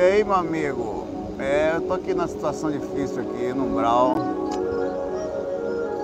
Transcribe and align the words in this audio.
E 0.00 0.02
aí, 0.02 0.24
meu 0.24 0.34
amigo? 0.34 1.06
É, 1.38 1.72
eu 1.74 1.82
tô 1.82 1.92
aqui 1.92 2.14
na 2.14 2.26
situação 2.26 2.70
difícil 2.70 3.20
aqui 3.20 3.52
no 3.52 3.66
Umbral. 3.66 4.14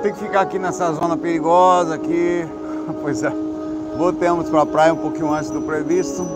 Tem 0.03 0.13
que 0.13 0.19
ficar 0.19 0.43
aqui 0.43 0.59
nessa 0.59 0.93
zona 0.93 1.17
perigosa 1.17 1.95
aqui. 1.95 2.47
Pois 3.01 3.23
é. 3.23 3.33
Voltamos 3.97 4.51
para 4.51 4.61
a 4.61 4.67
praia 4.67 4.93
um 4.93 4.99
pouquinho 4.99 5.33
antes 5.33 5.49
do 5.49 5.63
previsto. 5.63 6.29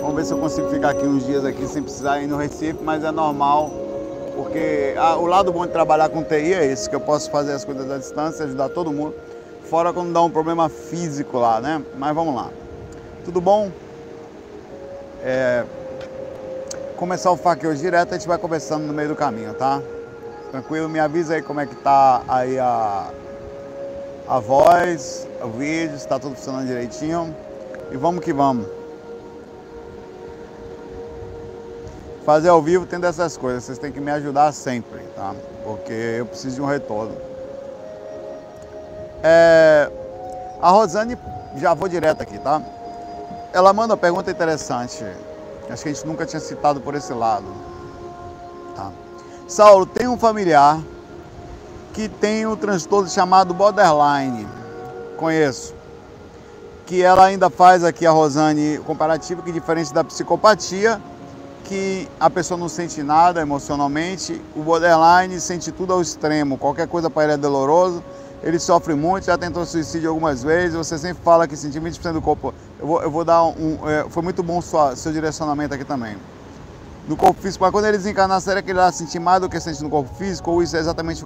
Vamos 0.00 0.16
ver 0.16 0.24
se 0.24 0.32
eu 0.32 0.38
consigo 0.38 0.70
ficar 0.70 0.92
aqui 0.92 1.04
uns 1.04 1.26
dias 1.26 1.44
aqui 1.44 1.66
sem 1.66 1.82
precisar 1.82 2.22
ir 2.22 2.26
no 2.26 2.38
Recife, 2.38 2.78
mas 2.82 3.04
é 3.04 3.10
normal, 3.10 3.70
porque 4.34 4.94
ah, 4.96 5.18
o 5.18 5.26
lado 5.26 5.52
bom 5.52 5.66
de 5.66 5.72
trabalhar 5.72 6.08
com 6.08 6.24
TI 6.24 6.54
é 6.54 6.64
esse, 6.64 6.88
que 6.88 6.96
eu 6.96 7.00
posso 7.00 7.30
fazer 7.30 7.52
as 7.52 7.62
coisas 7.62 7.90
à 7.90 7.98
distância, 7.98 8.46
ajudar 8.46 8.70
todo 8.70 8.90
mundo, 8.90 9.14
fora 9.64 9.92
quando 9.92 10.14
dá 10.14 10.22
um 10.22 10.30
problema 10.30 10.70
físico 10.70 11.36
lá, 11.36 11.60
né? 11.60 11.82
Mas 11.98 12.14
vamos 12.14 12.34
lá. 12.34 12.48
Tudo 13.22 13.38
bom? 13.38 13.70
É, 15.22 15.64
começar 17.00 17.30
o 17.30 17.36
FAQ 17.36 17.66
hoje 17.66 17.80
direto, 17.80 18.12
a 18.12 18.18
gente 18.18 18.28
vai 18.28 18.36
conversando 18.36 18.86
no 18.86 18.92
meio 18.92 19.08
do 19.08 19.16
caminho, 19.16 19.54
tá? 19.54 19.80
Tranquilo? 20.50 20.86
Me 20.86 21.00
avisa 21.00 21.32
aí 21.32 21.40
como 21.40 21.58
é 21.58 21.64
que 21.64 21.74
tá 21.76 22.22
aí 22.28 22.58
a, 22.58 23.10
a 24.28 24.38
voz, 24.38 25.26
o 25.42 25.48
vídeo, 25.48 25.98
se 25.98 26.06
tá 26.06 26.18
tudo 26.18 26.34
funcionando 26.34 26.66
direitinho. 26.66 27.34
E 27.90 27.96
vamos 27.96 28.22
que 28.22 28.34
vamos. 28.34 28.66
Fazer 32.26 32.50
ao 32.50 32.60
vivo 32.60 32.84
tem 32.84 33.00
dessas 33.00 33.34
coisas, 33.34 33.64
vocês 33.64 33.78
têm 33.78 33.90
que 33.90 33.98
me 33.98 34.10
ajudar 34.10 34.52
sempre, 34.52 35.00
tá? 35.16 35.34
Porque 35.64 36.16
eu 36.18 36.26
preciso 36.26 36.56
de 36.56 36.60
um 36.60 36.66
retorno. 36.66 37.16
É, 39.22 39.90
a 40.60 40.68
Rosane, 40.68 41.16
já 41.56 41.72
vou 41.72 41.88
direto 41.88 42.20
aqui, 42.20 42.38
tá? 42.38 42.60
Ela 43.54 43.72
manda 43.72 43.94
uma 43.94 43.98
pergunta 43.98 44.30
interessante. 44.30 45.02
Acho 45.70 45.82
que 45.84 45.88
a 45.88 45.92
gente 45.92 46.06
nunca 46.06 46.26
tinha 46.26 46.40
citado 46.40 46.80
por 46.80 46.94
esse 46.94 47.12
lado. 47.12 47.46
Tá. 48.74 48.90
Saulo, 49.46 49.86
tem 49.86 50.08
um 50.08 50.18
familiar 50.18 50.80
que 51.92 52.08
tem 52.08 52.46
um 52.46 52.56
transtorno 52.56 53.08
chamado 53.08 53.54
borderline. 53.54 54.46
Conheço. 55.16 55.74
Que 56.86 57.02
ela 57.02 57.24
ainda 57.24 57.48
faz 57.48 57.84
aqui 57.84 58.04
a 58.04 58.10
Rosane 58.10 58.78
comparativo, 58.84 59.42
que 59.42 59.52
diferente 59.52 59.94
da 59.94 60.02
psicopatia, 60.02 61.00
que 61.64 62.08
a 62.18 62.28
pessoa 62.28 62.58
não 62.58 62.68
sente 62.68 63.00
nada 63.02 63.40
emocionalmente, 63.40 64.42
o 64.56 64.62
borderline 64.62 65.40
sente 65.40 65.70
tudo 65.70 65.92
ao 65.92 66.02
extremo. 66.02 66.58
Qualquer 66.58 66.88
coisa 66.88 67.08
para 67.08 67.24
ele 67.24 67.32
é 67.34 67.36
doloroso 67.36 68.02
ele 68.42 68.58
sofre 68.58 68.94
muito, 68.94 69.24
já 69.26 69.36
tentou 69.36 69.66
suicídio 69.66 70.08
algumas 70.08 70.42
vezes, 70.42 70.74
você 70.74 70.96
sempre 70.96 71.22
fala 71.22 71.46
que 71.46 71.56
sentir 71.56 71.80
20% 71.80 72.12
do 72.12 72.22
corpo. 72.22 72.54
Eu 72.78 72.86
vou, 72.86 73.02
eu 73.02 73.10
vou 73.10 73.24
dar 73.24 73.44
um. 73.44 73.78
É, 73.86 74.06
foi 74.08 74.22
muito 74.22 74.42
bom 74.42 74.62
sua, 74.62 74.96
seu 74.96 75.12
direcionamento 75.12 75.74
aqui 75.74 75.84
também. 75.84 76.16
No 77.06 77.16
corpo 77.16 77.40
físico, 77.40 77.64
mas 77.64 77.72
quando 77.72 77.86
ele 77.86 77.98
desencarnar, 77.98 78.40
será 78.40 78.62
que 78.62 78.70
ele 78.70 78.78
vai 78.78 78.92
sentir 78.92 79.18
mais 79.18 79.40
do 79.40 79.48
que 79.48 79.60
sente 79.60 79.82
no 79.82 79.90
corpo 79.90 80.14
físico? 80.14 80.50
Ou 80.50 80.62
isso 80.62 80.76
é 80.76 80.80
exatamente 80.80 81.24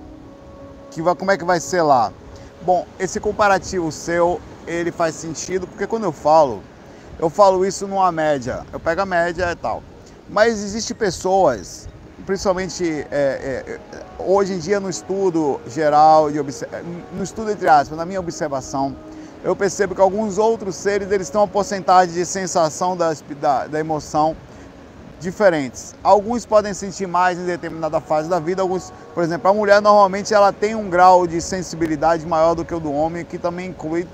que 0.91 1.03
vai, 1.03 1.15
como 1.15 1.31
é 1.31 1.37
que 1.37 1.45
vai 1.45 1.61
ser 1.61 1.83
lá? 1.83 2.12
Bom, 2.62 2.87
esse 2.98 3.21
comparativo 3.21 3.93
seu, 3.93 4.41
ele 4.67 4.91
faz 4.91 5.15
sentido, 5.15 5.67
porque 5.67 5.87
quando 5.87 6.05
eu 6.05 6.12
falo, 6.12 6.62
eu 7.19 7.28
falo 7.31 7.65
isso 7.65 7.87
numa 7.87 8.11
média. 8.11 8.65
Eu 8.73 8.81
pego 8.81 9.03
a 9.03 9.06
média 9.06 9.53
e 9.53 9.56
tal. 9.56 9.83
Mas 10.28 10.65
existem 10.65 10.97
pessoas 10.97 11.87
principalmente 12.25 13.06
é, 13.11 13.67
é, 13.67 13.80
hoje 14.19 14.55
em 14.55 14.58
dia 14.58 14.80
no 14.80 14.89
estudo 14.89 15.61
geral, 15.67 16.28
no 17.12 17.22
estudo 17.22 17.50
entre 17.50 17.69
aspas, 17.69 17.97
na 17.97 18.05
minha 18.05 18.20
observação, 18.20 18.97
eu 19.42 19.55
percebo 19.55 19.94
que 19.94 20.00
alguns 20.00 20.39
outros 20.39 20.75
seres 20.75 21.11
eles 21.11 21.28
têm 21.28 21.41
uma 21.41 21.47
porcentagem 21.48 22.14
de 22.14 22.25
sensação 22.25 22.97
da, 22.97 23.14
da, 23.41 23.66
da 23.66 23.81
emoção 23.81 24.34
diferentes. 25.20 25.94
Alguns 26.03 26.47
podem 26.47 26.72
sentir 26.75 27.06
mais 27.06 27.39
em 27.39 27.44
determinada 27.44 28.00
fase 28.00 28.28
da 28.28 28.38
vida, 28.38 28.62
alguns, 28.62 28.92
por 29.14 29.22
exemplo, 29.22 29.50
a 29.50 29.55
mulher 29.55 29.81
normalmente 29.81 30.33
ela 30.33 30.53
tem 30.53 30.75
um 30.75 30.88
grau 30.88 31.27
de 31.27 31.41
sensibilidade 31.41 32.27
maior 32.27 32.55
do 32.55 32.64
que 32.64 32.75
o 32.75 32.81
do 32.81 32.92
homem, 32.92 33.25
que 33.25 33.38
também 33.38 33.69
inclui 33.69 34.06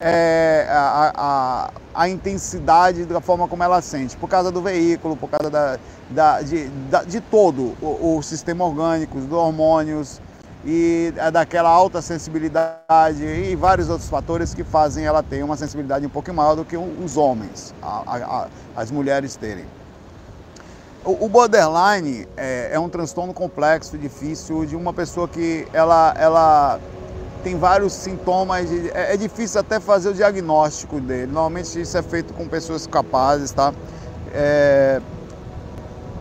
é, 0.00 0.66
a, 0.68 1.12
a, 1.16 1.70
a, 1.96 2.08
intensidade 2.08 3.04
da 3.04 3.20
forma 3.20 3.48
como 3.48 3.62
ela 3.62 3.80
sente, 3.80 4.16
por 4.16 4.28
causa 4.28 4.50
do 4.50 4.60
veículo, 4.60 5.16
por 5.16 5.30
causa 5.30 5.50
da, 5.50 5.78
da, 6.10 6.42
de, 6.42 6.68
da, 6.90 7.02
de 7.02 7.20
todo 7.20 7.76
o, 7.80 8.16
o, 8.16 8.22
sistema 8.22 8.64
orgânico, 8.64 9.18
dos 9.18 9.32
hormônios 9.32 10.20
e 10.64 11.12
é 11.16 11.30
daquela 11.30 11.68
alta 11.68 12.02
sensibilidade 12.02 13.24
e 13.24 13.54
vários 13.56 13.88
outros 13.88 14.08
fatores 14.08 14.52
que 14.52 14.64
fazem 14.64 15.06
ela 15.06 15.22
ter 15.22 15.42
uma 15.42 15.56
sensibilidade 15.56 16.04
um 16.04 16.10
pouco 16.10 16.32
maior 16.32 16.54
do 16.54 16.64
que 16.64 16.76
os 16.76 17.16
homens, 17.16 17.74
a, 17.82 18.48
as 18.76 18.90
mulheres 18.90 19.36
terem. 19.36 19.64
O, 21.06 21.26
o 21.26 21.28
borderline 21.28 22.26
é, 22.36 22.70
é 22.72 22.80
um 22.80 22.88
transtorno 22.88 23.32
complexo, 23.32 23.96
difícil, 23.96 24.66
de 24.66 24.74
uma 24.74 24.92
pessoa 24.92 25.28
que 25.28 25.66
ela, 25.72 26.12
ela 26.18 26.80
tem 27.42 27.56
vários 27.56 27.92
sintomas, 27.92 28.68
de, 28.68 28.90
é, 28.90 29.14
é, 29.14 29.16
difícil 29.16 29.60
até 29.60 29.80
fazer 29.80 30.10
o 30.10 30.14
diagnóstico 30.14 31.00
dele. 31.00 31.26
Normalmente 31.26 31.80
isso 31.80 31.96
é 31.96 32.02
feito 32.02 32.34
com 32.34 32.48
pessoas 32.48 32.86
capazes, 32.86 33.50
tá? 33.52 33.72
É, 34.32 35.00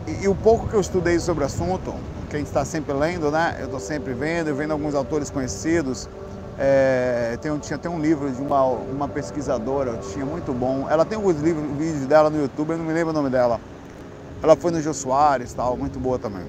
e, 0.08 0.24
e, 0.24 0.28
o 0.28 0.36
pouco 0.36 0.68
que 0.68 0.76
eu 0.76 0.82
estudei 0.82 1.20
sobre 1.20 1.44
o 1.44 1.48
assunto, 1.48 1.94
que 2.30 2.36
a 2.36 2.40
gente 2.40 2.48
está 2.48 2.64
sempre 2.64 2.94
lendo, 2.94 3.32
né? 3.32 3.56
Eu 3.60 3.66
estou 3.66 3.80
sempre 3.80 4.14
vendo, 4.14 4.50
eu 4.50 4.56
vendo 4.56 4.72
alguns 4.72 4.96
autores 4.96 5.30
conhecidos. 5.30 6.08
É, 6.58 7.38
tem, 7.42 7.58
tinha 7.60 7.76
até 7.76 7.90
um 7.90 8.00
livro 8.00 8.32
de 8.32 8.42
uma, 8.42 8.64
uma 8.64 9.08
pesquisadora, 9.08 9.98
tinha 10.14 10.26
muito 10.26 10.54
bom. 10.54 10.88
Ela 10.90 11.06
tem 11.06 11.18
alguns 11.18 11.38
livros, 11.42 11.66
vídeos 11.78 12.06
dela 12.06 12.30
no 12.30 12.42
YouTube, 12.42 12.72
eu 12.72 12.78
não 12.78 12.86
me 12.86 12.94
lembro 12.94 13.10
o 13.10 13.14
nome 13.14 13.30
dela. 13.30 13.60
Ela 14.42 14.56
foi 14.56 14.72
no 14.72 14.82
Jô 14.82 14.94
Soares, 14.94 15.54
tal, 15.54 15.76
muito 15.76 16.00
boa 16.00 16.20
também. 16.20 16.46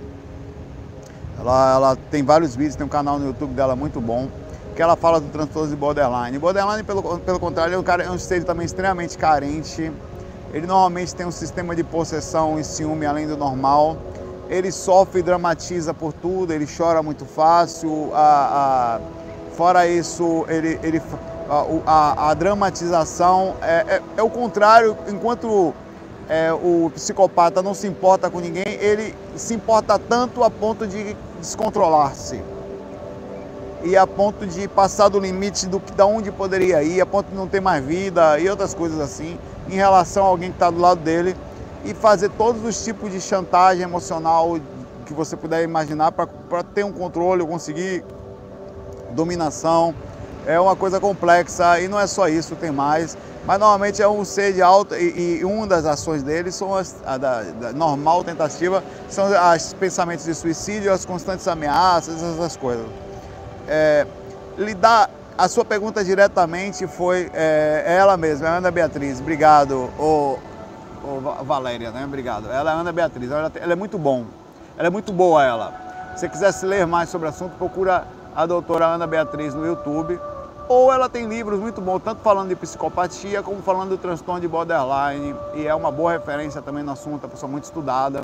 Ela, 1.38 1.74
ela 1.74 1.96
tem 2.10 2.22
vários 2.22 2.54
vídeos, 2.54 2.76
tem 2.76 2.86
um 2.86 2.90
canal 2.90 3.18
no 3.18 3.26
YouTube 3.26 3.54
dela 3.54 3.76
muito 3.76 4.00
bom 4.00 4.28
que 4.76 4.82
ela 4.82 4.94
fala 4.94 5.18
do 5.18 5.28
transtorno 5.30 5.70
de 5.70 5.74
borderline. 5.74 6.38
Borderline, 6.38 6.82
pelo, 6.82 7.18
pelo 7.20 7.40
contrário, 7.40 7.74
é 7.74 7.78
um, 7.78 7.82
cara, 7.82 8.04
é 8.04 8.10
um 8.10 8.18
ser 8.18 8.44
também 8.44 8.66
extremamente 8.66 9.16
carente. 9.16 9.90
Ele 10.52 10.66
normalmente 10.66 11.14
tem 11.14 11.24
um 11.24 11.30
sistema 11.30 11.74
de 11.74 11.82
possessão 11.82 12.60
e 12.60 12.62
ciúme 12.62 13.06
além 13.06 13.26
do 13.26 13.38
normal. 13.38 13.96
Ele 14.50 14.70
sofre 14.70 15.20
e 15.20 15.22
dramatiza 15.22 15.94
por 15.94 16.12
tudo, 16.12 16.52
ele 16.52 16.66
chora 16.66 17.02
muito 17.02 17.24
fácil. 17.24 18.10
A, 18.14 18.98
a, 18.98 19.54
fora 19.56 19.88
isso, 19.88 20.44
ele, 20.46 20.78
ele, 20.82 21.02
a, 21.86 22.30
a 22.30 22.34
dramatização 22.34 23.56
é, 23.62 23.96
é, 23.96 24.02
é, 24.18 24.22
o 24.22 24.28
contrário, 24.28 24.94
enquanto 25.08 25.74
é, 26.28 26.52
o 26.52 26.90
psicopata 26.94 27.62
não 27.62 27.72
se 27.72 27.86
importa 27.86 28.28
com 28.28 28.40
ninguém, 28.40 28.74
ele 28.78 29.14
se 29.36 29.54
importa 29.54 29.98
tanto 29.98 30.44
a 30.44 30.50
ponto 30.50 30.86
de 30.86 31.16
descontrolar-se 31.40 32.55
e 33.86 33.96
a 33.96 34.06
ponto 34.06 34.44
de 34.44 34.66
passar 34.66 35.08
do 35.08 35.20
limite 35.20 35.66
do 35.66 35.78
que 35.78 35.92
da 35.92 36.04
onde 36.04 36.32
poderia 36.32 36.82
ir, 36.82 37.00
a 37.00 37.06
ponto 37.06 37.28
de 37.28 37.36
não 37.36 37.46
ter 37.46 37.60
mais 37.60 37.84
vida 37.84 38.38
e 38.38 38.48
outras 38.48 38.74
coisas 38.74 38.98
assim, 39.00 39.38
em 39.68 39.74
relação 39.74 40.24
a 40.24 40.28
alguém 40.28 40.50
que 40.50 40.56
está 40.56 40.70
do 40.70 40.80
lado 40.80 41.00
dele 41.00 41.36
e 41.84 41.94
fazer 41.94 42.30
todos 42.30 42.64
os 42.64 42.84
tipos 42.84 43.12
de 43.12 43.20
chantagem 43.20 43.84
emocional 43.84 44.58
que 45.06 45.14
você 45.14 45.36
puder 45.36 45.62
imaginar 45.62 46.10
para 46.10 46.64
ter 46.74 46.84
um 46.84 46.90
controle, 46.90 47.46
conseguir 47.46 48.02
dominação. 49.12 49.94
É 50.44 50.58
uma 50.58 50.74
coisa 50.74 50.98
complexa 50.98 51.80
e 51.80 51.86
não 51.86 51.98
é 51.98 52.08
só 52.08 52.28
isso, 52.28 52.56
tem 52.56 52.72
mais. 52.72 53.16
Mas 53.46 53.60
normalmente 53.60 54.02
é 54.02 54.08
um 54.08 54.24
ser 54.24 54.52
de 54.52 54.62
alta 54.62 54.98
e, 54.98 55.38
e 55.38 55.44
uma 55.44 55.64
das 55.64 55.84
ações 55.84 56.24
dele 56.24 56.50
são 56.50 56.74
as 56.74 56.96
a 57.06 57.16
da, 57.16 57.42
da 57.42 57.72
normal 57.72 58.24
tentativa, 58.24 58.82
são 59.08 59.26
os 59.28 59.72
pensamentos 59.74 60.24
de 60.24 60.34
suicídio, 60.34 60.92
as 60.92 61.04
constantes 61.04 61.46
ameaças, 61.46 62.20
essas 62.20 62.56
coisas 62.56 63.05
é, 63.68 64.06
lidar. 64.56 65.10
A 65.38 65.48
sua 65.48 65.66
pergunta 65.66 66.02
diretamente 66.02 66.86
foi 66.86 67.30
é, 67.34 67.84
ela 67.86 68.16
mesma, 68.16 68.48
a 68.48 68.56
Ana 68.56 68.70
Beatriz. 68.70 69.20
Obrigado, 69.20 69.90
ô, 69.98 70.38
ô, 71.04 71.44
Valéria, 71.44 71.90
né? 71.90 72.04
Obrigado. 72.04 72.50
Ela 72.50 72.70
é 72.70 72.74
Ana 72.74 72.90
Beatriz, 72.90 73.30
ela, 73.30 73.52
ela, 73.54 73.72
é 73.72 73.76
muito 73.76 73.98
bom. 73.98 74.24
Ela 74.78 74.86
é 74.86 74.90
muito 74.90 75.12
boa, 75.12 75.44
ela. 75.44 75.74
Se 76.14 76.20
você 76.20 76.28
quiser 76.30 76.52
se 76.52 76.64
ler 76.64 76.86
mais 76.86 77.10
sobre 77.10 77.26
o 77.26 77.30
assunto, 77.30 77.52
procura 77.58 78.06
a 78.34 78.46
doutora 78.46 78.86
Ana 78.86 79.06
Beatriz 79.06 79.52
no 79.54 79.66
YouTube. 79.66 80.18
Ou 80.68 80.92
ela 80.92 81.08
tem 81.08 81.26
livros 81.26 81.60
muito 81.60 81.80
bons, 81.80 82.00
tanto 82.02 82.22
falando 82.22 82.48
de 82.48 82.56
psicopatia 82.56 83.42
como 83.42 83.62
falando 83.62 83.90
do 83.90 83.98
transtorno 83.98 84.40
de 84.40 84.48
borderline. 84.48 85.34
E 85.54 85.66
é 85.66 85.74
uma 85.74 85.92
boa 85.92 86.12
referência 86.12 86.60
também 86.60 86.82
no 86.82 86.92
assunto, 86.92 87.22
é 87.22 87.26
uma 87.26 87.32
pessoa 87.32 87.50
muito 87.50 87.64
estudada. 87.64 88.22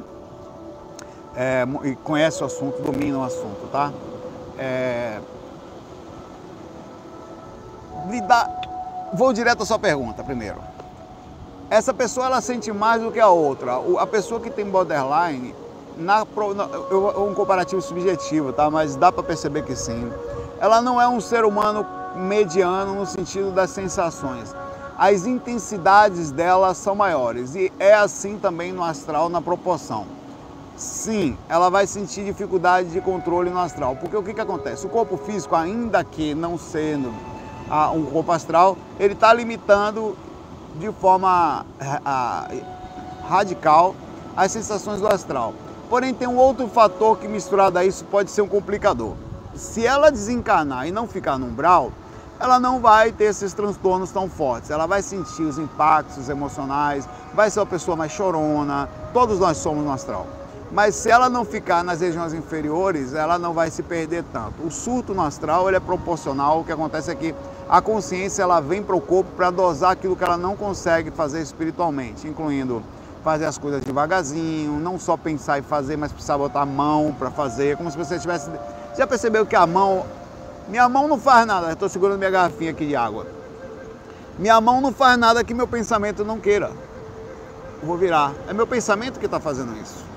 É, 1.36 1.66
e 1.84 1.94
conhece 1.96 2.42
o 2.42 2.46
assunto, 2.46 2.82
domina 2.82 3.18
o 3.18 3.22
assunto, 3.22 3.68
tá? 3.70 3.92
É... 4.62 5.18
Lidar... 8.08 8.48
Vou 9.12 9.32
direto 9.32 9.64
à 9.64 9.66
sua 9.66 9.78
pergunta 9.78 10.22
primeiro. 10.22 10.58
Essa 11.68 11.92
pessoa 11.92 12.26
ela 12.26 12.40
sente 12.40 12.70
mais 12.72 13.02
do 13.02 13.10
que 13.10 13.18
a 13.18 13.28
outra. 13.28 13.80
A 13.98 14.06
pessoa 14.06 14.40
que 14.40 14.50
tem 14.50 14.64
borderline, 14.64 15.54
na, 15.96 16.24
na, 16.54 16.64
um 17.18 17.34
comparativo 17.34 17.82
subjetivo, 17.82 18.52
tá? 18.52 18.70
Mas 18.70 18.94
dá 18.94 19.10
para 19.10 19.22
perceber 19.22 19.62
que 19.64 19.74
sim. 19.74 20.10
Ela 20.60 20.80
não 20.80 21.00
é 21.00 21.08
um 21.08 21.20
ser 21.20 21.44
humano 21.44 21.84
mediano 22.14 22.94
no 22.94 23.06
sentido 23.06 23.50
das 23.50 23.70
sensações. 23.70 24.54
as 24.98 25.26
intensidades 25.26 26.30
dela 26.30 26.74
são 26.74 26.94
maiores. 26.94 27.54
E 27.54 27.72
é 27.78 27.94
assim 27.94 28.38
também 28.38 28.72
no 28.72 28.84
astral 28.84 29.28
na 29.28 29.40
proporção. 29.40 30.06
Sim, 30.76 31.36
ela 31.48 31.68
vai 31.68 31.86
sentir 31.86 32.24
dificuldade 32.24 32.88
de 32.88 33.00
controle 33.00 33.50
no 33.50 33.58
astral. 33.58 33.96
Porque 33.96 34.16
o 34.16 34.22
que, 34.22 34.34
que 34.34 34.40
acontece? 34.40 34.86
O 34.86 34.88
corpo 34.88 35.16
físico, 35.16 35.54
ainda 35.54 36.02
que 36.02 36.34
não 36.34 36.58
sendo 36.58 37.12
ah, 37.68 37.90
um 37.90 38.04
corpo 38.04 38.32
astral, 38.32 38.76
ele 38.98 39.12
está 39.12 39.32
limitando 39.32 40.16
de 40.78 40.90
forma 40.92 41.66
ah, 42.04 42.48
radical 43.28 43.94
as 44.36 44.50
sensações 44.50 45.00
do 45.00 45.06
astral. 45.06 45.54
Porém, 45.90 46.14
tem 46.14 46.26
um 46.26 46.36
outro 46.36 46.66
fator 46.68 47.18
que 47.18 47.28
misturado 47.28 47.78
a 47.78 47.84
isso 47.84 48.04
pode 48.06 48.30
ser 48.30 48.40
um 48.40 48.48
complicador. 48.48 49.14
Se 49.54 49.86
ela 49.86 50.10
desencarnar 50.10 50.88
e 50.88 50.90
não 50.90 51.06
ficar 51.06 51.38
no 51.38 51.46
umbral, 51.46 51.92
ela 52.40 52.58
não 52.58 52.80
vai 52.80 53.12
ter 53.12 53.24
esses 53.24 53.52
transtornos 53.52 54.10
tão 54.10 54.28
fortes. 54.28 54.70
Ela 54.70 54.86
vai 54.86 55.02
sentir 55.02 55.42
os 55.42 55.58
impactos 55.58 56.30
emocionais, 56.30 57.06
vai 57.34 57.50
ser 57.50 57.60
uma 57.60 57.66
pessoa 57.66 57.94
mais 57.94 58.10
chorona, 58.10 58.88
todos 59.12 59.38
nós 59.38 59.58
somos 59.58 59.84
no 59.84 59.92
astral. 59.92 60.26
Mas 60.72 60.94
se 60.94 61.10
ela 61.10 61.28
não 61.28 61.44
ficar 61.44 61.84
nas 61.84 62.00
regiões 62.00 62.32
inferiores, 62.32 63.12
ela 63.12 63.38
não 63.38 63.52
vai 63.52 63.70
se 63.70 63.82
perder 63.82 64.24
tanto. 64.32 64.66
O 64.66 64.70
surto 64.70 65.14
no 65.14 65.20
astral 65.20 65.68
ele 65.68 65.76
é 65.76 65.80
proporcional, 65.80 66.60
o 66.60 66.64
que 66.64 66.72
acontece 66.72 67.10
é 67.10 67.14
que 67.14 67.34
a 67.68 67.82
consciência 67.82 68.42
ela 68.42 68.58
vem 68.58 68.82
para 68.82 68.96
o 68.96 69.00
corpo 69.00 69.30
para 69.36 69.50
dosar 69.50 69.90
aquilo 69.90 70.16
que 70.16 70.24
ela 70.24 70.38
não 70.38 70.56
consegue 70.56 71.10
fazer 71.10 71.42
espiritualmente, 71.42 72.26
incluindo 72.26 72.82
fazer 73.22 73.44
as 73.44 73.58
coisas 73.58 73.82
devagarzinho, 73.82 74.80
não 74.80 74.98
só 74.98 75.14
pensar 75.14 75.58
e 75.58 75.62
fazer, 75.62 75.96
mas 75.98 76.10
precisar 76.10 76.38
botar 76.38 76.62
a 76.62 76.66
mão 76.66 77.14
para 77.18 77.30
fazer, 77.30 77.76
como 77.76 77.90
se 77.90 77.96
você 77.96 78.18
tivesse. 78.18 78.50
Já 78.96 79.06
percebeu 79.06 79.44
que 79.44 79.54
a 79.54 79.66
mão. 79.66 80.06
Minha 80.68 80.88
mão 80.88 81.06
não 81.06 81.18
faz 81.18 81.46
nada, 81.46 81.72
estou 81.72 81.88
segurando 81.88 82.18
minha 82.18 82.30
garrafinha 82.30 82.70
aqui 82.70 82.86
de 82.86 82.96
água. 82.96 83.26
Minha 84.38 84.58
mão 84.58 84.80
não 84.80 84.92
faz 84.92 85.18
nada 85.18 85.44
que 85.44 85.52
meu 85.52 85.68
pensamento 85.68 86.24
não 86.24 86.40
queira. 86.40 86.70
vou 87.82 87.98
virar. 87.98 88.32
É 88.48 88.54
meu 88.54 88.66
pensamento 88.66 89.20
que 89.20 89.26
está 89.26 89.38
fazendo 89.38 89.76
isso. 89.76 90.11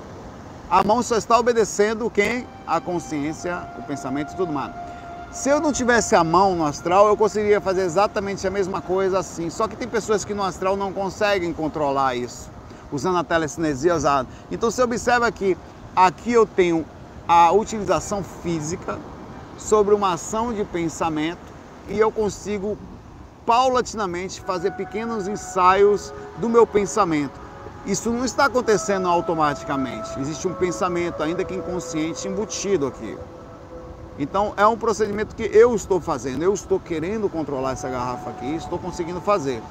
A 0.69 0.83
mão 0.83 1.03
só 1.03 1.15
está 1.15 1.37
obedecendo 1.37 2.09
quem? 2.09 2.47
A 2.65 2.81
consciência, 2.81 3.69
o 3.77 3.83
pensamento 3.83 4.33
e 4.33 4.35
tudo 4.35 4.51
mais. 4.51 4.73
Se 5.31 5.49
eu 5.49 5.59
não 5.59 5.71
tivesse 5.71 6.15
a 6.15 6.23
mão 6.23 6.55
no 6.55 6.65
astral, 6.65 7.07
eu 7.07 7.15
conseguiria 7.15 7.61
fazer 7.61 7.81
exatamente 7.81 8.47
a 8.47 8.49
mesma 8.49 8.81
coisa 8.81 9.19
assim. 9.19 9.49
Só 9.49 9.67
que 9.67 9.75
tem 9.75 9.87
pessoas 9.87 10.25
que 10.25 10.33
no 10.33 10.41
astral 10.41 10.75
não 10.75 10.91
conseguem 10.91 11.53
controlar 11.53 12.15
isso 12.15 12.49
usando 12.91 13.17
a 13.17 13.23
telecinesia 13.23 13.95
usada. 13.95 14.27
Então 14.51 14.71
você 14.71 14.81
observa 14.81 15.31
que 15.31 15.55
aqui 15.95 16.31
eu 16.31 16.45
tenho 16.45 16.85
a 17.27 17.51
utilização 17.51 18.23
física 18.23 18.97
sobre 19.57 19.93
uma 19.93 20.13
ação 20.13 20.53
de 20.53 20.63
pensamento 20.63 21.39
e 21.89 21.99
eu 21.99 22.11
consigo 22.11 22.77
paulatinamente 23.45 24.41
fazer 24.41 24.71
pequenos 24.71 25.27
ensaios 25.27 26.11
do 26.37 26.49
meu 26.49 26.65
pensamento. 26.65 27.44
Isso 27.85 28.09
não 28.09 28.25
está 28.25 28.45
acontecendo 28.45 29.07
automaticamente. 29.07 30.19
Existe 30.19 30.47
um 30.47 30.53
pensamento, 30.53 31.21
ainda 31.21 31.43
que 31.43 31.53
inconsciente, 31.53 32.27
embutido 32.27 32.87
aqui. 32.87 33.15
Então 34.17 34.53
é 34.57 34.65
um 34.65 34.75
procedimento 34.75 35.35
que 35.35 35.43
eu 35.43 35.75
estou 35.75 36.01
fazendo. 36.01 36.41
Eu 36.41 36.51
estou 36.51 36.79
querendo 36.79 37.29
controlar 37.29 37.73
essa 37.73 37.87
garrafa 37.87 38.31
aqui, 38.31 38.55
estou 38.55 38.79
conseguindo 38.79 39.21
fazer. 39.21 39.61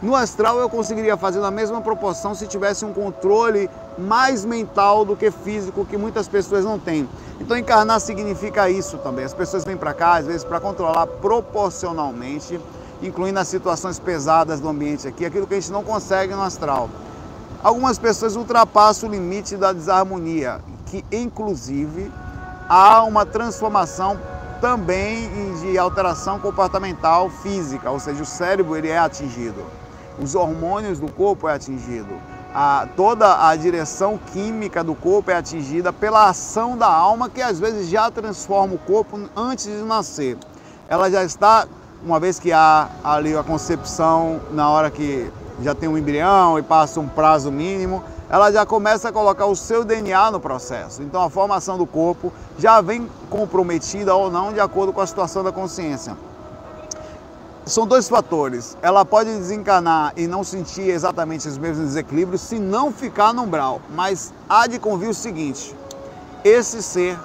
No 0.00 0.16
astral 0.16 0.58
eu 0.58 0.70
conseguiria 0.70 1.18
fazer 1.18 1.40
na 1.40 1.50
mesma 1.50 1.82
proporção 1.82 2.34
se 2.34 2.46
tivesse 2.46 2.86
um 2.86 2.94
controle 2.94 3.68
mais 3.98 4.42
mental 4.46 5.04
do 5.04 5.14
que 5.14 5.30
físico, 5.30 5.84
que 5.84 5.98
muitas 5.98 6.26
pessoas 6.26 6.64
não 6.64 6.78
têm. 6.78 7.06
Então 7.38 7.58
encarnar 7.58 8.00
significa 8.00 8.70
isso 8.70 8.96
também. 8.98 9.26
As 9.26 9.34
pessoas 9.34 9.64
vêm 9.64 9.76
para 9.76 9.92
cá, 9.92 10.14
às 10.14 10.26
vezes, 10.26 10.44
para 10.44 10.60
controlar 10.60 11.06
proporcionalmente, 11.06 12.58
incluindo 13.02 13.38
as 13.38 13.48
situações 13.48 13.98
pesadas 13.98 14.60
do 14.60 14.68
ambiente 14.70 15.06
aqui, 15.06 15.26
aquilo 15.26 15.46
que 15.46 15.52
a 15.52 15.60
gente 15.60 15.70
não 15.70 15.84
consegue 15.84 16.34
no 16.34 16.40
astral. 16.40 16.88
Algumas 17.62 17.98
pessoas 17.98 18.36
ultrapassam 18.36 19.08
o 19.08 19.12
limite 19.12 19.56
da 19.56 19.72
desarmonia, 19.72 20.60
que 20.86 21.04
inclusive 21.12 22.10
há 22.68 23.02
uma 23.04 23.26
transformação 23.26 24.18
também 24.60 25.28
de 25.60 25.78
alteração 25.78 26.38
comportamental 26.38 27.30
física, 27.30 27.90
ou 27.90 27.98
seja, 27.98 28.22
o 28.22 28.26
cérebro 28.26 28.76
ele 28.76 28.88
é 28.88 28.98
atingido 28.98 29.64
os 30.20 30.34
hormônios 30.34 30.98
do 30.98 31.10
corpo 31.10 31.48
é 31.48 31.54
atingido, 31.54 32.20
a, 32.54 32.86
toda 32.96 33.48
a 33.48 33.56
direção 33.56 34.18
química 34.32 34.84
do 34.84 34.94
corpo 34.94 35.30
é 35.30 35.34
atingida 35.34 35.92
pela 35.92 36.28
ação 36.28 36.76
da 36.76 36.86
alma 36.86 37.28
que 37.28 37.40
às 37.40 37.58
vezes 37.58 37.88
já 37.88 38.10
transforma 38.10 38.74
o 38.74 38.78
corpo 38.78 39.18
antes 39.34 39.66
de 39.66 39.82
nascer. 39.82 40.36
Ela 40.88 41.10
já 41.10 41.24
está, 41.24 41.66
uma 42.04 42.20
vez 42.20 42.38
que 42.38 42.52
há 42.52 42.88
ali 43.02 43.36
a 43.36 43.42
concepção, 43.42 44.40
na 44.52 44.68
hora 44.70 44.90
que 44.90 45.30
já 45.62 45.74
tem 45.74 45.88
um 45.88 45.98
embrião 45.98 46.58
e 46.58 46.62
passa 46.62 47.00
um 47.00 47.08
prazo 47.08 47.50
mínimo, 47.50 48.02
ela 48.28 48.50
já 48.50 48.64
começa 48.64 49.08
a 49.08 49.12
colocar 49.12 49.46
o 49.46 49.56
seu 49.56 49.84
DNA 49.84 50.30
no 50.30 50.40
processo. 50.40 51.02
Então 51.02 51.22
a 51.22 51.30
formação 51.30 51.76
do 51.76 51.86
corpo 51.86 52.32
já 52.58 52.80
vem 52.80 53.08
comprometida 53.28 54.14
ou 54.14 54.30
não 54.30 54.52
de 54.52 54.60
acordo 54.60 54.92
com 54.92 55.00
a 55.00 55.06
situação 55.06 55.42
da 55.42 55.52
consciência 55.52 56.16
são 57.70 57.86
dois 57.86 58.08
fatores. 58.08 58.76
Ela 58.82 59.04
pode 59.04 59.30
desencanar 59.30 60.12
e 60.16 60.26
não 60.26 60.42
sentir 60.42 60.88
exatamente 60.88 61.46
os 61.46 61.56
mesmos 61.56 61.88
desequilíbrios 61.88 62.40
se 62.40 62.58
não 62.58 62.92
ficar 62.92 63.32
no 63.32 63.42
umbral. 63.42 63.80
Mas 63.90 64.32
há 64.48 64.66
de 64.66 64.78
convir 64.78 65.08
o 65.08 65.14
seguinte: 65.14 65.74
esse 66.44 66.82
ser, 66.82 67.18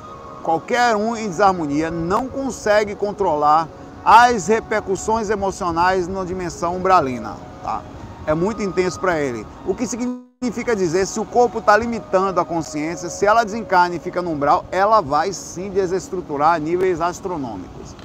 qualquer 0.44 0.95
um 0.95 1.16
em 1.16 1.27
desarmonia, 1.27 1.89
não 1.89 2.27
consegue 2.27 2.95
controlar 2.95 3.68
as 4.06 4.48
repercussões 4.48 5.30
emocionais 5.30 6.07
na 6.07 6.24
dimensão 6.24 6.78
umbralina. 6.78 7.36
Tá? 7.63 7.81
É 8.28 8.34
muito 8.34 8.62
intenso 8.62 9.00
para 9.00 9.19
ele. 9.19 9.46
O 9.66 9.74
que 9.74 9.88
significa 9.88 10.75
dizer, 10.75 11.07
se 11.07 11.19
o 11.19 11.25
corpo 11.25 11.57
está 11.57 11.75
limitando 11.75 12.40
a 12.40 12.46
consciência, 12.46 13.10
se 13.10 13.25
ela 13.25 13.44
desencarna 13.44 13.96
e 13.96 14.00
fica 14.00 14.22
no 14.22 14.31
umbral, 14.31 14.63
ela 14.72 15.02
vai 15.02 15.34
sim 15.34 15.72
desestruturar 15.72 16.54
a 16.54 16.60
níveis 16.60 17.02
astronômicos 17.02 17.96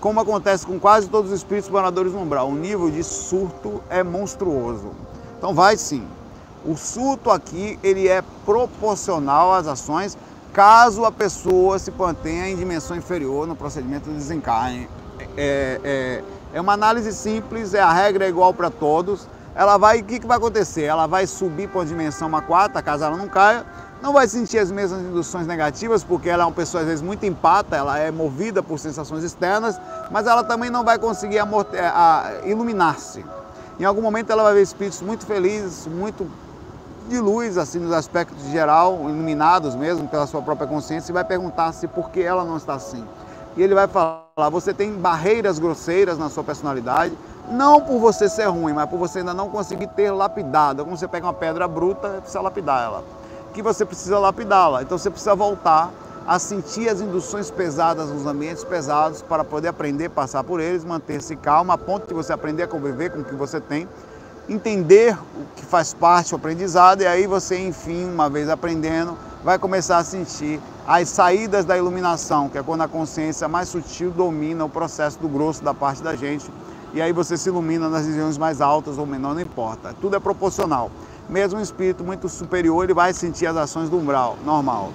como 0.00 0.20
acontece 0.20 0.64
com 0.64 0.78
quase 0.78 1.08
todos 1.08 1.32
os 1.32 1.38
espíritos 1.38 1.70
moradores 1.70 2.12
no 2.12 2.20
umbral. 2.20 2.48
O 2.48 2.54
nível 2.54 2.90
de 2.90 3.02
surto 3.02 3.82
é 3.90 4.02
monstruoso. 4.02 4.92
Então 5.36 5.54
vai 5.54 5.76
sim. 5.76 6.06
O 6.64 6.76
surto 6.76 7.30
aqui 7.30 7.78
ele 7.82 8.08
é 8.08 8.22
proporcional 8.44 9.52
às 9.52 9.66
ações 9.66 10.16
caso 10.52 11.04
a 11.04 11.12
pessoa 11.12 11.78
se 11.78 11.90
mantenha 11.90 12.48
em 12.48 12.56
dimensão 12.56 12.96
inferior 12.96 13.46
no 13.46 13.54
procedimento 13.54 14.08
de 14.08 14.16
desencarne. 14.16 14.88
É, 15.40 15.80
é, 15.84 16.22
é 16.52 16.60
uma 16.60 16.72
análise 16.72 17.12
simples, 17.12 17.72
é 17.72 17.80
a 17.80 17.92
regra 17.92 18.24
é 18.24 18.28
igual 18.28 18.52
para 18.52 18.70
todos. 18.70 19.28
Ela 19.54 19.78
vai, 19.78 20.00
o 20.00 20.04
que, 20.04 20.18
que 20.18 20.26
vai 20.26 20.36
acontecer? 20.36 20.82
Ela 20.82 21.06
vai 21.06 21.28
subir 21.28 21.68
para 21.68 21.78
uma 21.78 21.86
dimensão 21.86 22.26
uma 22.26 22.42
quarta, 22.42 22.82
caso 22.82 23.04
ela 23.04 23.16
não 23.16 23.28
caia, 23.28 23.64
não 24.02 24.12
vai 24.12 24.26
sentir 24.26 24.58
as 24.58 24.70
mesmas 24.72 25.00
induções 25.00 25.46
negativas, 25.46 26.02
porque 26.02 26.28
ela 26.28 26.42
é 26.42 26.46
uma 26.46 26.52
pessoa 26.52 26.80
às 26.80 26.88
vezes 26.88 27.02
muito 27.02 27.24
empata, 27.24 27.76
ela 27.76 27.98
é 27.98 28.10
movida 28.10 28.64
por 28.64 28.80
sensações 28.80 29.22
externas, 29.22 29.80
mas 30.10 30.26
ela 30.26 30.42
também 30.42 30.70
não 30.70 30.82
vai 30.84 30.98
conseguir 30.98 31.38
iluminar-se. 32.44 33.24
Em 33.78 33.84
algum 33.84 34.02
momento 34.02 34.30
ela 34.30 34.42
vai 34.42 34.54
ver 34.54 34.62
espíritos 34.62 35.00
muito 35.02 35.24
felizes, 35.24 35.86
muito 35.86 36.28
de 37.08 37.20
luz, 37.20 37.56
assim, 37.56 37.78
nos 37.78 37.92
aspectos 37.92 38.44
geral, 38.50 38.94
iluminados 39.04 39.76
mesmo 39.76 40.08
pela 40.08 40.26
sua 40.26 40.42
própria 40.42 40.66
consciência, 40.66 41.12
e 41.12 41.14
vai 41.14 41.24
perguntar-se 41.24 41.86
por 41.86 42.10
que 42.10 42.20
ela 42.20 42.44
não 42.44 42.56
está 42.56 42.74
assim. 42.74 43.04
E 43.58 43.62
ele 43.62 43.74
vai 43.74 43.86
falar: 43.86 44.48
você 44.50 44.72
tem 44.72 44.94
barreiras 44.94 45.58
grosseiras 45.58 46.16
na 46.16 46.30
sua 46.30 46.42
personalidade, 46.42 47.12
não 47.50 47.82
por 47.82 47.98
você 47.98 48.26
ser 48.26 48.46
ruim, 48.46 48.72
mas 48.72 48.88
por 48.88 48.98
você 48.98 49.18
ainda 49.18 49.34
não 49.34 49.50
conseguir 49.50 49.88
ter 49.88 50.10
lapidado. 50.10 50.82
Como 50.82 50.96
você 50.96 51.06
pega 51.06 51.26
uma 51.26 51.34
pedra 51.34 51.68
bruta 51.68 52.08
precisa 52.22 52.40
lapidar 52.40 52.82
ela 52.82 53.18
que 53.58 53.62
você 53.62 53.84
precisa 53.84 54.18
lapidá-la. 54.20 54.82
Então 54.82 54.96
você 54.96 55.10
precisa 55.10 55.34
voltar 55.34 55.90
a 56.26 56.38
sentir 56.38 56.88
as 56.88 57.00
induções 57.00 57.50
pesadas 57.50 58.08
nos 58.08 58.24
ambientes 58.24 58.62
pesados 58.62 59.20
para 59.20 59.42
poder 59.42 59.68
aprender 59.68 60.10
passar 60.10 60.44
por 60.44 60.60
eles, 60.60 60.84
manter-se 60.84 61.34
calmo, 61.34 61.72
a 61.72 61.78
ponto 61.78 62.06
de 62.06 62.14
você 62.14 62.32
aprender 62.32 62.62
a 62.62 62.68
conviver 62.68 63.10
com 63.10 63.20
o 63.20 63.24
que 63.24 63.34
você 63.34 63.60
tem, 63.60 63.88
entender 64.48 65.14
o 65.14 65.56
que 65.56 65.64
faz 65.64 65.92
parte 65.92 66.30
do 66.30 66.36
aprendizado 66.36 67.00
e 67.00 67.06
aí 67.06 67.26
você, 67.26 67.58
enfim, 67.58 68.04
uma 68.04 68.28
vez 68.28 68.48
aprendendo, 68.48 69.16
vai 69.44 69.58
começar 69.58 69.98
a 69.98 70.04
sentir 70.04 70.60
as 70.86 71.08
saídas 71.08 71.64
da 71.64 71.76
iluminação, 71.76 72.48
que 72.48 72.58
é 72.58 72.62
quando 72.62 72.82
a 72.82 72.88
consciência 72.88 73.46
mais 73.48 73.68
sutil 73.68 74.10
domina 74.10 74.64
o 74.64 74.68
processo 74.68 75.18
do 75.18 75.28
grosso 75.28 75.62
da 75.62 75.74
parte 75.74 76.02
da 76.02 76.16
gente 76.16 76.50
e 76.94 77.02
aí 77.02 77.12
você 77.12 77.36
se 77.36 77.48
ilumina 77.48 77.88
nas 77.88 78.06
regiões 78.06 78.38
mais 78.38 78.60
altas 78.60 78.96
ou 78.96 79.06
menor, 79.06 79.34
não 79.34 79.42
importa. 79.42 79.94
Tudo 80.00 80.16
é 80.16 80.20
proporcional 80.20 80.90
mesmo 81.28 81.58
um 81.58 81.62
espírito 81.62 82.02
muito 82.02 82.28
superior, 82.28 82.84
ele 82.84 82.94
vai 82.94 83.12
sentir 83.12 83.46
as 83.46 83.56
ações 83.56 83.90
do 83.90 83.98
umbral, 83.98 84.36
normal. 84.44 84.90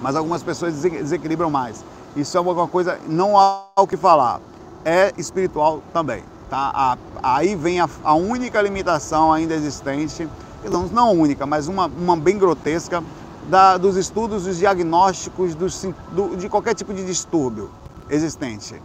Mas 0.00 0.16
algumas 0.16 0.42
pessoas 0.42 0.74
desequilibram 0.74 1.50
mais. 1.50 1.84
Isso 2.16 2.36
é 2.36 2.40
uma 2.40 2.66
coisa, 2.66 2.98
não 3.06 3.38
há 3.38 3.66
o 3.76 3.86
que 3.86 3.96
falar. 3.96 4.40
É 4.84 5.12
espiritual 5.16 5.82
também. 5.92 6.24
Tá? 6.50 6.96
Aí 7.22 7.54
vem 7.54 7.80
a, 7.80 8.14
única 8.14 8.60
limitação 8.60 9.32
ainda 9.32 9.54
existente, 9.54 10.28
não, 10.70 10.86
não 10.86 11.12
única, 11.12 11.46
mas 11.46 11.68
uma, 11.68 11.86
uma 11.86 12.16
bem 12.16 12.36
grotesca, 12.36 13.02
da, 13.48 13.76
dos 13.76 13.96
estudos, 13.96 14.44
dos 14.44 14.58
diagnósticos 14.58 15.54
dos, 15.54 15.86
do, 16.12 16.36
de 16.36 16.48
qualquer 16.48 16.74
tipo 16.74 16.94
de 16.94 17.04
distúrbio 17.04 17.70
existente. 18.08 18.80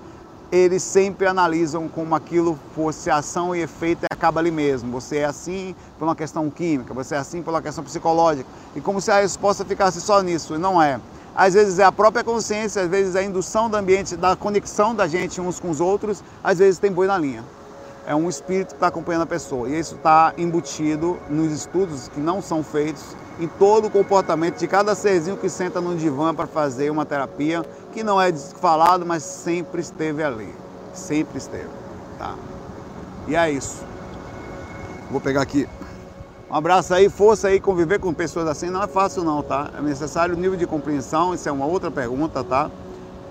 eles 0.51 0.81
sempre 0.81 1.27
analisam 1.27 1.89
como 1.89 2.15
aquilo 2.15 2.57
fosse 2.73 3.09
ação 3.09 3.53
e 3.53 3.61
efeito 3.61 4.03
e 4.03 4.07
acaba 4.09 4.39
ali 4.39 4.49
mesmo. 4.49 4.91
Você 4.91 5.17
é 5.17 5.25
assim 5.25 5.75
por 5.99 6.05
uma 6.05 6.15
questão 6.15 6.49
química, 6.49 6.93
você 6.93 7.15
é 7.15 7.17
assim 7.17 7.41
por 7.41 7.51
uma 7.51 7.61
questão 7.61 7.83
psicológica. 7.83 8.47
E 8.75 8.79
como 8.79 9.01
se 9.01 9.11
a 9.11 9.19
resposta 9.19 9.65
ficasse 9.65 9.99
só 9.99 10.21
nisso, 10.21 10.55
e 10.55 10.57
não 10.57 10.81
é. 10.81 10.99
Às 11.35 11.53
vezes 11.53 11.77
é 11.79 11.83
a 11.83 11.91
própria 11.91 12.23
consciência, 12.23 12.81
às 12.81 12.89
vezes 12.89 13.15
é 13.15 13.19
a 13.19 13.23
indução 13.23 13.69
do 13.69 13.75
ambiente, 13.75 14.15
da 14.15 14.35
conexão 14.35 14.95
da 14.95 15.07
gente 15.07 15.39
uns 15.41 15.59
com 15.59 15.69
os 15.69 15.81
outros, 15.81 16.23
às 16.43 16.59
vezes 16.59 16.79
tem 16.79 16.91
boi 16.91 17.07
na 17.07 17.17
linha. 17.17 17.43
É 18.07 18.15
um 18.15 18.29
espírito 18.29 18.69
que 18.69 18.75
está 18.75 18.87
acompanhando 18.87 19.23
a 19.23 19.27
pessoa. 19.27 19.67
E 19.69 19.77
isso 19.77 19.95
está 19.95 20.33
embutido 20.37 21.17
nos 21.29 21.51
estudos 21.51 22.07
que 22.07 22.21
não 22.21 22.41
são 22.41 22.63
feitos 22.63 23.03
em 23.39 23.47
todo 23.47 23.87
o 23.87 23.89
comportamento 23.89 24.57
de 24.57 24.67
cada 24.67 24.95
serzinho 24.95 25.37
que 25.37 25.49
senta 25.49 25.79
no 25.79 25.95
divã 25.95 26.33
para 26.33 26.47
fazer 26.47 26.89
uma 26.89 27.05
terapia, 27.05 27.63
que 27.93 28.03
não 28.03 28.19
é 28.19 28.31
falado, 28.33 29.05
mas 29.05 29.23
sempre 29.23 29.81
esteve 29.81 30.23
ali. 30.23 30.53
Sempre 30.93 31.37
esteve. 31.37 31.69
Tá? 32.17 32.35
E 33.27 33.35
é 33.35 33.51
isso. 33.51 33.83
Vou 35.11 35.21
pegar 35.21 35.41
aqui. 35.41 35.67
Um 36.49 36.55
abraço 36.55 36.93
aí, 36.93 37.09
força 37.09 37.49
aí, 37.49 37.59
conviver 37.59 37.99
com 37.99 38.13
pessoas 38.13 38.47
assim 38.47 38.69
não 38.69 38.81
é 38.81 38.87
fácil 38.87 39.21
não, 39.23 39.43
tá? 39.43 39.69
É 39.77 39.81
necessário 39.81 40.33
nível 40.35 40.57
de 40.57 40.65
compreensão, 40.65 41.33
isso 41.33 41.47
é 41.47 41.51
uma 41.51 41.65
outra 41.65 41.91
pergunta, 41.91 42.41
tá? 42.41 42.71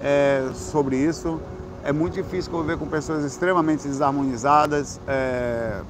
É, 0.02 0.50
sobre 0.54 0.96
isso. 0.96 1.40
É 1.82 1.92
muito 1.92 2.14
difícil 2.14 2.50
conviver 2.50 2.76
com 2.76 2.86
pessoas 2.86 3.24
extremamente 3.24 3.88
desarmonizadas, 3.88 5.00
é, 5.08 5.80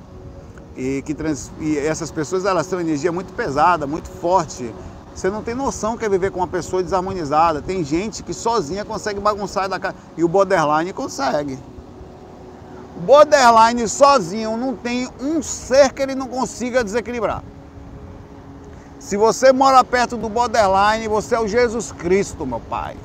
e 0.77 1.03
que 1.03 1.15
trans, 1.15 1.51
e 1.59 1.79
essas 1.79 2.11
pessoas 2.11 2.45
elas 2.45 2.67
têm 2.67 2.79
uma 2.79 2.85
energia 2.85 3.11
muito 3.11 3.33
pesada, 3.33 3.87
muito 3.87 4.09
forte. 4.09 4.73
Você 5.15 5.31
não 5.31 5.43
tem 5.43 5.55
noção 5.55 5.97
que 5.97 6.05
é 6.05 6.09
viver 6.09 6.31
com 6.31 6.41
uma 6.41 6.47
pessoa 6.47 6.83
desarmonizada. 6.83 7.63
Tem 7.63 7.83
gente 7.83 8.23
que 8.23 8.35
sozinha 8.35 8.85
consegue 8.85 9.19
bagunçar 9.19 9.69
da 9.69 9.81
casa 9.81 9.95
e 10.17 10.23
o 10.23 10.29
borderline 10.29 10.93
consegue. 10.93 11.59
O 12.99 13.01
borderline 13.01 13.89
sozinho 13.89 14.57
não 14.59 14.77
tem 14.77 15.09
um 15.19 15.43
ser 15.43 15.93
que 15.95 16.03
ele 16.03 16.15
não 16.15 16.29
consiga 16.29 16.85
desequilibrar. 16.85 17.43
Se 18.99 19.17
você 19.17 19.53
mora 19.53 19.83
perto 19.83 20.17
do 20.17 20.29
borderline, 20.29 21.09
você 21.09 21.35
é 21.35 21.41
o 21.41 21.49
Jesus 21.49 21.93
Cristo, 21.93 22.45
meu 22.45 22.61
pai. 22.61 22.97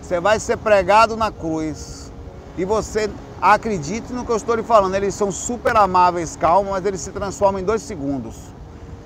Você 0.00 0.20
vai 0.20 0.40
ser 0.40 0.56
pregado 0.56 1.16
na 1.16 1.30
cruz. 1.30 2.10
E 2.56 2.64
você 2.64 3.10
Acredite 3.44 4.10
no 4.10 4.24
que 4.24 4.32
eu 4.32 4.36
estou 4.36 4.54
lhe 4.54 4.62
falando, 4.62 4.94
eles 4.94 5.14
são 5.14 5.30
super 5.30 5.76
amáveis, 5.76 6.34
calmos, 6.34 6.72
mas 6.72 6.86
eles 6.86 7.02
se 7.02 7.10
transformam 7.10 7.60
em 7.60 7.62
dois 7.62 7.82
segundos. 7.82 8.36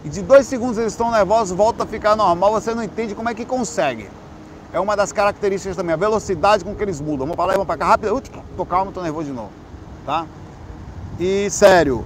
E 0.05 0.09
de 0.09 0.23
dois 0.23 0.47
segundos 0.47 0.79
eles 0.79 0.93
estão 0.93 1.11
nervosos, 1.11 1.57
volta 1.57 1.83
a 1.83 1.87
ficar 1.87 2.15
normal, 2.15 2.53
você 2.53 2.73
não 2.73 2.81
entende 2.81 3.17
como 3.17 3.29
é 3.29 3.35
que 3.35 3.45
consegue. 3.45 4.09
É 4.73 4.79
uma 4.79 4.95
das 4.95 5.11
características 5.11 5.77
também, 5.77 5.93
a 5.93 5.97
velocidade 5.97 6.65
com 6.65 6.73
que 6.73 6.81
eles 6.81 7.01
mudam. 7.01 7.27
Vamos 7.27 7.35
para 7.35 7.47
lá 7.47 7.53
e 7.55 7.57
vamos 7.57 7.67
para 7.67 7.79
cá, 7.79 7.87
rápido. 7.87 8.23
Tô 8.57 8.65
calmo, 8.65 8.93
tô 8.93 9.03
nervoso 9.03 9.27
de 9.27 9.33
novo. 9.33 9.51
Tá? 10.07 10.25
E 11.19 11.51
sério, 11.51 12.05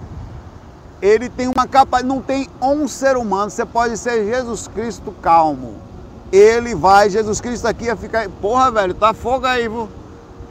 ele 1.02 1.28
tem 1.28 1.48
uma 1.48 1.66
capa, 1.66 2.02
não 2.02 2.22
tem 2.22 2.48
um 2.62 2.88
ser 2.88 3.18
humano, 3.18 3.50
você 3.50 3.66
pode 3.66 3.98
ser 3.98 4.24
Jesus 4.24 4.66
Cristo 4.68 5.12
calmo. 5.20 5.74
Ele 6.32 6.74
vai, 6.74 7.10
Jesus 7.10 7.42
Cristo 7.42 7.68
aqui 7.68 7.84
ia 7.84 7.96
ficar, 7.96 8.26
porra, 8.40 8.70
velho, 8.70 8.94
tá 8.94 9.12
fogo 9.12 9.44
aí, 9.44 9.68
viu? 9.68 9.86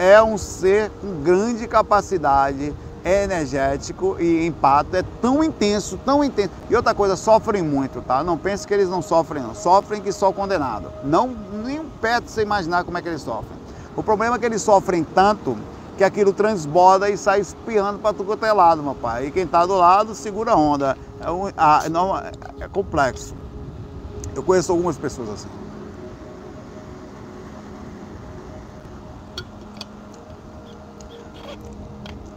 É 0.02 0.20
um 0.20 0.36
ser 0.36 0.90
com 1.00 1.22
grande 1.22 1.68
capacidade, 1.68 2.74
é 3.06 3.24
energético 3.24 4.18
e 4.20 4.48
impacto, 4.48 4.96
é 4.96 5.04
tão 5.22 5.44
intenso, 5.44 5.96
tão 6.04 6.24
intenso. 6.24 6.50
E 6.72 6.76
outra 6.76 6.96
coisa, 6.96 7.16
sofrem 7.16 7.62
muito, 7.62 8.02
tá? 8.02 8.24
Não 8.24 8.36
pense 8.36 8.66
que 8.66 8.74
eles 8.74 8.90
não 8.90 9.04
sofrem, 9.04 9.44
não. 9.44 9.54
Sofrem 9.54 10.02
que 10.02 10.12
só 10.12 10.32
condenado. 10.32 10.92
Não, 11.04 11.36
nem 11.64 11.84
perto 12.02 12.26
de 12.26 12.32
você 12.32 12.42
imaginar 12.42 12.84
como 12.84 12.98
é 12.98 13.02
que 13.04 13.10
eles 13.10 13.22
sofrem. 13.22 13.56
O 13.96 14.02
problema 14.02 14.38
é 14.38 14.40
que 14.40 14.46
eles 14.48 14.64
sofrem 14.64 15.04
tanto 15.04 15.56
que 16.00 16.04
aquilo 16.04 16.34
transborda 16.34 17.08
e 17.08 17.16
sai 17.16 17.40
espiando 17.40 18.00
para 18.00 18.12
tudo 18.12 18.26
quanto 18.26 18.44
é 18.44 18.52
lado, 18.52 18.82
meu 18.82 18.96
pai. 18.96 19.28
E 19.28 19.32
quem 19.32 19.44
está 19.44 19.68
do 19.68 19.76
lado 19.76 20.16
segura 20.16 20.54
a 20.54 20.56
onda. 20.56 20.98
É, 21.20 21.30
um, 21.30 21.48
ah, 21.56 21.88
não, 21.92 22.18
é 22.18 22.68
complexo. 22.74 23.36
Eu 24.36 24.42
conheço 24.42 24.72
algumas 24.72 24.98
pessoas 24.98 25.30
assim. 25.30 25.61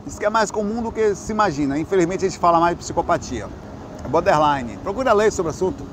Isso 0.06 0.18
que 0.18 0.26
é 0.26 0.30
mais 0.30 0.50
comum 0.50 0.82
do 0.82 0.92
que 0.92 1.14
se 1.14 1.32
imagina. 1.32 1.78
Infelizmente 1.78 2.26
a 2.26 2.28
gente 2.28 2.38
fala 2.38 2.61
mais 2.61 2.76
de 2.76 2.82
psicopatia. 2.82 3.49
Borderline. 4.08 4.76
Procura 4.78 5.12
ler 5.12 5.32
sobre 5.32 5.50
o 5.50 5.54
assunto. 5.54 5.84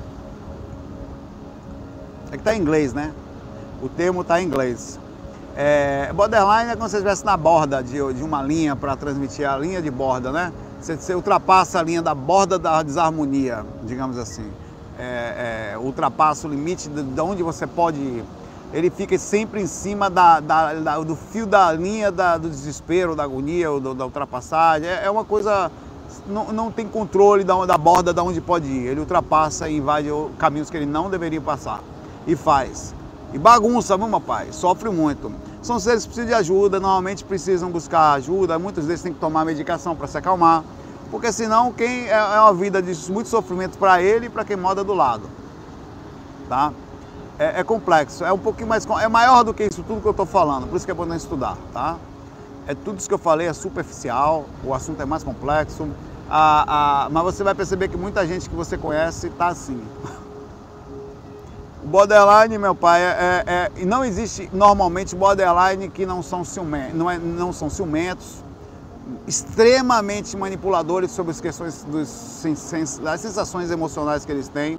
É 2.28 2.32
que 2.32 2.38
está 2.38 2.54
em 2.54 2.60
inglês, 2.60 2.92
né? 2.92 3.12
O 3.82 3.88
termo 3.88 4.20
está 4.20 4.40
em 4.40 4.46
inglês. 4.46 4.98
É, 5.56 6.10
borderline 6.14 6.70
é 6.70 6.76
quando 6.76 6.90
você 6.90 6.96
estivesse 6.96 7.24
na 7.24 7.36
borda 7.36 7.82
de, 7.82 7.92
de 7.92 8.22
uma 8.22 8.42
linha 8.42 8.74
para 8.76 8.96
transmitir 8.96 9.48
a 9.48 9.56
linha 9.56 9.82
de 9.82 9.90
borda, 9.90 10.30
né? 10.30 10.52
Você, 10.80 10.96
você, 10.96 11.14
ultrapassa 11.14 11.78
a 11.78 11.82
linha 11.82 12.02
da 12.02 12.14
borda 12.14 12.58
da 12.58 12.82
desarmonia, 12.82 13.64
digamos 13.84 14.18
assim. 14.18 14.50
É, 14.98 15.72
é, 15.74 15.78
ultrapassa 15.78 16.46
o 16.46 16.50
limite 16.50 16.88
de, 16.88 17.02
de 17.02 17.20
onde 17.20 17.42
você 17.42 17.66
pode 17.66 17.98
ir 17.98 18.24
ele 18.72 18.88
fica 18.90 19.18
sempre 19.18 19.60
em 19.60 19.66
cima 19.66 20.08
da, 20.08 20.40
da, 20.40 20.74
da, 20.74 20.98
do 21.00 21.14
fio 21.14 21.46
da 21.46 21.70
linha 21.72 22.10
do 22.10 22.48
desespero, 22.48 23.14
da 23.14 23.24
agonia, 23.24 23.68
do, 23.68 23.94
da 23.94 24.04
ultrapassagem. 24.04 24.88
É, 24.88 25.04
é, 25.04 25.10
uma 25.10 25.24
coisa. 25.24 25.70
Não, 26.26 26.52
não 26.52 26.70
tem 26.70 26.86
controle 26.86 27.44
da, 27.44 27.66
da 27.66 27.76
borda 27.76 28.12
da 28.12 28.22
onde 28.22 28.40
pode 28.40 28.66
ir. 28.66 28.86
Ele 28.86 29.00
ultrapassa 29.00 29.68
e 29.68 29.76
invade 29.76 30.08
caminhos 30.38 30.70
que 30.70 30.76
ele 30.76 30.86
não 30.86 31.10
deveria 31.10 31.40
passar. 31.40 31.80
E 32.26 32.34
faz. 32.34 32.94
E 33.32 33.38
bagunça, 33.38 33.96
meu 33.96 34.20
pai, 34.20 34.48
sofre 34.52 34.90
muito. 34.90 35.32
São 35.62 35.78
seres 35.78 36.02
que 36.02 36.08
precisam 36.08 36.28
de 36.28 36.34
ajuda, 36.34 36.80
normalmente 36.80 37.24
precisam 37.24 37.70
buscar 37.70 38.14
ajuda, 38.14 38.58
muitos 38.58 38.86
deles 38.86 39.00
têm 39.00 39.12
que 39.12 39.20
tomar 39.20 39.44
medicação 39.44 39.94
para 39.94 40.08
se 40.08 40.18
acalmar, 40.18 40.64
porque 41.10 41.32
senão 41.32 41.72
quem 41.72 42.08
é, 42.08 42.10
é 42.10 42.40
uma 42.40 42.52
vida 42.52 42.82
de 42.82 43.10
muito 43.10 43.28
sofrimento 43.28 43.78
para 43.78 44.02
ele 44.02 44.26
e 44.26 44.28
para 44.28 44.44
quem 44.44 44.56
mora 44.56 44.82
do 44.82 44.92
lado. 44.92 45.22
Tá? 46.48 46.72
É, 47.42 47.60
é, 47.60 47.64
complexo, 47.64 48.24
é 48.24 48.32
um 48.32 48.38
pouquinho 48.38 48.68
mais. 48.68 48.86
É 48.86 49.08
maior 49.08 49.42
do 49.42 49.52
que 49.52 49.64
isso 49.64 49.82
tudo 49.82 50.00
que 50.00 50.06
eu 50.06 50.12
estou 50.12 50.26
falando, 50.26 50.68
por 50.68 50.76
isso 50.76 50.84
que 50.84 50.92
é 50.92 50.94
bom 50.94 51.04
não 51.04 51.16
estudar, 51.16 51.56
tá? 51.72 51.96
É 52.66 52.74
tudo 52.74 52.98
isso 52.98 53.08
que 53.08 53.14
eu 53.14 53.18
falei 53.18 53.48
é 53.48 53.52
superficial, 53.52 54.44
o 54.64 54.72
assunto 54.72 55.02
é 55.02 55.04
mais 55.04 55.24
complexo, 55.24 55.88
a, 56.30 57.06
a, 57.06 57.08
mas 57.10 57.24
você 57.24 57.42
vai 57.42 57.54
perceber 57.54 57.88
que 57.88 57.96
muita 57.96 58.24
gente 58.26 58.48
que 58.48 58.54
você 58.54 58.78
conhece 58.78 59.26
está 59.26 59.48
assim. 59.48 59.82
O 61.82 61.86
borderline, 61.88 62.56
meu 62.58 62.76
pai, 62.76 63.02
é, 63.02 63.44
é, 63.44 63.70
é, 63.80 63.84
não 63.84 64.04
existe 64.04 64.48
normalmente 64.52 65.16
borderline 65.16 65.88
que 65.88 66.06
não 66.06 66.22
são 66.22 66.44
ciumentos, 66.44 66.94
não, 66.94 67.10
é, 67.10 67.18
não 67.18 67.52
são 67.52 67.68
ciumentos, 67.68 68.36
extremamente 69.26 70.36
manipuladores 70.36 71.10
sobre 71.10 71.32
as 71.32 71.40
questões 71.40 71.82
dos, 71.82 72.42
das 73.02 73.20
sensações 73.20 73.70
emocionais 73.72 74.24
que 74.24 74.30
eles 74.30 74.46
têm. 74.46 74.78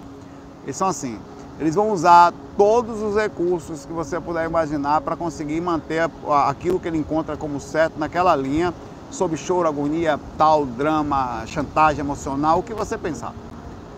Eles 0.63 0.77
são 0.77 0.87
assim. 0.87 1.19
Eles 1.59 1.75
vão 1.75 1.91
usar 1.91 2.33
todos 2.57 3.01
os 3.01 3.15
recursos 3.15 3.85
que 3.85 3.93
você 3.93 4.19
puder 4.19 4.45
imaginar 4.45 5.01
para 5.01 5.15
conseguir 5.15 5.61
manter 5.61 6.09
aquilo 6.45 6.79
que 6.79 6.87
ele 6.87 6.97
encontra 6.97 7.37
como 7.37 7.59
certo 7.59 7.97
naquela 7.97 8.35
linha, 8.35 8.73
sob 9.11 9.37
choro, 9.37 9.67
agonia, 9.67 10.19
tal, 10.37 10.65
drama, 10.65 11.43
chantagem 11.45 11.99
emocional, 11.99 12.59
o 12.59 12.63
que 12.63 12.73
você 12.73 12.97
pensar. 12.97 13.33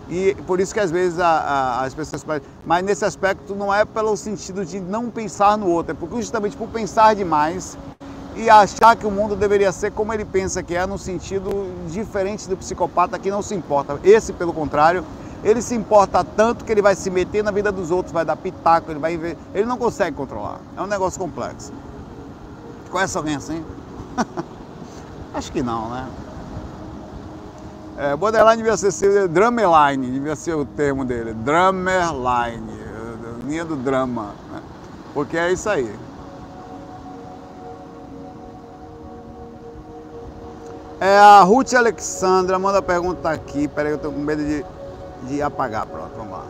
E 0.08 0.36
por 0.46 0.60
isso 0.60 0.72
que 0.72 0.78
às 0.78 0.90
vezes 0.90 1.18
a, 1.18 1.26
a, 1.26 1.84
as 1.84 1.94
pessoas. 1.94 2.24
Mas 2.64 2.84
nesse 2.84 3.04
aspecto 3.04 3.54
não 3.54 3.74
é 3.74 3.84
pelo 3.84 4.16
sentido 4.16 4.64
de 4.64 4.78
não 4.78 5.10
pensar 5.10 5.58
no 5.58 5.68
outro, 5.68 5.92
é 5.92 5.94
porque 5.94 6.16
justamente 6.16 6.56
por 6.56 6.68
pensar 6.68 7.14
demais 7.14 7.76
e 8.36 8.50
achar 8.50 8.94
que 8.94 9.06
o 9.06 9.10
mundo 9.10 9.34
deveria 9.34 9.72
ser 9.72 9.90
como 9.90 10.12
ele 10.12 10.24
pensa 10.24 10.62
que 10.62 10.76
é, 10.76 10.86
no 10.86 10.98
sentido 10.98 11.50
diferente 11.90 12.48
do 12.48 12.56
psicopata 12.56 13.18
que 13.18 13.30
não 13.30 13.40
se 13.40 13.54
importa. 13.54 13.98
Esse, 14.04 14.32
pelo 14.32 14.52
contrário, 14.52 15.02
ele 15.46 15.62
se 15.62 15.76
importa 15.76 16.24
tanto 16.24 16.64
que 16.64 16.72
ele 16.72 16.82
vai 16.82 16.96
se 16.96 17.08
meter 17.08 17.44
na 17.44 17.52
vida 17.52 17.70
dos 17.70 17.92
outros, 17.92 18.12
vai 18.12 18.24
dar 18.24 18.34
pitaco, 18.34 18.90
ele 18.90 18.98
vai 18.98 19.14
ele 19.54 19.64
não 19.64 19.78
consegue 19.78 20.16
controlar. 20.16 20.58
É 20.76 20.82
um 20.82 20.88
negócio 20.88 21.20
complexo. 21.20 21.72
Conhece 22.90 23.16
alguém 23.16 23.36
assim? 23.36 23.64
Acho 25.32 25.52
que 25.52 25.62
não, 25.62 25.88
né? 25.88 26.08
É, 27.96 28.16
borderline 28.16 28.60
devia 28.60 28.76
ser, 28.76 29.28
drummerline, 29.28 30.10
devia 30.10 30.34
ser 30.34 30.54
o 30.54 30.64
termo 30.64 31.04
dele, 31.04 31.32
drummerline, 31.32 32.72
linha 33.46 33.64
do 33.64 33.76
drama, 33.76 34.34
né? 34.52 34.60
porque 35.14 35.38
é 35.38 35.52
isso 35.52 35.70
aí. 35.70 35.94
É, 41.00 41.18
a 41.18 41.42
Ruth 41.42 41.72
Alexandra 41.72 42.58
manda 42.58 42.82
pergunta 42.82 43.30
aqui, 43.30 43.68
peraí, 43.68 43.92
eu 43.92 43.98
tô 43.98 44.10
com 44.10 44.18
medo 44.18 44.44
de 44.44 44.64
de 45.26 45.42
apagar. 45.42 45.86
Pronto, 45.86 46.12
vamos 46.16 46.32
lá. 46.32 46.44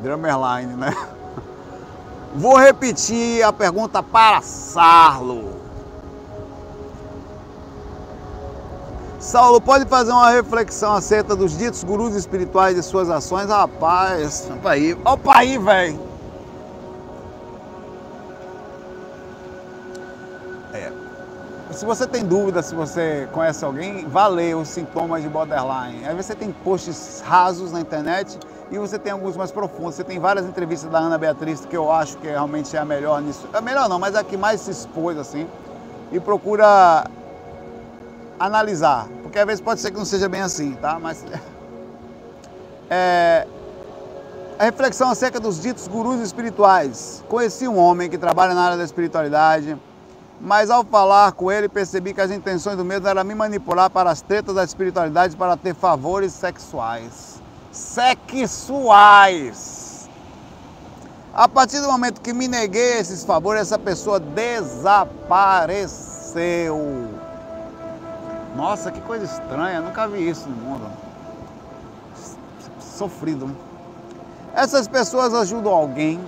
Drummerline, 0.00 0.74
né? 0.74 0.94
Vou 2.34 2.56
repetir 2.56 3.42
a 3.42 3.52
pergunta 3.52 4.02
para 4.02 4.40
Sarlo. 4.42 5.60
Saulo, 9.18 9.60
pode 9.60 9.84
fazer 9.84 10.12
uma 10.12 10.30
reflexão 10.30 10.94
acerca 10.94 11.36
dos 11.36 11.56
ditos 11.56 11.84
gurus 11.84 12.14
espirituais 12.14 12.78
e 12.78 12.82
suas 12.82 13.10
ações? 13.10 13.50
Rapaz, 13.50 14.48
opa 14.50 14.70
aí, 14.70 14.96
opa 15.04 15.36
aí, 15.36 15.58
velho. 15.58 16.09
Se 21.72 21.84
você 21.86 22.04
tem 22.04 22.24
dúvida 22.24 22.62
se 22.62 22.74
você 22.74 23.28
conhece 23.32 23.64
alguém, 23.64 24.04
vá 24.08 24.26
ler 24.26 24.56
os 24.56 24.68
sintomas 24.68 25.22
de 25.22 25.28
borderline. 25.28 26.04
Aí 26.04 26.14
você 26.14 26.34
tem 26.34 26.50
posts 26.50 27.22
rasos 27.24 27.70
na 27.70 27.80
internet 27.80 28.38
e 28.72 28.78
você 28.78 28.98
tem 28.98 29.12
alguns 29.12 29.36
mais 29.36 29.52
profundos. 29.52 29.94
Você 29.94 30.02
tem 30.02 30.18
várias 30.18 30.46
entrevistas 30.46 30.90
da 30.90 30.98
Ana 30.98 31.16
Beatriz 31.16 31.64
que 31.64 31.76
eu 31.76 31.90
acho 31.90 32.16
que 32.18 32.26
realmente 32.26 32.76
é 32.76 32.80
a 32.80 32.84
melhor 32.84 33.22
nisso. 33.22 33.48
É 33.52 33.60
melhor 33.60 33.88
não, 33.88 34.00
mas 34.00 34.16
é 34.16 34.18
a 34.18 34.24
que 34.24 34.36
mais 34.36 34.60
se 34.62 34.72
expôs 34.72 35.16
assim. 35.16 35.46
E 36.10 36.18
procura 36.18 37.04
analisar, 38.38 39.06
porque 39.22 39.38
às 39.38 39.46
vezes 39.46 39.60
pode 39.60 39.80
ser 39.80 39.92
que 39.92 39.96
não 39.96 40.04
seja 40.04 40.28
bem 40.28 40.40
assim, 40.40 40.72
tá? 40.74 40.98
Mas 40.98 41.24
é, 42.90 43.46
a 44.58 44.64
reflexão 44.64 45.08
acerca 45.08 45.38
dos 45.38 45.60
ditos 45.62 45.86
gurus 45.86 46.20
espirituais. 46.20 47.22
Conheci 47.28 47.68
um 47.68 47.78
homem 47.78 48.10
que 48.10 48.18
trabalha 48.18 48.54
na 48.54 48.62
área 48.62 48.76
da 48.76 48.84
espiritualidade, 48.84 49.78
mas 50.40 50.70
ao 50.70 50.82
falar 50.84 51.32
com 51.32 51.52
ele 51.52 51.68
percebi 51.68 52.14
que 52.14 52.20
as 52.20 52.30
intenções 52.30 52.76
do 52.76 52.84
mesmo 52.84 53.06
eram 53.06 53.22
me 53.22 53.34
manipular 53.34 53.90
para 53.90 54.10
as 54.10 54.22
tretas 54.22 54.54
da 54.54 54.64
espiritualidade 54.64 55.36
para 55.36 55.56
ter 55.56 55.74
favores 55.74 56.32
sexuais. 56.32 57.42
Sexuais! 57.70 59.28
A 61.32 61.46
partir 61.46 61.80
do 61.80 61.88
momento 61.88 62.20
que 62.20 62.32
me 62.32 62.48
neguei 62.48 62.98
esses 62.98 63.22
favores, 63.24 63.62
essa 63.62 63.78
pessoa 63.78 64.18
desapareceu. 64.18 65.20
Nossa, 68.56 68.90
que 68.90 69.00
coisa 69.02 69.24
estranha, 69.26 69.80
nunca 69.80 70.08
vi 70.08 70.28
isso 70.28 70.48
no 70.48 70.56
mundo. 70.56 70.90
Sofrido. 72.80 73.54
Essas 74.54 74.88
pessoas 74.88 75.32
ajudam 75.32 75.72
alguém. 75.72 76.18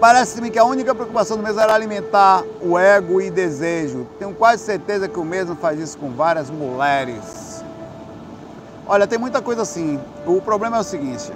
Parece-me 0.00 0.50
que 0.50 0.58
a 0.58 0.64
única 0.64 0.94
preocupação 0.94 1.36
do 1.36 1.42
mesmo 1.42 1.60
era 1.60 1.74
alimentar 1.74 2.44
o 2.60 2.78
ego 2.78 3.20
e 3.20 3.30
desejo. 3.30 4.06
Tenho 4.18 4.34
quase 4.34 4.62
certeza 4.62 5.08
que 5.08 5.18
o 5.18 5.24
mesmo 5.24 5.56
faz 5.56 5.80
isso 5.80 5.96
com 5.96 6.10
várias 6.10 6.50
mulheres. 6.50 7.64
Olha, 8.86 9.06
tem 9.06 9.18
muita 9.18 9.40
coisa 9.40 9.62
assim. 9.62 9.98
O 10.26 10.40
problema 10.40 10.76
é 10.76 10.80
o 10.80 10.84
seguinte: 10.84 11.32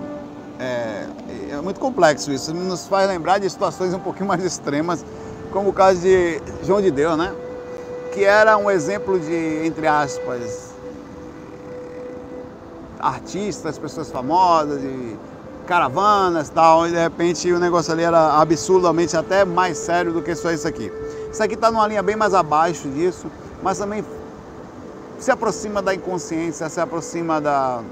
é, 0.58 1.06
é 1.52 1.60
muito 1.60 1.80
complexo 1.80 2.30
isso. 2.30 2.52
Nos 2.52 2.86
faz 2.86 3.08
lembrar 3.08 3.38
de 3.38 3.48
situações 3.48 3.94
um 3.94 3.98
pouquinho 3.98 4.26
mais 4.26 4.44
extremas, 4.44 5.04
como 5.52 5.70
o 5.70 5.72
caso 5.72 6.00
de 6.00 6.40
João 6.62 6.82
de 6.82 6.90
Deus, 6.90 7.16
né? 7.16 7.34
que 8.12 8.24
era 8.24 8.56
um 8.56 8.70
exemplo 8.70 9.18
de, 9.18 9.64
entre 9.64 9.86
aspas, 9.86 10.74
artistas, 12.98 13.78
pessoas 13.78 14.10
famosas, 14.10 14.80
de 14.80 15.16
caravanas 15.70 16.48
e 16.48 16.50
tal, 16.50 16.88
e 16.88 16.90
de 16.90 16.98
repente 16.98 17.52
o 17.52 17.60
negócio 17.60 17.92
ali 17.92 18.02
era 18.02 18.40
absurdamente 18.40 19.16
até 19.16 19.44
mais 19.44 19.78
sério 19.78 20.12
do 20.12 20.20
que 20.20 20.34
só 20.34 20.50
isso 20.50 20.66
aqui. 20.66 20.92
Isso 21.30 21.40
aqui 21.40 21.54
está 21.54 21.70
numa 21.70 21.86
linha 21.86 22.02
bem 22.02 22.16
mais 22.16 22.34
abaixo 22.34 22.88
disso, 22.88 23.30
mas 23.62 23.78
também 23.78 24.04
se 25.20 25.30
aproxima 25.30 25.80
da 25.80 25.94
inconsciência, 25.94 26.68
se 26.68 26.80
aproxima 26.80 27.40
da 27.40 27.82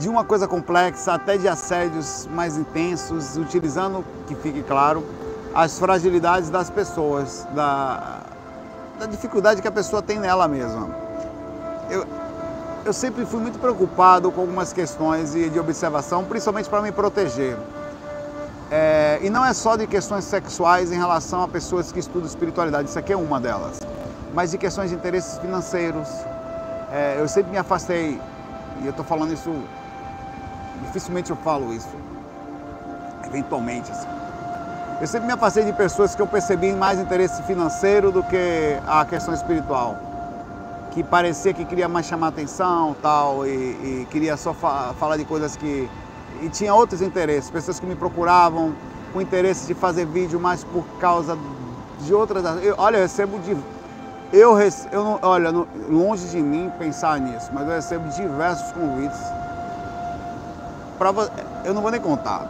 de 0.00 0.08
uma 0.08 0.24
coisa 0.24 0.48
complexa, 0.48 1.12
até 1.12 1.36
de 1.36 1.46
assédios 1.46 2.26
mais 2.34 2.56
intensos, 2.56 3.36
utilizando, 3.36 4.04
que 4.26 4.34
fique 4.34 4.64
claro, 4.64 5.04
as 5.54 5.78
fragilidades 5.78 6.50
das 6.50 6.70
pessoas, 6.70 7.46
da, 7.54 8.22
da 8.98 9.06
dificuldade 9.06 9.62
que 9.62 9.68
a 9.68 9.72
pessoa 9.72 10.02
tem 10.02 10.18
nela 10.18 10.48
mesma. 10.48 10.88
Eu, 11.88 12.04
eu 12.88 12.92
sempre 12.94 13.26
fui 13.26 13.38
muito 13.38 13.58
preocupado 13.58 14.32
com 14.32 14.40
algumas 14.40 14.72
questões 14.72 15.32
de, 15.32 15.60
observação, 15.60 16.24
principalmente 16.24 16.70
para 16.70 16.80
me 16.80 16.90
proteger. 16.90 17.54
É, 18.70 19.18
e 19.22 19.28
não 19.28 19.44
é 19.44 19.52
só 19.52 19.76
de 19.76 19.86
questões 19.86 20.24
sexuais 20.24 20.90
em 20.90 20.96
relação 20.96 21.42
a 21.42 21.48
pessoas 21.48 21.92
que 21.92 21.98
estudam 21.98 22.26
espiritualidade, 22.26 22.88
isso 22.88 22.98
aqui 22.98 23.12
é 23.12 23.16
uma 23.16 23.38
delas, 23.38 23.80
mas 24.32 24.52
de 24.52 24.58
questões 24.58 24.88
de 24.88 24.96
interesses 24.96 25.38
financeiros. 25.38 26.08
É, 26.90 27.16
eu 27.18 27.28
sempre 27.28 27.50
me 27.50 27.58
afastei, 27.58 28.18
e 28.80 28.86
eu 28.86 28.90
estou 28.90 29.04
falando 29.04 29.34
isso, 29.34 29.54
dificilmente 30.86 31.30
eu 31.30 31.36
falo 31.36 31.74
isso, 31.74 31.94
eventualmente. 33.26 33.92
Assim. 33.92 34.08
Eu 34.98 35.06
sempre 35.06 35.26
me 35.26 35.34
afastei 35.34 35.62
de 35.62 35.74
pessoas 35.74 36.14
que 36.14 36.22
eu 36.22 36.26
percebi 36.26 36.72
mais 36.72 36.98
interesse 36.98 37.42
financeiro 37.42 38.10
do 38.10 38.22
que 38.22 38.78
a 38.86 39.04
questão 39.04 39.34
espiritual. 39.34 40.07
Que 40.98 41.04
parecia 41.04 41.54
que 41.54 41.64
queria 41.64 41.88
mais 41.88 42.06
chamar 42.06 42.26
atenção 42.26 42.96
tal, 43.00 43.46
e, 43.46 43.50
e 43.50 44.08
queria 44.10 44.36
só 44.36 44.52
fa 44.52 44.92
falar 44.98 45.16
de 45.16 45.24
coisas 45.24 45.56
que. 45.56 45.88
E 46.42 46.48
tinha 46.48 46.74
outros 46.74 47.00
interesses, 47.00 47.48
pessoas 47.48 47.78
que 47.78 47.86
me 47.86 47.94
procuravam 47.94 48.74
com 49.12 49.20
interesse 49.20 49.64
de 49.68 49.74
fazer 49.74 50.06
vídeo, 50.06 50.40
mas 50.40 50.64
por 50.64 50.84
causa 50.98 51.38
de 52.00 52.12
outras. 52.12 52.44
Eu, 52.64 52.74
olha, 52.78 52.96
eu 52.96 53.02
recebo 53.02 53.38
de. 53.38 53.56
Eu, 54.32 54.58
eu 54.90 55.04
não, 55.04 55.20
olha, 55.22 55.52
longe 55.88 56.26
de 56.30 56.42
mim 56.42 56.68
pensar 56.80 57.20
nisso, 57.20 57.48
mas 57.52 57.68
eu 57.68 57.74
recebo 57.74 58.08
diversos 58.08 58.72
convites. 58.72 59.20
Pra, 60.98 61.14
eu 61.64 61.74
não 61.74 61.80
vou 61.80 61.92
nem 61.92 62.00
contar, 62.00 62.40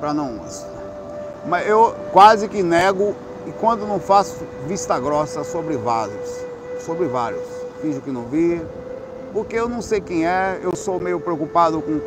para 0.00 0.12
não 0.12 0.40
mas 1.46 1.64
eu 1.68 1.94
quase 2.10 2.48
que 2.48 2.60
nego 2.60 3.14
e 3.46 3.52
quando 3.52 3.86
não 3.86 4.00
faço 4.00 4.44
vista 4.66 4.98
grossa 4.98 5.44
sobre 5.44 5.76
vários, 5.76 6.28
sobre 6.84 7.06
vários, 7.06 7.57
finjo 7.80 8.00
que 8.00 8.10
não 8.10 8.24
vi, 8.24 8.60
porque 9.32 9.56
eu 9.56 9.68
não 9.68 9.80
sei 9.80 10.00
quem 10.00 10.26
é, 10.26 10.58
eu 10.62 10.74
sou 10.76 11.00
meio 11.00 11.20
preocupado 11.20 11.80
com 11.80 12.00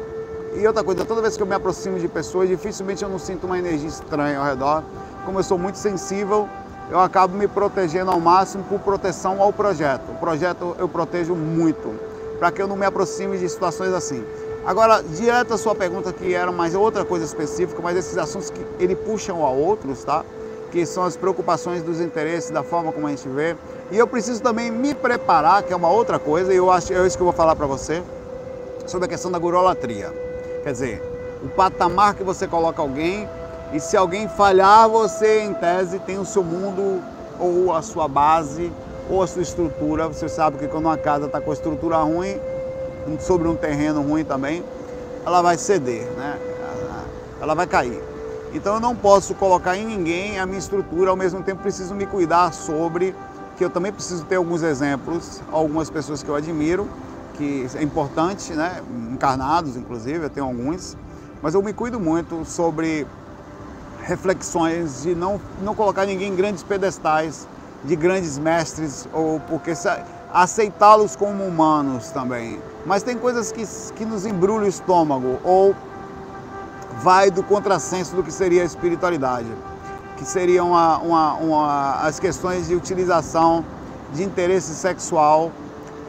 e 0.53 0.67
outra 0.67 0.83
coisa, 0.83 1.05
toda 1.05 1.21
vez 1.21 1.37
que 1.37 1.43
eu 1.43 1.47
me 1.47 1.55
aproximo 1.55 1.97
de 1.97 2.09
pessoas, 2.09 2.49
dificilmente 2.49 3.03
eu 3.03 3.09
não 3.09 3.17
sinto 3.17 3.45
uma 3.45 3.57
energia 3.57 3.87
estranha 3.87 4.37
ao 4.37 4.45
redor. 4.45 4.83
Como 5.25 5.39
eu 5.39 5.43
sou 5.43 5.57
muito 5.57 5.77
sensível, 5.77 6.47
eu 6.89 6.99
acabo 6.99 7.37
me 7.37 7.47
protegendo 7.47 8.11
ao 8.11 8.19
máximo 8.19 8.65
por 8.65 8.79
proteção 8.81 9.41
ao 9.41 9.53
projeto. 9.53 10.11
O 10.11 10.15
projeto 10.15 10.75
eu 10.77 10.89
protejo 10.89 11.33
muito, 11.35 11.97
para 12.37 12.51
que 12.51 12.61
eu 12.61 12.67
não 12.67 12.75
me 12.75 12.85
aproxime 12.85 13.37
de 13.37 13.47
situações 13.47 13.93
assim. 13.93 14.25
Agora, 14.65 15.01
direto 15.01 15.53
à 15.53 15.57
sua 15.57 15.73
pergunta, 15.73 16.11
que 16.11 16.33
era 16.33 16.51
mais 16.51 16.75
outra 16.75 17.05
coisa 17.05 17.23
específica, 17.23 17.81
mas 17.81 17.95
esses 17.95 18.17
assuntos 18.17 18.49
que 18.49 18.63
ele 18.77 18.95
puxam 18.95 19.45
a 19.45 19.49
outros, 19.49 20.03
tá? 20.03 20.25
Que 20.69 20.85
são 20.85 21.03
as 21.03 21.15
preocupações 21.15 21.81
dos 21.81 22.01
interesses, 22.01 22.51
da 22.51 22.61
forma 22.61 22.91
como 22.91 23.07
a 23.07 23.09
gente 23.09 23.27
vê. 23.29 23.55
E 23.91 23.97
eu 23.97 24.07
preciso 24.07 24.41
também 24.41 24.71
me 24.71 24.95
preparar, 24.95 25.63
que 25.63 25.73
é 25.73 25.75
uma 25.75 25.89
outra 25.89 26.17
coisa, 26.17 26.53
e 26.53 26.55
eu 26.55 26.71
acho 26.71 26.93
é 26.93 27.05
isso 27.05 27.17
que 27.17 27.21
eu 27.21 27.25
vou 27.25 27.33
falar 27.33 27.57
para 27.57 27.67
você, 27.67 28.01
sobre 28.87 29.05
a 29.05 29.09
questão 29.09 29.29
da 29.29 29.37
gurolatria. 29.37 30.13
Quer 30.63 30.71
dizer, 30.71 31.03
o 31.43 31.49
patamar 31.49 32.15
que 32.15 32.23
você 32.23 32.47
coloca 32.47 32.81
alguém, 32.81 33.27
e 33.73 33.81
se 33.81 33.97
alguém 33.97 34.29
falhar, 34.29 34.87
você, 34.89 35.41
em 35.41 35.53
tese, 35.53 35.99
tem 35.99 36.17
o 36.17 36.25
seu 36.25 36.41
mundo 36.43 37.03
ou 37.37 37.73
a 37.73 37.81
sua 37.81 38.07
base 38.07 38.71
ou 39.09 39.21
a 39.21 39.27
sua 39.27 39.41
estrutura. 39.41 40.07
Você 40.07 40.29
sabe 40.29 40.57
que 40.57 40.67
quando 40.67 40.85
uma 40.85 40.97
casa 40.97 41.25
está 41.25 41.41
com 41.41 41.51
a 41.51 41.53
estrutura 41.53 41.97
ruim, 41.97 42.39
sobre 43.19 43.47
um 43.47 43.55
terreno 43.55 44.01
ruim 44.01 44.23
também, 44.23 44.63
ela 45.25 45.41
vai 45.41 45.57
ceder, 45.57 46.05
né? 46.17 46.39
ela 47.41 47.55
vai 47.55 47.67
cair. 47.67 48.01
Então 48.53 48.75
eu 48.75 48.79
não 48.79 48.95
posso 48.95 49.33
colocar 49.35 49.75
em 49.75 49.85
ninguém 49.85 50.39
a 50.39 50.45
minha 50.45 50.59
estrutura, 50.59 51.09
ao 51.09 51.15
mesmo 51.15 51.41
tempo 51.41 51.61
preciso 51.61 51.95
me 51.95 52.05
cuidar 52.05 52.53
sobre, 52.53 53.15
que 53.61 53.65
eu 53.65 53.69
também 53.69 53.93
preciso 53.93 54.25
ter 54.25 54.37
alguns 54.37 54.63
exemplos, 54.63 55.39
algumas 55.51 55.87
pessoas 55.87 56.23
que 56.23 56.29
eu 56.29 56.33
admiro, 56.33 56.89
que 57.35 57.67
é 57.75 57.83
importante, 57.83 58.53
né? 58.53 58.81
encarnados 59.13 59.77
inclusive, 59.77 60.25
eu 60.25 60.29
tenho 60.31 60.47
alguns, 60.47 60.97
mas 61.43 61.53
eu 61.53 61.61
me 61.61 61.71
cuido 61.71 61.99
muito 61.99 62.43
sobre 62.43 63.05
reflexões 64.01 65.03
de 65.03 65.13
não, 65.13 65.39
não 65.61 65.75
colocar 65.75 66.07
ninguém 66.07 66.29
em 66.29 66.35
grandes 66.35 66.63
pedestais, 66.63 67.47
de 67.83 67.95
grandes 67.95 68.39
mestres, 68.39 69.07
ou 69.13 69.39
porque 69.41 69.73
aceitá-los 70.33 71.15
como 71.15 71.43
humanos 71.43 72.09
também. 72.09 72.59
Mas 72.83 73.03
tem 73.03 73.15
coisas 73.15 73.51
que, 73.51 73.63
que 73.93 74.03
nos 74.03 74.25
embrulham 74.25 74.63
o 74.63 74.67
estômago 74.67 75.39
ou 75.43 75.75
vai 77.03 77.29
do 77.29 77.43
contrassenso 77.43 78.15
do 78.15 78.23
que 78.23 78.33
seria 78.33 78.63
a 78.63 78.65
espiritualidade, 78.65 79.45
que 80.21 80.27
seriam 80.27 80.67
uma, 80.69 80.99
uma, 80.99 81.33
uma, 81.33 81.93
as 82.03 82.19
questões 82.19 82.67
de 82.67 82.75
utilização 82.75 83.65
de 84.13 84.21
interesse 84.21 84.75
sexual 84.75 85.51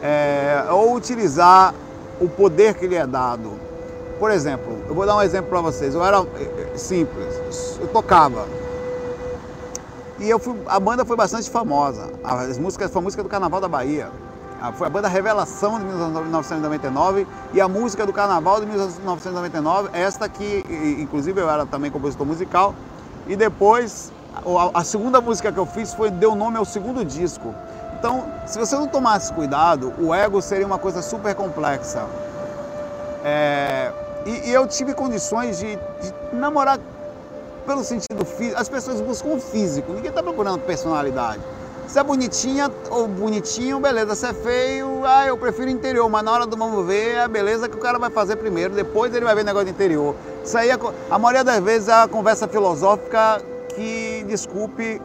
é, 0.02 0.66
ou 0.70 0.94
utilizar 0.94 1.72
o 2.20 2.28
poder 2.28 2.74
que 2.74 2.86
lhe 2.86 2.94
é 2.94 3.06
dado. 3.06 3.52
Por 4.18 4.30
exemplo, 4.30 4.76
eu 4.86 4.94
vou 4.94 5.06
dar 5.06 5.16
um 5.16 5.22
exemplo 5.22 5.48
para 5.48 5.62
vocês. 5.62 5.94
Eu 5.94 6.04
era 6.04 6.18
é, 6.18 6.76
simples, 6.76 7.78
eu 7.80 7.88
tocava. 7.88 8.46
E 10.18 10.28
eu 10.28 10.38
fui, 10.38 10.60
a 10.66 10.78
banda 10.78 11.06
foi 11.06 11.16
bastante 11.16 11.48
famosa. 11.48 12.10
As 12.22 12.58
músicas 12.58 12.90
foi 12.90 13.00
a 13.00 13.04
música 13.04 13.22
do 13.22 13.30
Carnaval 13.30 13.62
da 13.62 13.68
Bahia. 13.68 14.10
Ah, 14.60 14.72
foi 14.72 14.88
a 14.88 14.90
banda 14.90 15.08
Revelação 15.08 15.78
de 15.78 15.86
1999 15.86 17.26
e 17.54 17.60
a 17.62 17.66
música 17.66 18.04
do 18.04 18.12
Carnaval 18.12 18.60
de 18.60 18.66
1999, 18.66 19.88
esta 19.94 20.28
que, 20.28 20.64
inclusive, 21.00 21.40
eu 21.40 21.48
era 21.48 21.64
também 21.64 21.90
compositor 21.90 22.26
musical. 22.26 22.74
E 23.26 23.36
depois, 23.36 24.12
a 24.74 24.84
segunda 24.84 25.20
música 25.20 25.52
que 25.52 25.58
eu 25.58 25.66
fiz 25.66 25.94
foi 25.94 26.10
deu 26.10 26.34
nome 26.34 26.56
ao 26.56 26.64
segundo 26.64 27.04
disco. 27.04 27.54
Então, 27.98 28.24
se 28.46 28.58
você 28.58 28.74
não 28.74 28.88
tomasse 28.88 29.32
cuidado, 29.32 29.94
o 29.98 30.12
ego 30.12 30.42
seria 30.42 30.66
uma 30.66 30.78
coisa 30.78 31.00
super 31.02 31.34
complexa. 31.34 32.04
É, 33.24 33.92
e, 34.26 34.48
e, 34.48 34.52
eu 34.52 34.66
tive 34.66 34.92
condições 34.94 35.58
de, 35.58 35.76
de 35.76 36.14
namorar 36.32 36.80
pelo 37.64 37.84
sentido 37.84 38.24
físico, 38.24 38.60
as 38.60 38.68
pessoas 38.68 39.00
buscam 39.00 39.28
o 39.28 39.40
físico, 39.40 39.92
ninguém 39.92 40.10
está 40.10 40.20
procurando 40.20 40.58
personalidade. 40.60 41.40
Se 41.92 41.98
é 41.98 42.02
bonitinha 42.02 42.70
ou 42.88 43.06
bonitinho, 43.06 43.78
beleza. 43.78 44.14
Se 44.14 44.24
é 44.24 44.32
feio, 44.32 45.02
ah, 45.04 45.26
eu 45.26 45.36
prefiro 45.36 45.68
interior, 45.68 46.08
mas 46.08 46.24
na 46.24 46.32
hora 46.32 46.46
do 46.46 46.56
vamos 46.56 46.86
ver, 46.86 47.16
é 47.16 47.22
a 47.24 47.28
beleza 47.28 47.68
que 47.68 47.76
o 47.76 47.78
cara 47.78 47.98
vai 47.98 48.08
fazer 48.08 48.36
primeiro, 48.36 48.74
depois 48.74 49.14
ele 49.14 49.26
vai 49.26 49.34
ver 49.34 49.44
negócio 49.44 49.68
interior. 49.68 50.16
Isso 50.42 50.56
aí, 50.56 50.70
é 50.70 50.78
a 51.10 51.18
maioria 51.18 51.44
das 51.44 51.62
vezes, 51.62 51.88
é 51.88 51.92
a 51.92 52.08
conversa 52.08 52.48
filosófica 52.48 53.42
que, 53.74 54.24
desculpe, 54.26 55.02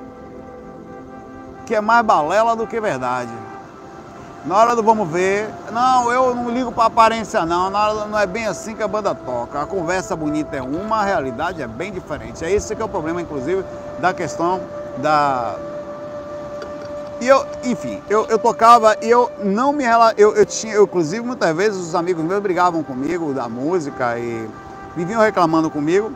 que 1.65 1.76
é 1.76 1.82
mais 1.82 2.06
balela 2.06 2.56
do 2.56 2.65
que 2.65 2.80
verdade. 2.80 3.34
Na 4.45 4.56
hora 4.56 4.73
do 4.73 4.82
vamos 4.82 5.10
ver, 5.10 5.50
não, 5.73 6.10
eu 6.10 6.34
não 6.34 6.50
ligo 6.50 6.71
para 6.71 6.86
aparência 6.86 7.45
não, 7.45 7.69
na 7.69 7.86
hora, 7.86 8.06
não 8.06 8.17
é 8.17 8.26
bem 8.26 8.47
assim 8.47 8.73
que 8.73 8.82
a 8.82 8.88
banda 8.88 9.13
toca. 9.13 9.62
A 9.62 9.65
conversa 9.65 10.15
bonita 10.15 10.56
é 10.56 10.62
uma, 10.62 11.02
a 11.02 11.04
realidade 11.04 11.62
é 11.62 11.67
bem 11.67 11.91
diferente. 11.91 12.45
É 12.45 12.50
esse 12.50 12.73
que 12.73 12.82
é 12.82 12.86
o 12.86 12.88
problema, 12.88 13.21
inclusive, 13.21 13.65
da 14.00 14.13
questão 14.13 14.62
da, 15.00 15.58
e 17.19 17.27
eu, 17.27 17.45
enfim, 17.63 18.01
eu, 18.10 18.25
eu 18.25 18.38
tocava 18.38 18.95
e 19.01 19.10
eu 19.10 19.32
não 19.43 19.73
me 19.73 19.84
eu, 20.17 20.36
eu 20.36 20.45
tinha, 20.45 20.73
eu, 20.73 20.84
inclusive 20.84 21.25
muitas 21.25 21.56
vezes 21.56 21.80
os 21.80 21.95
amigos 21.95 22.23
meus 22.23 22.41
brigavam 22.41 22.84
comigo 22.84 23.34
da 23.34 23.49
música 23.49 24.19
e 24.19 24.47
viviam 24.95 25.21
reclamando 25.21 25.69
comigo 25.69 26.12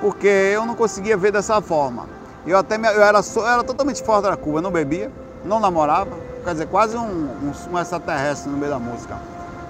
porque 0.00 0.26
eu 0.26 0.66
não 0.66 0.74
conseguia 0.74 1.16
ver 1.16 1.32
dessa 1.32 1.60
forma. 1.60 2.06
Eu 2.46 2.58
até 2.58 2.76
me, 2.76 2.86
eu 2.86 3.02
era, 3.02 3.20
eu 3.20 3.46
era 3.46 3.64
totalmente 3.64 4.02
fora 4.02 4.22
da 4.22 4.36
curva, 4.36 4.60
não 4.60 4.70
bebia, 4.70 5.10
não 5.44 5.58
namorava, 5.58 6.10
quer 6.44 6.52
dizer, 6.52 6.66
quase 6.66 6.96
um, 6.96 7.00
um, 7.02 7.52
um 7.72 7.78
extraterrestre 7.78 8.50
no 8.50 8.58
meio 8.58 8.70
da 8.70 8.78
música. 8.78 9.16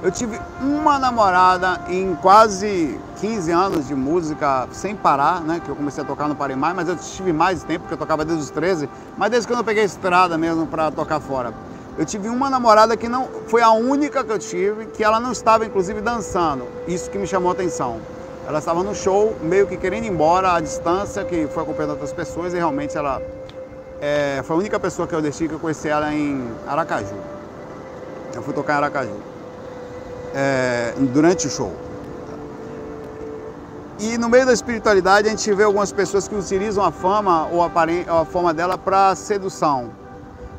Eu 0.05 0.11
tive 0.11 0.39
uma 0.61 0.99
namorada 0.99 1.81
em 1.89 2.15
quase 2.17 3.01
15 3.23 3.51
anos 3.51 3.89
de 3.89 3.95
música 3.95 4.69
sem 4.71 4.95
parar, 4.95 5.41
né? 5.41 5.63
Que 5.65 5.71
eu 5.71 5.75
comecei 5.75 6.05
a 6.05 6.07
tocar 6.07 6.29
no 6.29 6.37
Parei 6.37 6.55
Mais, 6.55 6.77
mas 6.77 6.89
eu 6.91 6.97
tive 6.97 7.33
mais 7.33 7.65
tempo, 7.65 7.81
porque 7.81 7.95
eu 7.95 7.99
tocava 7.99 8.23
desde 8.23 8.45
os 8.45 8.51
13, 8.51 8.87
mas 9.17 9.31
desde 9.31 9.49
quando 9.49 9.61
eu 9.61 9.65
peguei 9.65 9.83
estrada 9.83 10.37
mesmo 10.37 10.67
para 10.67 10.91
tocar 10.91 11.21
fora. 11.21 11.55
Eu 11.97 12.05
tive 12.05 12.29
uma 12.29 12.51
namorada 12.51 12.99
que 12.99 13.09
não 13.09 13.31
foi 13.47 13.63
a 13.63 13.71
única 13.71 14.23
que 14.23 14.31
eu 14.31 14.39
tive, 14.39 14.85
que 14.89 15.03
ela 15.03 15.19
não 15.19 15.33
estava 15.33 15.65
inclusive 15.65 16.03
dançando. 16.03 16.67
Isso 16.87 17.11
que 17.11 17.17
me 17.17 17.27
chamou 17.27 17.49
a 17.49 17.55
atenção. 17.55 17.99
Ela 18.47 18.59
estava 18.59 18.83
no 18.83 18.95
show, 18.95 19.35
meio 19.41 19.67
que 19.67 19.79
querendo 19.79 20.05
ir 20.05 20.09
embora 20.09 20.53
à 20.53 20.61
distância, 20.61 21.25
que 21.25 21.47
foi 21.47 21.63
acompanhando 21.63 21.93
outras 21.93 22.13
pessoas 22.13 22.53
e 22.53 22.57
realmente 22.57 22.95
ela 22.95 23.23
é, 24.03 24.43
foi 24.45 24.55
a 24.55 24.59
única 24.59 24.79
pessoa 24.79 25.09
que 25.09 25.15
eu 25.15 25.23
deixei 25.23 25.49
que 25.49 25.55
eu 25.55 25.59
conheci 25.59 25.89
ela 25.89 26.13
em 26.13 26.47
Aracaju. 26.69 27.17
Eu 28.35 28.43
fui 28.43 28.53
tocar 28.53 28.75
em 28.75 28.77
Aracaju 28.77 29.34
é, 30.35 30.93
durante 31.13 31.47
o 31.47 31.51
show. 31.51 31.73
E 34.01 34.19
no 34.19 34.29
meio 34.29 34.45
da 34.45 34.53
espiritualidade 34.53 35.29
a 35.29 35.31
gente 35.31 35.53
vê 35.55 35.63
algumas 35.63 35.93
pessoas 35.93 36.27
que 36.27 36.35
utilizam 36.35 36.85
a 36.85 36.91
fama 36.91 37.47
ou 37.47 37.63
a, 37.63 38.25
forma 38.25 38.53
dela 38.53 38.77
para 38.77 39.15
sedução. 39.15 39.91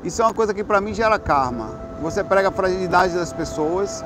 Isso 0.03 0.21
é 0.21 0.25
uma 0.25 0.33
coisa 0.33 0.53
que 0.53 0.63
para 0.63 0.79
mim 0.79 0.93
gera 0.93 1.19
karma. 1.19 1.69
Você 2.01 2.23
prega 2.23 2.47
a 2.47 2.51
fragilidade 2.51 3.13
das 3.13 3.33
pessoas, 3.33 4.03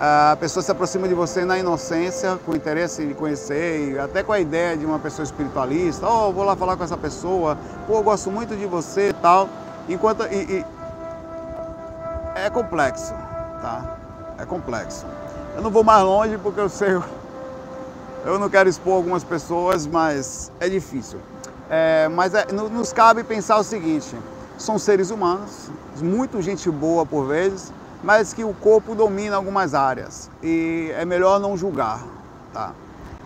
a 0.00 0.36
pessoa 0.36 0.62
se 0.62 0.70
aproxima 0.70 1.08
de 1.08 1.14
você 1.14 1.44
na 1.44 1.58
inocência, 1.58 2.38
com 2.46 2.54
interesse 2.54 3.04
de 3.04 3.14
conhecer, 3.14 3.98
até 4.00 4.22
com 4.22 4.32
a 4.32 4.40
ideia 4.40 4.76
de 4.76 4.84
uma 4.84 4.98
pessoa 4.98 5.24
espiritualista. 5.24 6.08
Oh, 6.08 6.32
vou 6.32 6.44
lá 6.44 6.54
falar 6.54 6.76
com 6.76 6.84
essa 6.84 6.96
pessoa, 6.96 7.56
pô, 7.86 7.98
eu 7.98 8.02
gosto 8.02 8.30
muito 8.30 8.56
de 8.56 8.66
você 8.66 9.12
tal. 9.20 9.48
Enquanto. 9.88 10.22
E, 10.24 10.58
e, 10.58 10.66
é 12.34 12.48
complexo, 12.50 13.12
tá? 13.60 13.98
É 14.38 14.44
complexo. 14.44 15.06
Eu 15.54 15.62
não 15.62 15.70
vou 15.70 15.84
mais 15.84 16.02
longe 16.02 16.38
porque 16.38 16.60
eu 16.60 16.68
sei, 16.68 17.00
eu 18.24 18.38
não 18.38 18.48
quero 18.48 18.68
expor 18.68 18.94
algumas 18.94 19.24
pessoas, 19.24 19.86
mas 19.86 20.50
é 20.60 20.68
difícil. 20.68 21.18
É, 21.68 22.08
mas 22.08 22.34
é, 22.34 22.46
nos 22.52 22.92
cabe 22.92 23.24
pensar 23.24 23.58
o 23.58 23.64
seguinte: 23.64 24.16
são 24.58 24.78
seres 24.78 25.10
humanos, 25.10 25.70
muito 26.00 26.40
gente 26.40 26.70
boa 26.70 27.04
por 27.04 27.26
vezes, 27.26 27.72
mas 28.02 28.32
que 28.32 28.44
o 28.44 28.54
corpo 28.54 28.94
domina 28.94 29.36
algumas 29.36 29.74
áreas 29.74 30.30
e 30.42 30.92
é 30.96 31.04
melhor 31.04 31.40
não 31.40 31.56
julgar, 31.56 32.02
tá? 32.52 32.72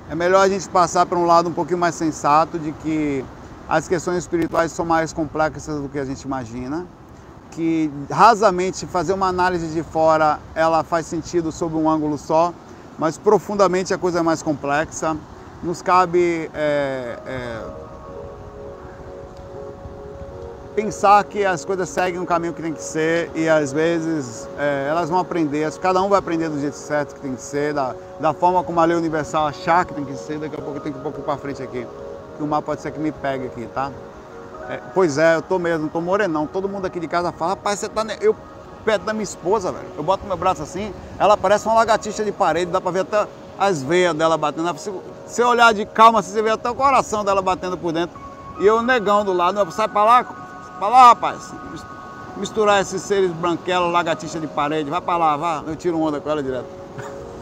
É 0.09 0.15
melhor 0.15 0.41
a 0.41 0.49
gente 0.49 0.69
passar 0.69 1.05
para 1.07 1.19
um 1.19 1.27
lado 1.27 1.49
um 1.49 1.53
pouquinho 1.53 1.79
mais 1.79 1.95
sensato 1.95 2.59
de 2.59 2.73
que 2.73 3.25
as 3.69 3.89
questões 3.89 4.19
espirituais 4.19 4.71
são 4.71 4.87
mais 4.87 5.13
complexas 5.13 5.81
do 5.81 5.89
que 5.89 5.99
a 5.99 6.05
gente 6.05 6.23
imagina 6.23 6.87
que 7.57 7.91
rasamente 8.11 8.85
fazer 8.85 9.15
uma 9.15 9.29
análise 9.29 9.69
de 9.69 9.83
fora 9.83 10.39
ela 10.55 10.85
faz 10.85 11.07
sentido 11.07 11.51
sob 11.51 11.75
um 11.75 11.89
ângulo 11.89 12.19
só, 12.19 12.53
mas 12.99 13.17
profundamente 13.17 13.95
a 13.95 13.99
coisa 13.99 14.19
é 14.19 14.23
mais 14.23 14.43
complexa. 14.43 15.17
Nos 15.63 15.81
cabe 15.81 16.51
é, 16.53 17.19
é, 17.27 17.63
pensar 20.75 21.25
que 21.25 21.47
as 21.47 21.65
coisas 21.65 21.89
seguem 21.89 22.21
o 22.21 22.27
caminho 22.27 22.53
que 22.53 22.61
tem 22.61 22.75
que 22.75 22.83
ser 22.83 23.31
e 23.35 23.49
às 23.49 23.73
vezes 23.73 24.47
é, 24.59 24.89
elas 24.91 25.09
vão 25.09 25.19
aprender, 25.19 25.73
cada 25.79 26.03
um 26.03 26.11
vai 26.11 26.19
aprender 26.19 26.51
do 26.51 26.61
jeito 26.61 26.77
certo 26.77 27.15
que 27.15 27.23
tem 27.23 27.35
que 27.35 27.41
ser, 27.41 27.73
da, 27.73 27.95
da 28.21 28.35
forma 28.35 28.63
como 28.63 28.79
a 28.81 28.85
lei 28.85 28.99
universal 28.99 29.47
achar 29.47 29.87
que 29.87 29.95
tem 29.95 30.05
que 30.05 30.15
ser, 30.15 30.39
daqui 30.39 30.57
a 30.57 30.61
pouco 30.61 30.77
eu 30.77 30.83
tenho 30.83 30.95
que 30.95 31.01
um 31.01 31.03
pouco 31.03 31.23
para 31.23 31.39
frente 31.39 31.63
aqui, 31.63 31.87
que 32.37 32.43
o 32.43 32.47
mar 32.47 32.61
pode 32.61 32.83
ser 32.83 32.93
que 32.93 33.01
me 33.01 33.11
pegue 33.11 33.47
aqui, 33.47 33.67
tá? 33.73 33.91
É, 34.69 34.81
pois 34.95 35.17
é, 35.17 35.37
eu 35.37 35.43
tô 35.43 35.59
mesmo, 35.59 35.89
tô 35.89 36.01
morenão. 36.01 36.47
Todo 36.47 36.69
mundo 36.69 36.87
aqui 36.87 36.99
de 36.99 37.07
casa 37.07 37.33
fala, 37.33 37.53
rapaz, 37.53 37.79
você 37.79 37.89
tá. 37.89 38.03
Ne... 38.03 38.17
Eu 38.21 38.35
perto 38.85 39.03
da 39.03 39.13
minha 39.13 39.25
esposa, 39.25 39.73
velho. 39.73 39.87
Eu 39.97 40.03
boto 40.03 40.27
meu 40.27 40.37
braço 40.37 40.63
assim, 40.63 40.95
ela 41.19 41.37
parece 41.37 41.67
uma 41.67 41.75
lagartixa 41.75 42.25
de 42.25 42.31
parede, 42.31 42.71
dá 42.71 42.81
pra 42.81 42.93
ver 42.93 43.01
até 43.01 43.27
as 43.59 43.83
veias 43.83 44.15
dela 44.15 44.37
batendo. 44.37 44.77
Se 44.79 44.93
você 45.27 45.43
olhar 45.43 45.75
de 45.75 45.85
calma, 45.85 46.21
assim, 46.21 46.33
você 46.33 46.43
vê 46.43 46.51
até 46.51 46.71
o 46.71 46.75
coração 46.75 47.25
dela 47.25 47.43
batendo 47.43 47.77
por 47.77 47.93
dentro. 47.93 48.19
E 48.61 48.67
eu 48.67 48.83
negão 48.83 49.25
do 49.25 49.33
lado, 49.33 49.59
eu 49.59 49.71
sai 49.71 49.89
pra 49.89 50.05
lá, 50.05 50.25
pra 50.25 50.89
lá, 50.89 51.09
rapaz. 51.09 51.53
Misturar 52.37 52.81
esses 52.81 53.03
seres 53.03 53.33
branquelos, 53.33 53.93
lagartixa 53.93 54.39
de 54.39 54.47
parede, 54.47 54.89
vai 54.89 55.01
pra 55.01 55.17
lá, 55.17 55.37
vá. 55.37 55.63
Eu 55.67 55.75
tiro 55.75 56.01
onda 56.01 56.21
com 56.21 56.31
ela 56.31 56.43
direto. 56.43 56.67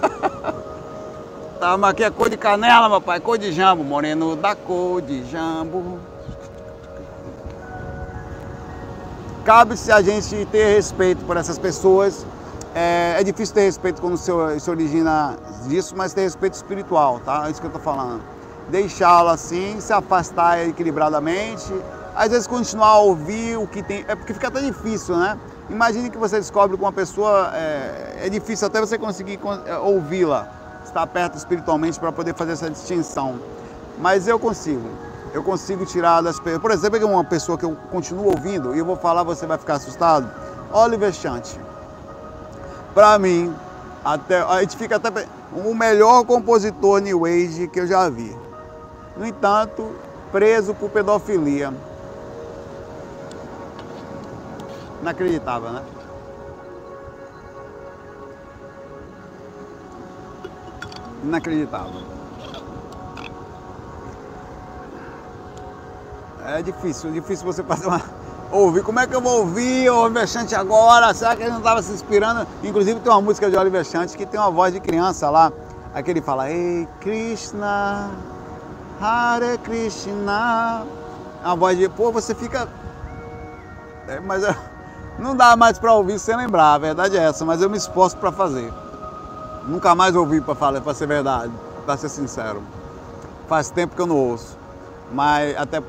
tá, 1.60 1.76
mas 1.76 1.90
aqui 1.90 2.04
é 2.04 2.10
cor 2.10 2.30
de 2.30 2.36
canela, 2.36 2.88
meu 2.88 3.00
pai, 3.00 3.20
cor 3.20 3.36
de 3.36 3.52
jambo, 3.52 3.84
moreno 3.84 4.36
da 4.36 4.54
cor 4.54 5.02
de 5.02 5.24
jambo. 5.30 5.98
Cabe-se 9.44 9.92
a 9.92 10.00
gente 10.00 10.46
ter 10.46 10.74
respeito 10.74 11.24
por 11.24 11.36
essas 11.36 11.58
pessoas. 11.58 12.26
É, 12.74 13.16
é 13.18 13.22
difícil 13.22 13.54
ter 13.54 13.62
respeito 13.62 14.00
quando 14.00 14.16
se, 14.16 14.32
se 14.58 14.70
origina 14.70 15.36
disso, 15.68 15.94
mas 15.96 16.12
ter 16.12 16.22
respeito 16.22 16.54
espiritual, 16.54 17.20
tá? 17.20 17.46
É 17.46 17.50
isso 17.50 17.60
que 17.60 17.66
eu 17.66 17.70
tô 17.70 17.78
falando. 17.78 18.20
Deixá-la 18.68 19.32
assim, 19.32 19.78
se 19.78 19.92
afastar 19.92 20.66
equilibradamente, 20.66 21.72
às 22.16 22.30
vezes 22.30 22.46
continuar 22.46 22.88
a 22.88 22.98
ouvir 22.98 23.58
o 23.58 23.66
que 23.66 23.82
tem. 23.82 24.04
É 24.08 24.16
porque 24.16 24.32
fica 24.32 24.48
até 24.48 24.60
difícil, 24.60 25.16
né? 25.16 25.38
Imagine 25.68 26.10
que 26.10 26.18
você 26.18 26.36
descobre 26.36 26.76
que 26.76 26.82
uma 26.82 26.92
pessoa 26.92 27.52
é, 27.54 28.22
é 28.24 28.28
difícil 28.28 28.66
até 28.66 28.80
você 28.80 28.98
conseguir 28.98 29.38
é, 29.66 29.76
ouvi-la, 29.76 30.48
estar 30.84 31.06
perto 31.06 31.36
espiritualmente 31.36 32.00
para 32.00 32.10
poder 32.10 32.34
fazer 32.34 32.52
essa 32.52 32.70
distinção. 32.70 33.38
Mas 33.98 34.26
eu 34.26 34.38
consigo 34.38 34.88
eu 35.34 35.42
consigo 35.42 35.84
tirar 35.84 36.22
das 36.22 36.38
pessoas. 36.38 36.62
Por 36.62 36.70
exemplo, 36.70 37.04
uma 37.08 37.24
pessoa 37.24 37.58
que 37.58 37.64
eu 37.64 37.76
continuo 37.90 38.26
ouvindo 38.26 38.72
e 38.72 38.78
eu 38.78 38.84
vou 38.84 38.96
falar, 38.96 39.24
você 39.24 39.44
vai 39.44 39.58
ficar 39.58 39.74
assustado. 39.74 40.30
Oliver 40.72 41.12
Chante. 41.12 41.58
Para 42.94 43.18
mim, 43.18 43.52
até, 44.04 44.40
a 44.42 44.60
gente 44.60 44.76
fica 44.76 44.94
até 44.94 45.26
o 45.52 45.74
melhor 45.74 46.24
compositor 46.24 47.00
New 47.00 47.26
Age 47.26 47.66
que 47.66 47.80
eu 47.80 47.86
já 47.86 48.08
vi. 48.08 48.34
No 49.16 49.26
entanto, 49.26 49.90
preso 50.30 50.72
por 50.72 50.88
pedofilia. 50.88 51.74
Inacreditável, 55.02 55.70
né? 55.70 55.82
Inacreditável. 61.24 62.13
É 66.44 66.60
difícil, 66.60 67.08
é 67.08 67.12
difícil 67.12 67.46
você 67.46 67.62
fazer 67.64 67.86
uma. 67.86 68.00
Ouvir, 68.52 68.84
como 68.84 69.00
é 69.00 69.06
que 69.06 69.14
eu 69.14 69.20
vou 69.20 69.40
ouvir 69.40 69.90
o 69.90 70.02
Oliver 70.02 70.28
Chante 70.28 70.54
agora? 70.54 71.12
Será 71.12 71.34
que 71.34 71.42
ele 71.42 71.50
não 71.50 71.58
estava 71.58 71.82
se 71.82 71.92
inspirando? 71.92 72.46
Inclusive 72.62 73.00
tem 73.00 73.10
uma 73.10 73.20
música 73.20 73.50
de 73.50 73.56
Oliver 73.56 73.84
Chante 73.84 74.16
que 74.16 74.24
tem 74.24 74.38
uma 74.38 74.50
voz 74.50 74.72
de 74.72 74.78
criança 74.78 75.28
lá. 75.30 75.50
Aqui 75.92 76.10
ele 76.10 76.20
fala, 76.20 76.50
Ei 76.50 76.86
Krishna, 77.00 78.10
Hare 79.00 79.58
Krishna. 79.58 80.86
A 81.42 81.54
voz 81.54 81.76
de, 81.76 81.88
pô, 81.88 82.12
você 82.12 82.34
fica. 82.34 82.68
É, 84.06 84.20
mas 84.20 84.44
é... 84.44 84.54
não 85.18 85.34
dá 85.34 85.56
mais 85.56 85.78
para 85.78 85.92
ouvir 85.92 86.18
sem 86.18 86.36
lembrar, 86.36 86.74
a 86.74 86.78
verdade 86.78 87.16
é 87.16 87.24
essa, 87.24 87.44
mas 87.44 87.60
eu 87.60 87.70
me 87.70 87.76
esforço 87.76 88.16
para 88.18 88.30
fazer. 88.30 88.72
Nunca 89.66 89.94
mais 89.94 90.14
ouvi 90.14 90.40
para 90.40 90.54
falar, 90.54 90.80
para 90.80 90.94
ser 90.94 91.06
verdade, 91.06 91.52
para 91.86 91.96
ser 91.96 92.08
sincero. 92.08 92.62
Faz 93.48 93.70
tempo 93.70 93.96
que 93.96 94.02
eu 94.02 94.06
não 94.06 94.16
ouço. 94.16 94.58
Mas 95.12 95.56
até 95.56 95.82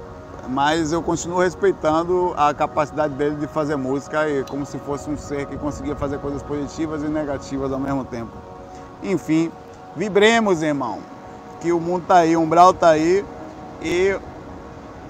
mas 0.48 0.92
eu 0.92 1.02
continuo 1.02 1.40
respeitando 1.40 2.34
a 2.38 2.54
capacidade 2.54 3.14
dele 3.14 3.36
de 3.36 3.48
fazer 3.48 3.76
música 3.76 4.30
e 4.30 4.44
como 4.44 4.66
se 4.66 4.78
fosse 4.80 5.10
um 5.10 5.18
ser 5.18 5.46
que 5.46 5.58
conseguia 5.58 5.96
fazer 5.96 6.20
coisas 6.20 6.44
positivas 6.44 7.04
e 7.04 7.08
negativas 7.08 7.72
ao 7.72 7.80
mesmo 7.80 8.04
tempo. 8.06 8.32
Enfim, 9.04 9.52
vibremos, 9.96 10.62
irmão, 10.62 11.00
que 11.62 11.72
o 11.72 11.80
mundo 11.80 12.04
está 12.04 12.18
aí, 12.18 12.36
o 12.36 12.42
umbral 12.42 12.72
está 12.72 12.90
aí 12.90 13.26
E 13.82 14.18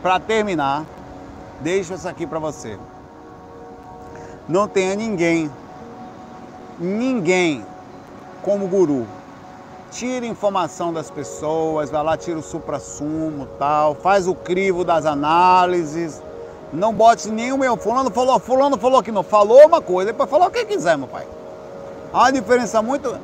para 0.01 0.19
terminar, 0.19 0.85
deixo 1.61 1.93
isso 1.93 2.07
aqui 2.07 2.25
para 2.25 2.39
você. 2.39 2.77
Não 4.47 4.67
tenha 4.67 4.95
ninguém, 4.95 5.49
ninguém 6.79 7.65
como 8.41 8.67
guru. 8.67 9.07
Tira 9.95 10.25
informação 10.25 10.91
das 10.91 11.09
pessoas, 11.09 11.89
vai 11.89 12.03
lá, 12.03 12.17
tira 12.17 12.37
o 12.37 12.43
supra-sumo, 12.43 13.47
tal, 13.57 13.95
faz 13.95 14.27
o 14.27 14.35
crivo 14.35 14.83
das 14.83 15.05
análises. 15.05 16.21
Não 16.73 16.93
bote 16.93 17.29
nenhum 17.29 17.57
meu. 17.57 17.77
Fulano 17.77 18.11
falou, 18.11 18.37
fulano 18.37 18.77
falou 18.77 19.01
que 19.01 19.09
não. 19.09 19.23
Falou 19.23 19.65
uma 19.65 19.81
coisa, 19.81 20.11
depois 20.11 20.29
falou 20.29 20.49
o 20.49 20.51
que 20.51 20.65
quiser, 20.65 20.97
meu 20.97 21.07
pai. 21.07 21.25
Há 22.11 22.23
uma 22.23 22.33
diferença 22.33 22.81
muito. 22.81 23.17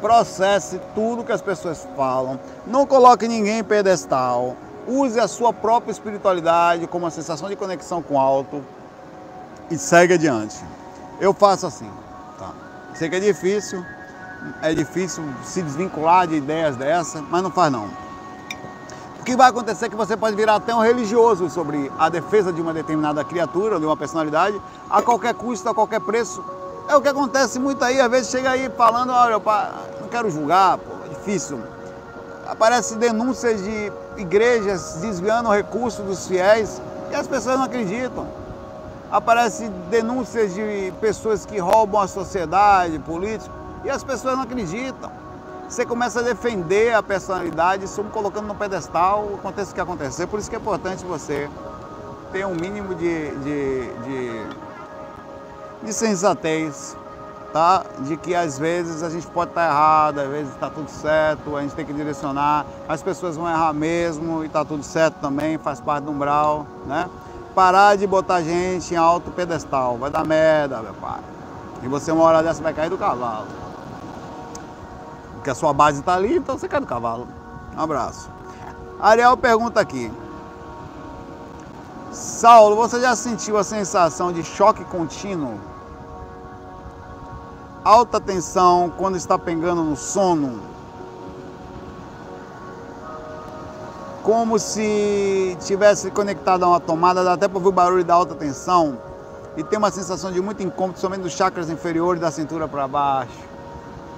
Processe 0.00 0.80
tudo 0.92 1.22
que 1.22 1.30
as 1.30 1.40
pessoas 1.40 1.86
falam. 1.96 2.40
Não 2.66 2.84
coloque 2.84 3.28
ninguém 3.28 3.60
em 3.60 3.64
pedestal. 3.64 4.56
Use 4.88 5.20
a 5.20 5.28
sua 5.28 5.52
própria 5.52 5.92
espiritualidade 5.92 6.88
como 6.88 7.04
uma 7.04 7.12
sensação 7.12 7.48
de 7.48 7.54
conexão 7.54 8.02
com 8.02 8.14
o 8.14 8.18
alto 8.18 8.60
e 9.70 9.78
segue 9.78 10.14
adiante. 10.14 10.56
Eu 11.20 11.32
faço 11.32 11.64
assim. 11.64 11.90
Tá? 12.40 12.50
Sei 12.92 13.08
que 13.08 13.14
é 13.14 13.20
difícil, 13.20 13.84
é 14.62 14.74
difícil 14.74 15.24
se 15.44 15.62
desvincular 15.62 16.26
de 16.26 16.36
ideias 16.36 16.76
dessa, 16.76 17.22
mas 17.22 17.42
não 17.42 17.50
faz 17.50 17.72
não. 17.72 17.88
O 19.20 19.24
que 19.24 19.36
vai 19.36 19.48
acontecer 19.48 19.86
é 19.86 19.88
que 19.88 19.96
você 19.96 20.16
pode 20.16 20.36
virar 20.36 20.56
até 20.56 20.74
um 20.74 20.80
religioso 20.80 21.50
sobre 21.50 21.90
a 21.98 22.08
defesa 22.08 22.52
de 22.52 22.60
uma 22.60 22.72
determinada 22.72 23.24
criatura, 23.24 23.78
de 23.80 23.86
uma 23.86 23.96
personalidade, 23.96 24.60
a 24.88 25.02
qualquer 25.02 25.34
custo, 25.34 25.68
a 25.68 25.74
qualquer 25.74 26.00
preço. 26.00 26.44
É 26.88 26.94
o 26.94 27.02
que 27.02 27.08
acontece 27.08 27.58
muito 27.58 27.84
aí, 27.84 28.00
às 28.00 28.10
vezes 28.10 28.30
chega 28.30 28.50
aí 28.50 28.70
falando, 28.76 29.10
olha, 29.12 29.32
eu 29.32 29.42
não 30.00 30.08
quero 30.08 30.30
julgar, 30.30 30.78
pô, 30.78 30.92
é 31.04 31.08
difícil. 31.08 31.60
Aparece 32.46 32.94
denúncias 32.94 33.64
de 33.64 33.92
igrejas 34.16 34.98
desviando 35.00 35.50
recursos 35.50 36.04
dos 36.04 36.28
fiéis 36.28 36.80
e 37.10 37.14
as 37.14 37.26
pessoas 37.26 37.56
não 37.56 37.64
acreditam. 37.64 38.28
Aparece 39.10 39.68
denúncias 39.90 40.54
de 40.54 40.92
pessoas 41.00 41.44
que 41.44 41.58
roubam 41.58 42.00
a 42.00 42.06
sociedade, 42.06 42.98
políticos, 43.00 43.55
e 43.86 43.90
as 43.90 44.02
pessoas 44.02 44.34
não 44.34 44.42
acreditam. 44.42 45.10
Você 45.68 45.86
começa 45.86 46.20
a 46.20 46.22
defender 46.22 46.92
a 46.92 47.02
personalidade, 47.02 47.88
só 47.88 48.02
colocando 48.02 48.46
no 48.46 48.54
pedestal, 48.54 49.30
acontece 49.38 49.70
o 49.70 49.74
que 49.74 49.80
acontecer. 49.80 50.26
Por 50.26 50.40
isso 50.40 50.50
que 50.50 50.56
é 50.56 50.58
importante 50.58 51.04
você 51.04 51.48
ter 52.32 52.44
um 52.44 52.54
mínimo 52.54 52.94
de, 52.94 53.30
de, 53.30 53.92
de, 54.04 54.46
de 55.84 55.92
sensatez, 55.92 56.96
tá? 57.52 57.84
De 58.00 58.16
que 58.16 58.34
às 58.34 58.58
vezes 58.58 59.04
a 59.04 59.10
gente 59.10 59.26
pode 59.28 59.52
estar 59.52 59.66
errado, 59.66 60.18
às 60.18 60.28
vezes 60.28 60.52
está 60.52 60.68
tudo 60.68 60.88
certo, 60.88 61.56
a 61.56 61.62
gente 61.62 61.74
tem 61.74 61.84
que 61.84 61.92
direcionar, 61.92 62.66
as 62.88 63.02
pessoas 63.02 63.36
vão 63.36 63.48
errar 63.48 63.72
mesmo 63.72 64.42
e 64.42 64.46
está 64.46 64.64
tudo 64.64 64.82
certo 64.82 65.14
também, 65.20 65.58
faz 65.58 65.80
parte 65.80 66.04
do 66.04 66.10
umbral, 66.10 66.66
né? 66.86 67.08
Parar 67.54 67.96
de 67.96 68.06
botar 68.06 68.42
gente 68.42 68.94
em 68.94 68.96
alto 68.96 69.30
pedestal, 69.30 69.96
vai 69.96 70.10
dar 70.10 70.24
merda, 70.24 70.82
meu 70.82 70.94
pai. 70.94 71.20
E 71.82 71.88
você 71.88 72.10
uma 72.10 72.24
hora 72.24 72.42
dessa 72.42 72.62
vai 72.62 72.74
cair 72.74 72.90
do 72.90 72.98
cavalo. 72.98 73.65
Porque 75.46 75.52
a 75.52 75.54
sua 75.54 75.72
base 75.72 76.00
está 76.00 76.14
ali, 76.14 76.38
então 76.38 76.58
você 76.58 76.66
cai 76.66 76.80
do 76.80 76.88
cavalo. 76.88 77.28
Um 77.76 77.80
abraço. 77.80 78.28
Ariel 78.98 79.36
pergunta 79.36 79.78
aqui. 79.78 80.10
Saulo, 82.10 82.74
você 82.74 83.00
já 83.00 83.14
sentiu 83.14 83.56
a 83.56 83.62
sensação 83.62 84.32
de 84.32 84.42
choque 84.42 84.84
contínuo? 84.86 85.60
Alta 87.84 88.20
tensão 88.20 88.92
quando 88.98 89.16
está 89.16 89.38
pegando 89.38 89.84
no 89.84 89.94
sono? 89.94 90.60
Como 94.24 94.58
se 94.58 95.56
tivesse 95.60 96.10
conectado 96.10 96.64
a 96.64 96.70
uma 96.70 96.80
tomada, 96.80 97.22
dá 97.22 97.34
até 97.34 97.46
para 97.46 97.58
ouvir 97.58 97.68
o 97.68 97.72
barulho 97.72 98.04
da 98.04 98.14
alta 98.14 98.34
tensão. 98.34 98.98
E 99.56 99.62
tem 99.62 99.78
uma 99.78 99.92
sensação 99.92 100.32
de 100.32 100.40
muito 100.40 100.60
incômodo, 100.60 100.98
somente 100.98 101.20
dos 101.20 101.34
chakras 101.34 101.70
inferiores 101.70 102.20
da 102.20 102.32
cintura 102.32 102.66
para 102.66 102.88
baixo. 102.88 103.55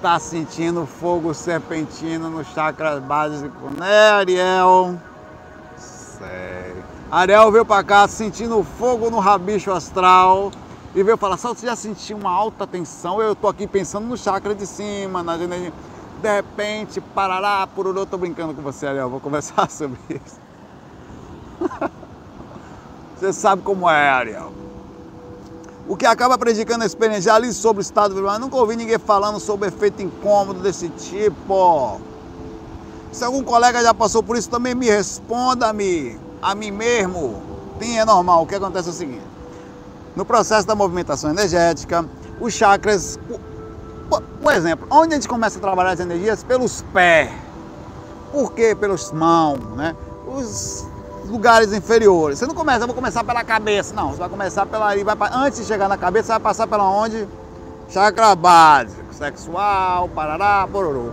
Tá 0.01 0.17
sentindo 0.17 0.85
fogo 0.85 1.33
serpentino 1.33 2.29
no 2.29 2.41
chakra 2.45 3.01
básico, 3.01 3.69
né, 3.77 4.11
Ariel? 4.11 4.97
Sério. 5.75 6.83
Ariel 7.11 7.51
veio 7.51 7.65
para 7.65 7.83
cá 7.83 8.07
sentindo 8.07 8.63
fogo 8.63 9.09
no 9.09 9.19
rabicho 9.19 9.71
astral 9.71 10.51
e 10.95 11.03
veio 11.03 11.17
falar: 11.17 11.35
Só 11.35 11.49
você 11.53 11.65
já 11.65 11.75
sentiu 11.75 12.15
uma 12.15 12.31
alta 12.31 12.65
tensão? 12.65 13.21
Eu 13.21 13.35
tô 13.35 13.49
aqui 13.49 13.67
pensando 13.67 14.07
no 14.07 14.15
chakra 14.15 14.55
de 14.55 14.65
cima, 14.65 15.21
na 15.21 15.35
energia. 15.35 15.73
De 16.21 16.33
repente, 16.33 17.01
parará, 17.01 17.67
pururô, 17.67 18.05
tô 18.05 18.17
brincando 18.17 18.53
com 18.53 18.61
você, 18.61 18.87
Ariel, 18.87 19.09
vou 19.09 19.19
conversar 19.19 19.67
sobre 19.71 19.99
isso. 20.09 20.39
você 23.17 23.33
sabe 23.33 23.63
como 23.63 23.89
é, 23.89 24.09
Ariel. 24.09 24.53
O 25.89 25.97
que 25.97 26.05
acaba 26.05 26.37
predicando 26.37 26.83
a 26.83 26.85
experiência 26.85 27.33
ali 27.33 27.51
sobre 27.51 27.81
o 27.81 27.83
estado 27.83 28.13
vibrante. 28.13 28.39
Nunca 28.39 28.55
ouvi 28.55 28.75
ninguém 28.75 28.99
falando 28.99 29.39
sobre 29.39 29.69
efeito 29.69 30.03
incômodo 30.03 30.61
desse 30.61 30.87
tipo. 30.89 31.99
Se 33.11 33.23
algum 33.23 33.43
colega 33.43 33.81
já 33.81 33.91
passou 33.91 34.21
por 34.21 34.37
isso, 34.37 34.47
também 34.49 34.75
me 34.75 34.85
responda-me, 34.85 36.19
a 36.41 36.53
mim 36.53 36.69
mesmo. 36.69 37.41
Sim, 37.81 37.97
é 37.97 38.05
normal. 38.05 38.43
O 38.43 38.45
que 38.45 38.53
acontece 38.53 38.87
é 38.87 38.91
o 38.91 38.93
seguinte: 38.93 39.25
no 40.15 40.23
processo 40.23 40.67
da 40.67 40.75
movimentação 40.75 41.31
energética, 41.31 42.05
os 42.39 42.53
chakras 42.53 43.19
por 44.41 44.53
exemplo, 44.53 44.87
onde 44.89 45.13
a 45.13 45.17
gente 45.17 45.27
começa 45.27 45.57
a 45.57 45.61
trabalhar 45.61 45.91
as 45.91 45.99
energias? 45.99 46.43
Pelos 46.43 46.83
pés. 46.93 47.31
Por 48.31 48.53
quê? 48.53 48.75
Pelos 48.75 49.11
mãos, 49.11 49.59
né? 49.75 49.95
Os 50.27 50.87
lugares 51.29 51.71
inferiores. 51.71 52.39
Você 52.39 52.45
não 52.45 52.55
começa, 52.55 52.81
eu 52.81 52.87
vou 52.87 52.95
começar 52.95 53.23
pela 53.23 53.43
cabeça. 53.43 53.93
Não, 53.93 54.09
você 54.09 54.19
vai 54.19 54.29
começar 54.29 54.65
pela 54.65 54.95
vai 55.03 55.29
antes 55.33 55.59
de 55.59 55.65
chegar 55.65 55.87
na 55.87 55.97
cabeça, 55.97 56.27
você 56.27 56.31
vai 56.33 56.39
passar 56.39 56.67
pela 56.67 56.89
onde? 56.89 57.27
Chakra 57.89 58.35
básico, 58.35 59.13
sexual, 59.13 60.09
parará, 60.09 60.67
pororô. 60.71 61.11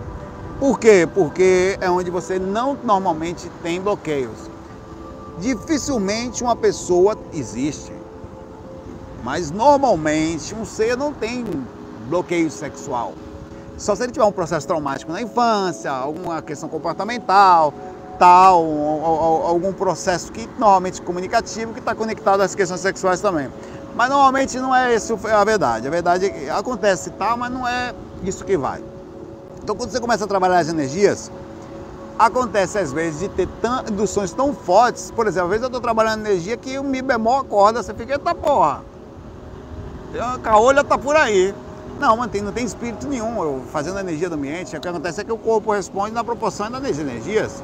Por 0.59 0.79
quê? 0.79 1.09
Porque 1.15 1.79
é 1.81 1.91
onde 1.91 2.11
você 2.11 2.39
não 2.39 2.77
normalmente 2.83 3.51
tem 3.63 3.81
bloqueios. 3.81 4.51
Dificilmente 5.39 6.43
uma 6.43 6.57
pessoa 6.57 7.17
existe, 7.33 7.93
mas 9.23 9.51
normalmente 9.51 10.55
um 10.55 10.65
ser 10.65 10.97
não 10.97 11.13
tem 11.13 11.45
bloqueio 12.09 12.51
sexual. 12.51 13.13
Só 13.77 13.95
se 13.95 14.03
ele 14.03 14.13
tiver 14.13 14.25
um 14.25 14.33
processo 14.33 14.67
traumático 14.67 15.13
na 15.13 15.21
infância, 15.21 15.91
alguma 15.91 16.41
questão 16.41 16.69
comportamental, 16.69 17.75
tal, 18.19 18.65
algum 19.47 19.73
processo 19.73 20.33
que 20.33 20.49
normalmente 20.59 21.01
comunicativo 21.03 21.73
que 21.73 21.81
está 21.81 21.95
conectado 21.95 22.41
às 22.41 22.55
questões 22.55 22.81
sexuais 22.81 23.21
também. 23.21 23.49
Mas 23.95 24.11
normalmente 24.11 24.59
não 24.59 24.75
é 24.75 24.95
isso 24.95 25.19
a 25.25 25.45
verdade. 25.45 25.87
A 25.87 25.91
verdade 25.91 26.33
acontece 26.51 27.11
tal, 27.11 27.37
mas 27.37 27.51
não 27.51 27.67
é 27.67 27.95
isso 28.23 28.45
que 28.45 28.57
vai. 28.57 28.83
Então 29.63 29.75
quando 29.75 29.91
você 29.91 30.01
começa 30.01 30.25
a 30.25 30.29
trabalhar 30.29 30.59
as 30.59 30.69
energias, 30.69 31.31
acontece 32.19 32.79
às 32.79 32.93
vezes 32.93 33.21
de 33.21 33.29
ter 33.29 33.49
induções 33.91 34.33
tão 34.33 34.55
fortes, 34.55 35.11
por 35.11 35.27
exemplo, 35.27 35.47
às 35.47 35.51
vezes 35.51 35.63
eu 35.63 35.69
estou 35.69 35.81
trabalhando 35.81 36.27
energia 36.27 36.57
que 36.57 36.79
o 36.79 36.85
Mi 36.85 37.03
bemol 37.03 37.41
acorda, 37.41 37.83
você 37.83 37.93
fica, 37.95 38.13
eita 38.13 38.35
porra, 38.35 38.83
a 40.19 40.39
caolha 40.39 40.83
tá 40.83 40.97
por 40.97 41.17
aí. 41.17 41.55
Não, 41.99 42.17
mas 42.17 42.31
não 42.43 42.53
tem 42.53 42.65
espírito 42.65 43.09
nenhum 43.09 43.43
eu 43.43 43.63
fazendo 43.73 43.97
a 43.97 44.01
energia 44.01 44.29
do 44.29 44.35
ambiente. 44.35 44.77
O 44.77 44.81
que 44.81 44.89
acontece 44.89 45.23
é 45.23 45.25
que 45.25 45.33
o 45.33 45.39
corpo 45.39 45.73
responde 45.73 46.13
na 46.13 46.23
proporção 46.23 46.71
das 46.71 46.99
energias. 46.99 47.63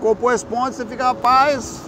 O 0.00 0.02
corpo 0.02 0.30
responde, 0.30 0.76
você 0.76 0.86
fica, 0.86 1.04
rapaz, 1.04 1.82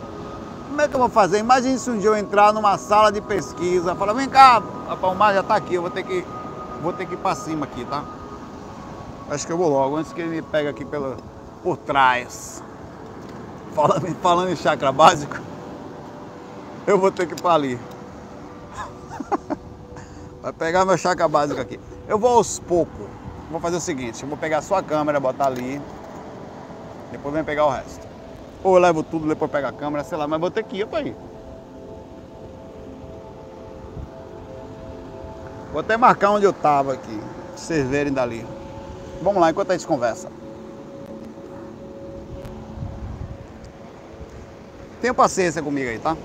como 0.68 0.79
é 0.83 0.87
que 0.87 0.94
eu 0.94 1.01
vou 1.01 1.09
fazer? 1.09 1.38
Imagine 1.38 1.79
se 1.79 1.90
um 1.90 1.98
dia 1.98 2.11
eu 2.11 2.16
entrar 2.16 2.53
numa 2.53 2.77
sala 2.77 3.11
de 3.11 3.22
pesquisa, 3.22 3.94
falar, 3.94 4.12
vem 4.12 4.29
cá, 4.29 4.62
rapaz, 4.87 5.14
o 5.14 5.16
mar 5.16 5.33
já 5.33 5.40
está 5.40 5.57
aqui, 5.57 5.77
eu 5.77 5.81
vou 5.81 5.90
ter 5.90 6.03
que, 6.03 6.22
vou 6.83 6.92
ter 6.92 7.07
que 7.07 7.14
ir 7.14 7.16
para 7.16 7.35
cima 7.35 7.64
aqui, 7.64 7.87
tá? 7.87 8.05
Acho 9.31 9.46
que 9.46 9.53
eu 9.55 9.57
vou 9.57 9.70
logo, 9.70 9.96
antes 9.96 10.12
que 10.12 10.20
ele 10.20 10.29
me 10.29 10.42
pegue 10.42 10.68
aqui 10.68 10.85
pela, 10.85 11.16
por 11.62 11.79
trás. 11.79 12.62
Falando, 13.75 14.14
falando 14.16 14.51
em 14.51 14.57
chakra 14.57 14.92
básico, 14.92 15.40
eu 16.87 16.98
vou 16.98 17.11
ter 17.11 17.27
que 17.27 17.33
ir 17.33 17.40
para 17.40 17.55
ali. 17.55 17.81
Vai 20.42 20.53
pegar 20.53 20.85
meu 20.85 20.98
chakra 20.98 21.27
básico 21.29 21.59
aqui. 21.59 21.81
Eu 22.07 22.18
vou 22.18 22.37
aos 22.37 22.59
poucos. 22.59 23.07
Vou 23.51 23.59
fazer 23.59 23.79
o 23.79 23.81
seguinte, 23.81 24.22
eu 24.22 24.29
vou 24.29 24.37
pegar 24.37 24.59
a 24.59 24.62
sua 24.62 24.83
câmera, 24.83 25.18
botar 25.18 25.46
ali. 25.46 25.81
Depois 27.12 27.33
vem 27.35 27.44
pegar 27.44 27.66
o 27.66 27.70
resto. 27.70 28.09
Ou 28.64 28.77
eu 28.77 28.81
levo 28.81 29.03
tudo, 29.03 29.29
depois 29.29 29.51
pego 29.51 29.66
a 29.66 29.72
câmera, 29.72 30.03
sei 30.03 30.18
lá, 30.18 30.27
mas 30.27 30.40
vou 30.40 30.51
ter 30.51 30.64
que 30.64 30.79
ir 30.79 30.87
para 30.87 30.98
aí. 31.01 31.14
Vou 35.70 35.81
até 35.81 35.96
marcar 35.96 36.31
onde 36.31 36.44
eu 36.44 36.53
tava 36.53 36.94
aqui, 36.94 37.18
pra 37.18 37.57
vocês 37.57 37.87
verem 37.88 38.12
dali. 38.12 38.46
Vamos 39.22 39.40
lá, 39.40 39.51
enquanto 39.51 39.70
a 39.70 39.77
gente 39.77 39.87
conversa. 39.87 40.29
Tenha 45.01 45.14
paciência 45.14 45.62
comigo 45.62 45.88
aí, 45.88 45.98
tá? 45.98 46.16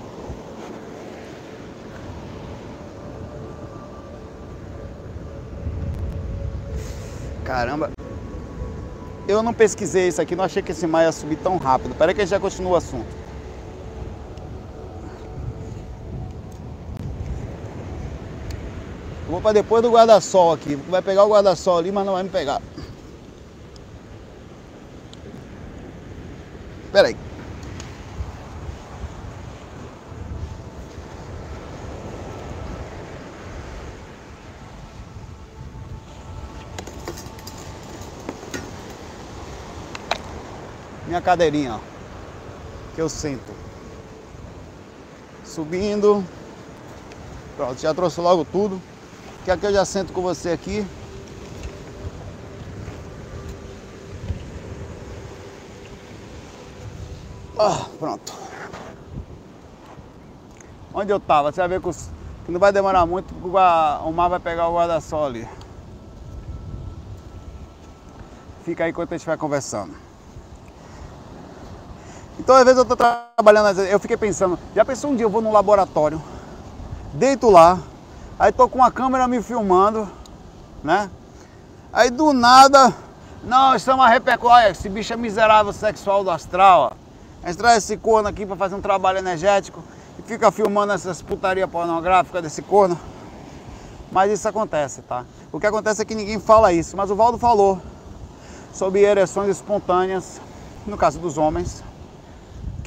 Caramba. 7.44 7.97
Eu 9.28 9.42
não 9.42 9.52
pesquisei 9.52 10.08
isso 10.08 10.22
aqui, 10.22 10.34
não 10.34 10.44
achei 10.44 10.62
que 10.62 10.72
esse 10.72 10.86
mar 10.86 11.02
ia 11.02 11.12
subir 11.12 11.36
tão 11.36 11.58
rápido. 11.58 11.94
Peraí 11.94 12.14
que 12.14 12.22
a 12.22 12.24
gente 12.24 12.30
já 12.30 12.40
continua 12.40 12.72
o 12.72 12.76
assunto. 12.76 13.06
Eu 19.26 19.32
vou 19.32 19.40
para 19.42 19.52
depois 19.52 19.82
do 19.82 19.90
guarda-sol 19.90 20.54
aqui. 20.54 20.76
Vai 20.76 21.02
pegar 21.02 21.24
o 21.24 21.28
guarda-sol 21.28 21.76
ali, 21.76 21.92
mas 21.92 22.06
não 22.06 22.14
vai 22.14 22.22
me 22.22 22.30
pegar. 22.30 22.62
Peraí. 26.90 27.27
Minha 41.18 41.22
cadeirinha, 41.22 41.74
ó, 41.74 41.80
que 42.94 43.00
eu 43.00 43.08
sento. 43.08 43.52
Subindo. 45.44 46.24
Pronto, 47.56 47.80
já 47.80 47.92
trouxe 47.92 48.20
logo 48.20 48.44
tudo. 48.44 48.80
Que 49.44 49.50
aqui 49.50 49.66
eu 49.66 49.72
já 49.72 49.84
sento 49.84 50.12
com 50.12 50.22
você 50.22 50.50
aqui. 50.50 50.86
Ah, 57.58 57.86
pronto. 57.98 58.32
Onde 60.94 61.12
eu 61.12 61.18
tava? 61.18 61.50
Você 61.50 61.60
vai 61.60 61.68
ver 61.68 61.80
que, 61.80 61.88
os, 61.88 62.10
que 62.46 62.52
não 62.52 62.60
vai 62.60 62.72
demorar 62.72 63.04
muito, 63.06 63.34
porque 63.34 63.48
o 63.48 64.12
mar 64.12 64.28
vai 64.28 64.38
pegar 64.38 64.68
o 64.68 64.74
guarda-sol 64.74 65.26
ali. 65.26 65.48
Fica 68.64 68.84
aí 68.84 68.90
enquanto 68.90 69.14
a 69.14 69.16
gente 69.16 69.26
vai 69.26 69.36
conversando. 69.36 70.07
Então, 72.48 72.56
às 72.56 72.64
vezes 72.64 72.78
eu 72.78 72.82
estou 72.82 72.96
trabalhando, 72.96 73.78
eu 73.82 74.00
fiquei 74.00 74.16
pensando, 74.16 74.58
já 74.74 74.82
pensou 74.82 75.10
um 75.10 75.14
dia 75.14 75.26
eu 75.26 75.28
vou 75.28 75.42
no 75.42 75.52
laboratório, 75.52 76.18
deito 77.12 77.50
lá, 77.50 77.78
aí 78.38 78.50
tô 78.50 78.66
com 78.66 78.78
uma 78.78 78.90
câmera 78.90 79.28
me 79.28 79.42
filmando, 79.42 80.08
né? 80.82 81.10
Aí 81.92 82.08
do 82.10 82.32
nada, 82.32 82.94
não, 83.44 83.74
estamos 83.74 84.02
a 84.02 84.08
repercutir, 84.08 84.70
esse 84.70 84.88
bicho 84.88 85.12
é 85.12 85.16
miserável 85.18 85.74
sexual 85.74 86.24
do 86.24 86.30
astral, 86.30 86.90
ó. 86.90 87.46
A 87.46 87.52
traz 87.52 87.84
esse 87.84 87.98
corno 87.98 88.30
aqui 88.30 88.46
para 88.46 88.56
fazer 88.56 88.76
um 88.76 88.80
trabalho 88.80 89.18
energético 89.18 89.84
e 90.18 90.22
fica 90.22 90.50
filmando 90.50 90.94
essas 90.94 91.20
putaria 91.20 91.68
pornográfica 91.68 92.40
desse 92.40 92.62
corno. 92.62 92.98
Mas 94.10 94.32
isso 94.32 94.48
acontece, 94.48 95.02
tá? 95.02 95.26
O 95.52 95.60
que 95.60 95.66
acontece 95.66 96.00
é 96.00 96.04
que 96.06 96.14
ninguém 96.14 96.40
fala 96.40 96.72
isso, 96.72 96.96
mas 96.96 97.10
o 97.10 97.14
Valdo 97.14 97.36
falou 97.36 97.78
sobre 98.72 99.02
ereções 99.02 99.50
espontâneas, 99.50 100.40
no 100.86 100.96
caso 100.96 101.18
dos 101.18 101.36
homens, 101.36 101.86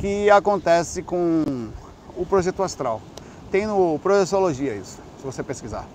que 0.01 0.31
acontece 0.31 1.03
com 1.03 1.69
o 2.17 2.25
projeto 2.25 2.63
astral. 2.63 2.99
Tem 3.51 3.67
no 3.67 3.99
Projeciologia 3.99 4.73
isso, 4.73 4.99
se 5.19 5.23
você 5.23 5.43
pesquisar. 5.43 5.87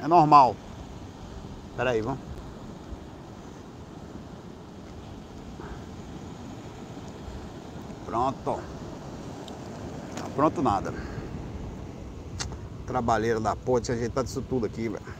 É 0.00 0.06
normal. 0.06 0.54
Espera 1.70 1.90
aí, 1.90 2.00
vamos. 2.00 2.20
Pronto. 8.06 8.60
Tá 10.16 10.24
pronto 10.36 10.62
nada. 10.62 10.94
Trabalheira 12.86 13.40
da 13.40 13.56
porra, 13.56 13.80
tinha 13.80 13.96
ajeitado 13.96 14.28
isso 14.28 14.40
tudo 14.40 14.66
aqui, 14.66 14.88
velho. 14.88 15.17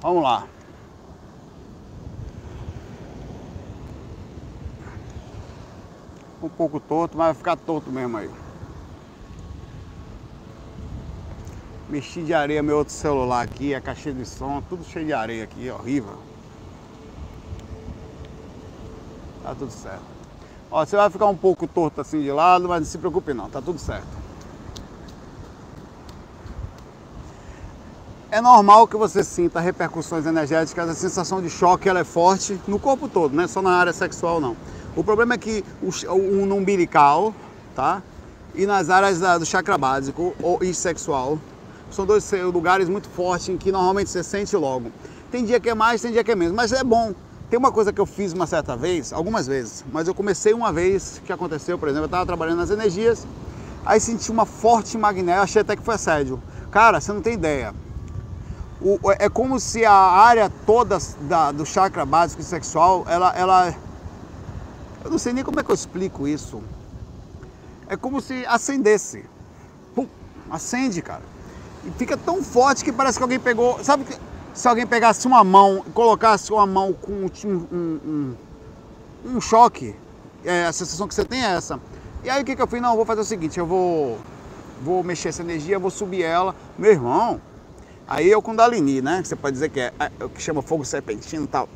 Vamos 0.00 0.22
lá. 0.22 0.46
Um 6.42 6.48
pouco 6.48 6.80
torto, 6.80 7.18
mas 7.18 7.26
vai 7.26 7.34
ficar 7.34 7.56
torto 7.56 7.90
mesmo 7.90 8.16
aí. 8.16 8.30
Mexi 11.90 12.22
de 12.22 12.32
areia 12.32 12.62
meu 12.62 12.78
outro 12.78 12.94
celular 12.94 13.42
aqui, 13.42 13.74
a 13.74 13.80
caixinha 13.80 14.14
de 14.14 14.24
som, 14.24 14.62
tudo 14.62 14.84
cheio 14.84 15.04
de 15.04 15.12
areia 15.12 15.44
aqui, 15.44 15.68
horrível. 15.70 16.18
Tá 19.42 19.54
tudo 19.54 19.70
certo. 19.70 20.04
Ó, 20.70 20.86
você 20.86 20.96
vai 20.96 21.10
ficar 21.10 21.26
um 21.26 21.36
pouco 21.36 21.66
torto 21.66 22.00
assim 22.00 22.22
de 22.22 22.30
lado, 22.30 22.68
mas 22.68 22.80
não 22.80 22.86
se 22.86 22.96
preocupe 22.96 23.34
não, 23.34 23.50
tá 23.50 23.60
tudo 23.60 23.78
certo. 23.78 24.19
É 28.32 28.40
normal 28.40 28.86
que 28.86 28.96
você 28.96 29.24
sinta 29.24 29.58
repercussões 29.58 30.24
energéticas, 30.24 30.88
a 30.88 30.94
sensação 30.94 31.42
de 31.42 31.50
choque 31.50 31.88
ela 31.88 31.98
é 31.98 32.04
forte 32.04 32.60
no 32.68 32.78
corpo 32.78 33.08
todo, 33.08 33.34
não 33.34 33.42
é 33.42 33.48
só 33.48 33.60
na 33.60 33.72
área 33.72 33.92
sexual 33.92 34.40
não. 34.40 34.56
O 34.94 35.02
problema 35.02 35.34
é 35.34 35.38
que 35.38 35.64
o, 35.82 35.88
o 36.12 36.46
no 36.46 36.54
umbilical, 36.54 37.34
tá? 37.74 38.00
E 38.54 38.66
nas 38.66 38.88
áreas 38.88 39.18
da, 39.18 39.36
do 39.36 39.44
chakra 39.44 39.76
básico 39.76 40.32
ou, 40.40 40.62
e 40.62 40.72
sexual, 40.72 41.40
são 41.90 42.06
dois 42.06 42.30
lugares 42.52 42.88
muito 42.88 43.08
fortes 43.08 43.48
em 43.48 43.56
que 43.56 43.72
normalmente 43.72 44.10
você 44.10 44.22
sente 44.22 44.56
logo. 44.56 44.92
Tem 45.32 45.44
dia 45.44 45.58
que 45.58 45.68
é 45.68 45.74
mais, 45.74 46.00
tem 46.00 46.12
dia 46.12 46.22
que 46.22 46.30
é 46.30 46.36
menos, 46.36 46.54
mas 46.54 46.70
é 46.70 46.84
bom. 46.84 47.12
Tem 47.50 47.58
uma 47.58 47.72
coisa 47.72 47.92
que 47.92 48.00
eu 48.00 48.06
fiz 48.06 48.32
uma 48.32 48.46
certa 48.46 48.76
vez, 48.76 49.12
algumas 49.12 49.48
vezes, 49.48 49.84
mas 49.92 50.06
eu 50.06 50.14
comecei 50.14 50.54
uma 50.54 50.72
vez 50.72 51.20
que 51.26 51.32
aconteceu, 51.32 51.76
por 51.76 51.88
exemplo, 51.88 52.04
eu 52.04 52.06
estava 52.06 52.24
trabalhando 52.24 52.58
nas 52.58 52.70
energias, 52.70 53.26
aí 53.84 53.98
senti 53.98 54.30
uma 54.30 54.46
forte 54.46 54.96
magnésia, 54.96 55.42
achei 55.42 55.62
até 55.62 55.74
que 55.74 55.82
foi 55.82 55.96
assédio. 55.96 56.40
Cara, 56.70 57.00
você 57.00 57.12
não 57.12 57.20
tem 57.20 57.34
ideia 57.34 57.74
o, 58.82 58.98
é 59.18 59.28
como 59.28 59.60
se 59.60 59.84
a 59.84 59.92
área 59.92 60.50
toda 60.64 60.98
da, 61.22 61.52
do 61.52 61.66
chakra 61.66 62.06
básico 62.06 62.42
sexual, 62.42 63.04
ela, 63.08 63.32
ela. 63.36 63.74
Eu 65.04 65.10
não 65.10 65.18
sei 65.18 65.32
nem 65.32 65.44
como 65.44 65.60
é 65.60 65.62
que 65.62 65.70
eu 65.70 65.74
explico 65.74 66.26
isso. 66.26 66.62
É 67.88 67.96
como 67.96 68.20
se 68.20 68.44
acendesse. 68.46 69.24
Pum, 69.94 70.06
acende, 70.50 71.02
cara. 71.02 71.22
E 71.84 71.90
fica 71.92 72.16
tão 72.16 72.42
forte 72.42 72.84
que 72.84 72.92
parece 72.92 73.18
que 73.18 73.22
alguém 73.22 73.38
pegou. 73.38 73.82
Sabe 73.84 74.04
que 74.04 74.16
se 74.54 74.66
alguém 74.66 74.86
pegasse 74.86 75.26
uma 75.26 75.44
mão 75.44 75.84
colocasse 75.92 76.52
uma 76.52 76.66
mão 76.66 76.92
com 76.92 77.12
um, 77.12 77.30
um, 77.44 78.00
um, 78.04 78.36
um 79.36 79.40
choque, 79.40 79.94
é, 80.44 80.64
a 80.64 80.72
sensação 80.72 81.06
que 81.06 81.14
você 81.14 81.24
tem 81.24 81.44
é 81.44 81.52
essa. 81.52 81.78
E 82.24 82.30
aí 82.30 82.42
o 82.42 82.44
que, 82.44 82.56
que 82.56 82.62
eu 82.62 82.66
fiz? 82.66 82.80
Não, 82.80 82.90
eu 82.90 82.96
vou 82.96 83.06
fazer 83.06 83.20
o 83.20 83.24
seguinte, 83.24 83.58
eu 83.58 83.66
vou, 83.66 84.18
vou 84.82 85.02
mexer 85.02 85.28
essa 85.28 85.42
energia, 85.42 85.78
vou 85.78 85.90
subir 85.90 86.22
ela. 86.22 86.54
Meu 86.78 86.92
irmão, 86.92 87.40
Aí 88.10 88.32
é 88.32 88.36
o 88.36 88.42
Kundalini, 88.42 89.00
né? 89.00 89.22
Você 89.24 89.36
pode 89.36 89.52
dizer 89.52 89.68
que 89.68 89.78
é, 89.78 89.92
é 90.00 90.24
o 90.24 90.28
que 90.28 90.42
chama 90.42 90.60
fogo 90.62 90.84
serpentino 90.84 91.44
e 91.44 91.46
tal. 91.46 91.68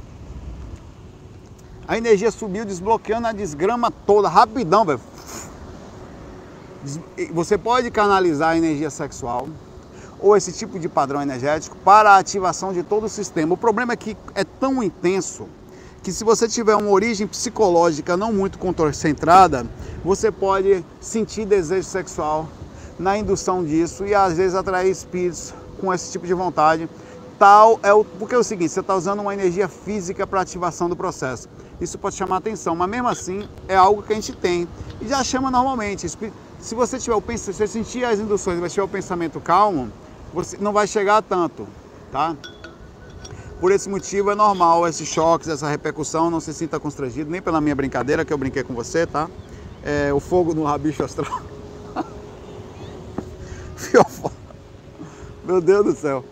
A 1.87 1.97
energia 1.97 2.29
subiu, 2.33 2.65
desbloqueando 2.65 3.29
a 3.29 3.33
desgrama 3.33 3.89
toda, 3.89 4.29
rapidão, 4.29 4.85
velho. 4.85 5.01
Você 7.33 7.57
pode 7.57 7.89
canalizar 7.93 8.51
a 8.51 8.59
energia 8.59 8.91
sexual 8.91 9.49
ou 10.19 10.37
esse 10.37 10.51
tipo 10.51 10.77
de 10.77 10.89
padrão 10.89 11.23
energético 11.23 11.77
para 11.85 12.11
a 12.11 12.19
ativação 12.19 12.73
de 12.73 12.83
todo 12.83 13.05
o 13.05 13.09
sistema. 13.09 13.55
O 13.55 13.57
problema 13.57 13.93
é 13.93 13.97
que 13.97 14.17
é 14.35 14.43
tão 14.43 14.83
intenso 14.83 15.47
que 16.03 16.11
se 16.11 16.25
você 16.25 16.49
tiver 16.49 16.75
uma 16.75 16.91
origem 16.91 17.29
psicológica 17.29 18.17
não 18.17 18.33
muito 18.33 18.59
concentrada, 18.59 19.65
você 20.05 20.33
pode 20.33 20.85
sentir 21.01 21.47
desejo 21.47 21.89
sexual 21.89 22.49
na 22.99 23.17
indução 23.17 23.65
disso 23.65 24.05
e 24.05 24.15
às 24.15 24.37
vezes 24.37 24.57
atrair 24.57 24.91
espíritos 24.91 25.55
com 25.85 25.95
esse 25.95 26.11
tipo 26.11 26.27
de 26.27 26.35
vontade. 26.35 26.89
Tal 27.39 27.79
é 27.83 27.93
o 27.93 28.05
porque 28.05 28.35
é 28.35 28.39
o 28.39 28.45
seguinte, 28.45 28.73
você 28.73 28.81
está 28.81 28.95
usando 28.95 29.21
uma 29.21 29.35
energia 29.35 29.69
física 29.69 30.27
para 30.27 30.41
ativação 30.41 30.89
do 30.89 30.97
processo. 30.97 31.49
Isso 31.81 31.99
pode 31.99 32.15
chamar 32.15 32.37
atenção, 32.37 32.75
mas 32.77 32.89
mesmo 32.89 33.09
assim 33.09 33.49
é 33.69 33.77
algo 33.77 34.03
que 34.03 34.13
a 34.13 34.17
gente 34.17 34.33
tem 34.33 34.69
e 35.01 35.09
já 35.09 35.23
chama 35.23 35.51
normalmente. 35.51 36.09
Se 36.09 36.75
você 36.75 36.99
tiver 36.99 37.17
o 37.17 37.23
se 37.37 37.53
você 37.53 37.67
sentir 37.67 38.05
as 38.05 38.19
induções, 38.19 38.59
mas 38.61 38.73
tiver 38.73 38.85
o 38.85 38.89
pensamento 38.89 39.41
calmo, 39.41 39.91
você 40.33 40.57
não 40.59 40.73
vai 40.73 40.87
chegar 40.87 41.19
a 41.19 41.23
tanto, 41.23 41.67
tá? 42.11 42.37
Por 43.61 43.73
esse 43.73 43.89
motivo 43.89 44.31
é 44.31 44.35
normal 44.35 44.87
esses 44.87 45.09
choques, 45.09 45.49
essa 45.49 45.69
repercussão, 45.69 46.31
não 46.31 46.41
se 46.41 46.53
sinta 46.55 46.79
constrangido, 46.79 47.31
nem 47.31 47.43
pela 47.43 47.61
minha 47.61 47.75
brincadeira 47.75 48.25
que 48.25 48.33
eu 48.33 48.39
brinquei 48.39 48.63
com 48.63 48.75
você, 48.75 49.07
tá? 49.07 49.29
É, 49.83 50.13
o 50.13 50.21
fogo 50.21 50.55
no 50.55 50.65
rabicho 50.65 51.05
astral. 51.05 51.43
Meu 55.45 55.61
Deus 55.61 55.85
do 55.85 55.95
céu. 55.95 56.25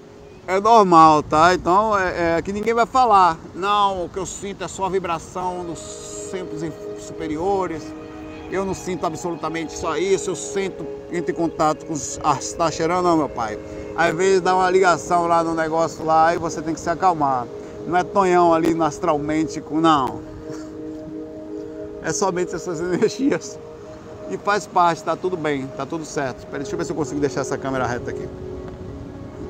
É 0.46 0.58
normal, 0.58 1.22
tá? 1.22 1.54
Então 1.54 1.96
é, 1.96 2.38
é, 2.38 2.42
que 2.42 2.52
ninguém 2.52 2.72
vai 2.72 2.86
falar. 2.86 3.38
Não, 3.54 4.06
o 4.06 4.08
que 4.08 4.18
eu 4.18 4.26
sinto 4.26 4.64
é 4.64 4.68
só 4.68 4.86
a 4.86 4.88
vibração 4.88 5.64
dos 5.64 5.78
centros 6.30 6.62
superiores. 6.98 7.82
Eu 8.50 8.64
não 8.64 8.74
sinto 8.74 9.06
absolutamente 9.06 9.76
só 9.78 9.96
isso. 9.96 10.30
Eu 10.30 10.36
sinto, 10.36 10.84
entro 11.12 11.30
em 11.30 11.34
contato 11.34 11.86
com 11.86 11.92
os. 11.92 12.18
Ah, 12.24 12.38
tá 12.56 12.70
cheirando, 12.70 13.04
não, 13.04 13.16
meu 13.16 13.28
pai. 13.28 13.58
Às 13.94 14.14
vezes 14.14 14.40
dá 14.40 14.54
uma 14.54 14.68
ligação 14.70 15.26
lá 15.26 15.44
no 15.44 15.54
negócio 15.54 16.04
lá 16.04 16.34
e 16.34 16.38
você 16.38 16.62
tem 16.62 16.74
que 16.74 16.80
se 16.80 16.90
acalmar. 16.90 17.46
Não 17.86 17.96
é 17.96 18.02
tonhão 18.02 18.52
ali 18.52 18.74
astralmente, 18.82 19.60
com 19.60 19.80
não. 19.80 20.22
É 22.02 22.12
somente 22.12 22.54
essas 22.54 22.80
energias 22.82 23.58
E 24.28 24.36
faz 24.36 24.66
parte, 24.66 25.04
tá 25.04 25.14
tudo 25.14 25.36
bem, 25.36 25.66
tá 25.76 25.84
tudo 25.86 26.04
certo. 26.04 26.46
Pera, 26.46 26.58
deixa 26.58 26.74
eu 26.74 26.78
ver 26.78 26.84
se 26.84 26.92
eu 26.92 26.96
consigo 26.96 27.20
deixar 27.20 27.42
essa 27.42 27.58
câmera 27.58 27.86
reta 27.86 28.10
aqui. 28.10 28.28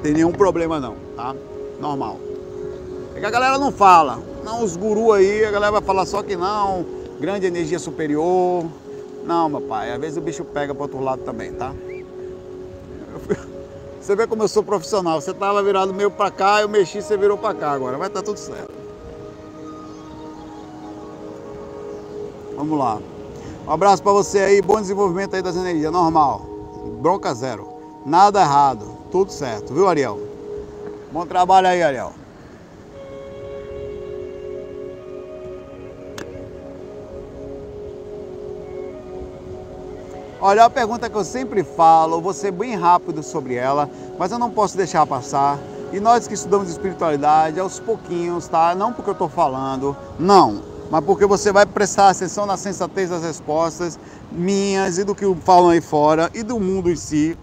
Tem 0.03 0.13
nenhum 0.13 0.33
problema 0.33 0.81
não, 0.81 0.97
tá? 1.17 1.35
Normal. 1.81 2.19
É 3.15 3.21
que 3.21 3.27
a 3.27 3.31
galera 3.31 3.59
não 3.59 3.71
fala. 3.71 4.19
Não, 4.45 4.65
os 4.65 4.77
gurus 4.77 5.15
aí, 5.15 5.45
a 5.45 5.51
galera 5.51 5.73
vai 5.73 5.83
falar 5.83 6.05
só 6.05 6.23
que 6.23 6.37
não, 6.37 6.85
grande 7.21 7.47
energia 7.47 7.79
superior. 7.79 8.65
Não, 9.25 9.49
meu 9.49 9.61
pai, 9.61 9.93
às 9.93 10.01
vezes 10.01 10.17
o 10.17 10.21
bicho 10.21 10.45
pega 10.45 10.75
para 10.75 10.83
outro 10.83 11.01
lado 11.01 11.23
também, 11.23 11.53
tá? 11.53 11.73
Você 14.01 14.17
vê 14.17 14.27
como 14.27 14.43
eu 14.43 14.49
sou 14.49 14.65
profissional. 14.65 15.21
Você 15.21 15.33
tava 15.33 15.63
virado 15.63 15.95
meio 15.95 16.11
para 16.11 16.29
cá, 16.29 16.61
eu 16.61 16.69
mexi, 16.69 17.01
você 17.01 17.17
virou 17.17 17.39
para 17.39 17.55
cá 17.55 17.71
agora. 17.71 17.97
Vai 17.97 18.09
estar 18.09 18.19
tá 18.19 18.27
tudo 18.27 18.37
certo. 18.37 18.73
Vamos 22.57 22.77
lá. 22.77 23.01
Um 23.65 23.71
abraço 23.71 24.03
para 24.03 24.11
você 24.11 24.41
aí, 24.41 24.61
bom 24.61 24.81
desenvolvimento 24.81 25.37
aí 25.37 25.43
das 25.43 25.55
energias, 25.55 25.93
normal. 25.93 26.45
Bronca 27.01 27.33
zero. 27.33 27.69
Nada 28.05 28.41
errado, 28.41 28.97
tudo 29.13 29.31
certo, 29.31 29.73
viu, 29.73 29.89
Ariel? 29.89 30.19
Bom 31.13 31.25
trabalho 31.25 31.69
aí, 31.69 31.83
Ariel. 31.83 32.13
Olha, 40.41 40.65
a 40.65 40.71
pergunta 40.71 41.09
que 41.09 41.15
eu 41.15 41.23
sempre 41.23 41.63
falo, 41.63 42.21
vou 42.21 42.33
ser 42.33 42.51
bem 42.51 42.75
rápido 42.75 43.23
sobre 43.23 43.55
ela, 43.55 43.89
mas 44.19 44.33
eu 44.33 44.39
não 44.41 44.51
posso 44.51 44.77
deixar 44.77 45.07
passar. 45.07 45.57
E 45.93 46.01
nós 46.01 46.27
que 46.27 46.35
estudamos 46.35 46.69
espiritualidade, 46.69 47.61
aos 47.61 47.79
pouquinhos, 47.79 48.49
tá? 48.49 48.75
Não 48.75 48.93
porque 48.93 49.11
eu 49.11 49.13
estou 49.13 49.29
falando, 49.29 49.97
não, 50.19 50.61
mas 50.91 51.05
porque 51.05 51.25
você 51.25 51.53
vai 51.53 51.65
prestar 51.65 52.11
atenção 52.11 52.47
na 52.47 52.57
sensatez 52.57 53.11
das 53.11 53.23
respostas 53.23 53.97
minhas 54.33 54.99
e 54.99 55.05
do 55.05 55.15
que 55.15 55.33
falam 55.45 55.69
aí 55.71 55.81
fora 55.81 56.29
e 56.35 56.43
do 56.43 56.59
mundo 56.59 56.91
em 56.91 56.97
si, 56.97 57.39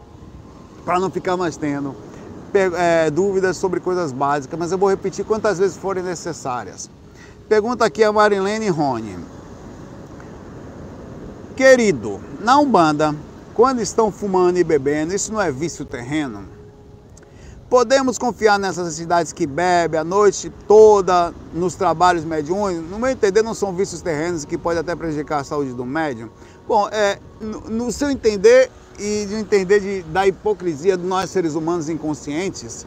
para 0.90 1.00
não 1.00 1.12
ficar 1.12 1.38
mais 1.38 1.56
tendo 1.56 1.96
é, 2.52 3.12
dúvidas 3.12 3.58
sobre 3.58 3.80
coisas 3.80 4.12
básicas, 4.12 4.58
mas 4.58 4.72
eu 4.72 4.78
vou 4.80 4.90
repetir 4.90 5.24
quantas 5.24 5.60
vezes 5.60 5.78
forem 5.78 6.02
necessárias. 6.04 6.90
Pergunta 7.48 7.86
aqui 7.86 8.04
a 8.04 8.12
Marilene 8.12 8.70
Rony. 8.70 9.16
Querido, 11.56 12.20
na 12.42 12.58
Umbanda, 12.58 13.16
quando 13.54 13.84
estão 13.84 14.12
fumando 14.12 14.58
e 14.58 14.64
bebendo, 14.64 15.14
isso 15.14 15.32
não 15.32 15.40
é 15.40 15.52
vício 15.52 15.86
terreno? 15.86 16.46
Podemos 17.70 18.18
confiar 18.18 18.58
nessas 18.58 18.98
entidades 18.98 19.32
que 19.32 19.46
bebem 19.46 20.00
a 20.00 20.04
noite 20.04 20.52
toda 20.68 21.32
nos 21.54 21.76
trabalhos 21.76 22.26
mediúnicos? 22.26 22.90
No 22.90 22.98
meu 22.98 23.12
entender, 23.12 23.44
não 23.44 23.54
são 23.54 23.76
vícios 23.76 24.02
terrenos 24.02 24.44
que 24.44 24.58
podem 24.58 24.80
até 24.80 24.96
prejudicar 24.96 25.42
a 25.42 25.44
saúde 25.44 25.72
do 25.72 25.86
médium? 25.86 26.30
Bom, 26.68 26.90
é, 26.92 27.20
no, 27.40 27.60
no 27.70 27.92
seu 27.92 28.10
entender 28.10 28.72
e 29.00 29.26
de 29.26 29.36
entender 29.36 29.80
de, 29.80 30.02
da 30.04 30.28
hipocrisia 30.28 30.98
de 30.98 31.06
nós 31.06 31.30
seres 31.30 31.56
humanos 31.56 31.90
inconscientes, 31.90 32.86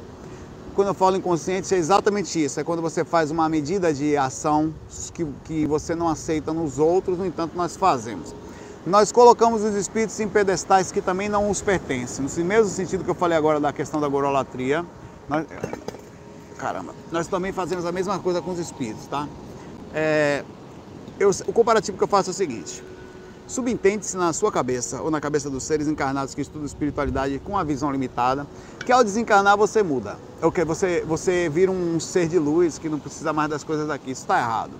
quando 0.74 0.88
eu 0.88 0.94
falo 0.94 1.16
inconsciente 1.16 1.74
é 1.74 1.78
exatamente 1.78 2.42
isso, 2.42 2.60
é 2.60 2.64
quando 2.64 2.80
você 2.80 3.04
faz 3.04 3.30
uma 3.30 3.48
medida 3.48 3.92
de 3.92 4.16
ação 4.16 4.72
que, 5.12 5.26
que 5.44 5.66
você 5.66 5.94
não 5.94 6.08
aceita 6.08 6.52
nos 6.52 6.78
outros, 6.78 7.18
no 7.18 7.26
entanto 7.26 7.56
nós 7.56 7.76
fazemos 7.76 8.34
nós 8.84 9.12
colocamos 9.12 9.62
os 9.62 9.74
espíritos 9.74 10.18
em 10.18 10.28
pedestais 10.28 10.90
que 10.90 11.00
também 11.00 11.28
não 11.28 11.50
os 11.50 11.62
pertencem. 11.62 12.26
No 12.26 12.44
mesmo 12.44 12.68
sentido 12.68 13.04
que 13.04 13.10
eu 13.10 13.14
falei 13.14 13.38
agora 13.38 13.60
da 13.60 13.72
questão 13.72 14.00
da 14.00 14.08
gorolatria, 14.08 14.84
nós, 15.28 15.46
caramba, 16.58 16.92
nós 17.10 17.28
também 17.28 17.52
fazemos 17.52 17.86
a 17.86 17.92
mesma 17.92 18.18
coisa 18.18 18.42
com 18.42 18.50
os 18.50 18.58
espíritos, 18.58 19.06
tá? 19.06 19.28
É, 19.94 20.44
eu, 21.18 21.30
o 21.46 21.52
comparativo 21.52 21.96
que 21.96 22.02
eu 22.02 22.08
faço 22.08 22.30
é 22.30 22.32
o 22.32 22.34
seguinte: 22.34 22.82
subentende-se 23.46 24.16
na 24.16 24.32
sua 24.32 24.50
cabeça 24.50 25.02
ou 25.02 25.10
na 25.10 25.20
cabeça 25.20 25.50
dos 25.50 25.62
seres 25.62 25.88
encarnados 25.88 26.34
que 26.34 26.40
estudam 26.40 26.66
espiritualidade 26.66 27.38
com 27.40 27.56
a 27.58 27.64
visão 27.64 27.90
limitada, 27.90 28.46
que 28.84 28.92
ao 28.92 29.04
desencarnar 29.04 29.56
você 29.56 29.82
muda. 29.82 30.16
É 30.40 30.46
o 30.46 30.52
que 30.52 30.64
você 30.64 31.04
você 31.06 31.48
vira 31.48 31.70
um 31.70 32.00
ser 32.00 32.28
de 32.28 32.38
luz 32.38 32.78
que 32.78 32.88
não 32.88 32.98
precisa 32.98 33.32
mais 33.32 33.50
das 33.50 33.64
coisas 33.64 33.86
daqui. 33.88 34.10
Isso 34.10 34.22
está 34.22 34.38
errado. 34.38 34.72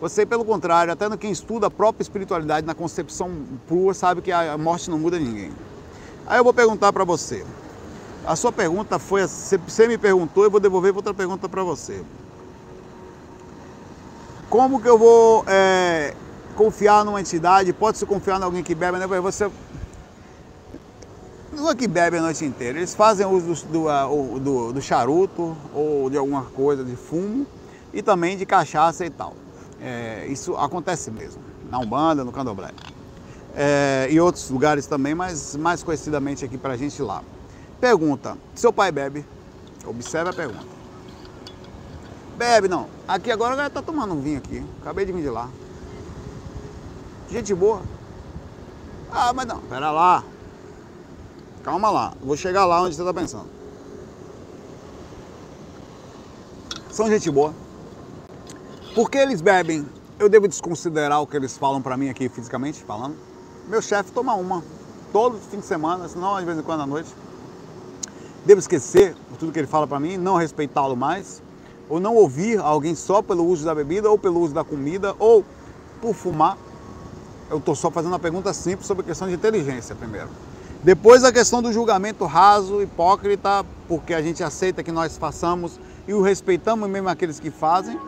Você, 0.00 0.24
pelo 0.24 0.44
contrário, 0.46 0.92
até 0.92 1.08
no 1.08 1.18
quem 1.18 1.30
estuda 1.30 1.66
a 1.66 1.70
própria 1.70 2.02
espiritualidade 2.02 2.66
na 2.66 2.74
concepção 2.74 3.30
pura, 3.68 3.92
sabe 3.92 4.22
que 4.22 4.32
a 4.32 4.56
morte 4.56 4.88
não 4.88 4.98
muda 4.98 5.18
ninguém. 5.18 5.52
Aí 6.26 6.38
eu 6.38 6.44
vou 6.44 6.54
perguntar 6.54 6.90
para 6.90 7.04
você. 7.04 7.44
A 8.26 8.34
sua 8.34 8.50
pergunta 8.50 8.98
foi, 8.98 9.26
você 9.26 9.88
me 9.88 9.98
perguntou, 9.98 10.44
eu 10.44 10.50
vou 10.50 10.60
devolver 10.60 10.94
outra 10.94 11.12
pergunta 11.12 11.48
para 11.48 11.62
você. 11.62 12.02
Como 14.48 14.80
que 14.80 14.88
eu 14.88 14.98
vou 14.98 15.44
é, 15.46 16.14
confiar 16.60 17.06
numa 17.06 17.18
entidade? 17.18 17.72
Pode-se 17.72 18.04
confiar 18.04 18.38
em 18.38 18.44
alguém 18.44 18.62
que 18.62 18.74
bebe, 18.74 18.98
né? 18.98 19.06
Você 19.06 19.50
não 21.50 21.70
é 21.70 21.74
que 21.74 21.88
bebe 21.88 22.18
a 22.18 22.20
noite 22.20 22.44
inteira. 22.44 22.76
Eles 22.76 22.94
fazem 22.94 23.24
uso 23.24 23.66
do, 23.66 23.84
do, 23.84 24.38
do, 24.38 24.72
do 24.74 24.82
charuto 24.82 25.56
ou 25.74 26.10
de 26.10 26.18
alguma 26.18 26.42
coisa 26.42 26.84
de 26.84 26.94
fumo 26.94 27.46
e 27.94 28.02
também 28.02 28.36
de 28.36 28.44
cachaça 28.44 29.06
e 29.06 29.08
tal. 29.08 29.34
É, 29.80 30.26
isso 30.28 30.54
acontece 30.54 31.10
mesmo, 31.10 31.40
na 31.70 31.78
Umbanda, 31.78 32.24
no 32.24 32.30
Candomblé. 32.30 32.72
É, 33.56 34.08
e 34.10 34.20
outros 34.20 34.50
lugares 34.50 34.86
também, 34.86 35.14
mas 35.14 35.56
mais 35.56 35.82
conhecidamente 35.82 36.44
aqui 36.44 36.58
pra 36.58 36.76
gente 36.76 37.00
lá. 37.00 37.22
Pergunta, 37.80 38.36
seu 38.54 38.70
pai 38.70 38.92
bebe? 38.92 39.24
Observe 39.86 40.28
a 40.28 40.32
pergunta. 40.34 40.66
Bebe, 42.36 42.68
não. 42.68 42.86
Aqui 43.08 43.32
agora 43.32 43.58
ele 43.58 43.70
tá 43.70 43.80
tomando 43.80 44.12
um 44.12 44.20
vinho 44.20 44.36
aqui. 44.36 44.62
Acabei 44.82 45.06
de 45.06 45.12
vir 45.12 45.22
de 45.22 45.30
lá. 45.30 45.48
Gente 47.30 47.54
boa. 47.54 47.80
Ah, 49.10 49.32
mas 49.32 49.46
não, 49.46 49.60
pera 49.60 49.90
lá. 49.90 50.24
Calma 51.62 51.90
lá. 51.90 52.14
Vou 52.20 52.36
chegar 52.36 52.64
lá 52.64 52.82
onde 52.82 52.96
você 52.96 53.04
tá 53.04 53.14
pensando. 53.14 53.46
São 56.90 57.08
gente 57.08 57.30
boa. 57.30 57.54
Porque 58.94 59.16
eles 59.16 59.40
bebem, 59.40 59.86
eu 60.18 60.28
devo 60.28 60.48
desconsiderar 60.48 61.22
o 61.22 61.26
que 61.26 61.36
eles 61.36 61.56
falam 61.56 61.80
para 61.80 61.96
mim 61.96 62.08
aqui 62.08 62.28
fisicamente 62.28 62.82
falando. 62.82 63.16
Meu 63.68 63.80
chefe 63.80 64.10
toma 64.10 64.34
uma 64.34 64.62
todo 65.12 65.38
fim 65.38 65.60
de 65.60 65.66
semana, 65.66 66.08
senão 66.08 66.38
de 66.38 66.44
vez 66.44 66.58
em 66.58 66.62
quando 66.62 66.82
à 66.82 66.86
noite. 66.86 67.14
Devo 68.44 68.58
esquecer 68.58 69.14
tudo 69.38 69.52
que 69.52 69.58
ele 69.58 69.66
fala 69.68 69.86
para 69.86 70.00
mim, 70.00 70.16
não 70.16 70.36
respeitá-lo 70.36 70.96
mais, 70.96 71.42
ou 71.88 72.00
não 72.00 72.16
ouvir 72.16 72.58
alguém 72.58 72.94
só 72.94 73.22
pelo 73.22 73.44
uso 73.44 73.64
da 73.64 73.74
bebida, 73.74 74.10
ou 74.10 74.18
pelo 74.18 74.40
uso 74.40 74.52
da 74.52 74.64
comida, 74.64 75.14
ou 75.18 75.44
por 76.00 76.14
fumar. 76.14 76.56
Eu 77.50 77.58
estou 77.58 77.74
só 77.74 77.90
fazendo 77.90 78.12
uma 78.12 78.18
pergunta 78.18 78.52
simples 78.52 78.86
sobre 78.86 79.02
a 79.02 79.06
questão 79.06 79.26
de 79.26 79.34
inteligência 79.34 79.94
primeiro. 79.94 80.28
Depois 80.82 81.24
a 81.24 81.32
questão 81.32 81.60
do 81.60 81.72
julgamento 81.72 82.24
raso, 82.24 82.80
hipócrita, 82.80 83.66
porque 83.88 84.14
a 84.14 84.22
gente 84.22 84.42
aceita 84.42 84.82
que 84.82 84.92
nós 84.92 85.18
façamos 85.18 85.78
e 86.06 86.14
o 86.14 86.22
respeitamos 86.22 86.88
mesmo 86.88 87.08
aqueles 87.08 87.40
que 87.40 87.50
fazem 87.50 87.98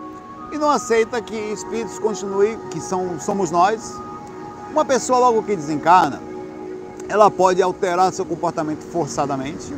e 0.53 0.59
não 0.59 0.71
aceita 0.71 1.21
que 1.21 1.35
espíritos 1.35 1.99
continuem, 1.99 2.59
que 2.71 2.81
são, 2.81 3.19
somos 3.19 3.51
nós. 3.51 4.01
Uma 4.71 4.85
pessoa 4.85 5.19
logo 5.19 5.43
que 5.43 5.57
desencarna, 5.57 6.21
ela 7.09 7.31
pode 7.31 7.61
alterar 7.61 8.13
seu 8.13 8.25
comportamento 8.25 8.81
forçadamente, 8.81 9.75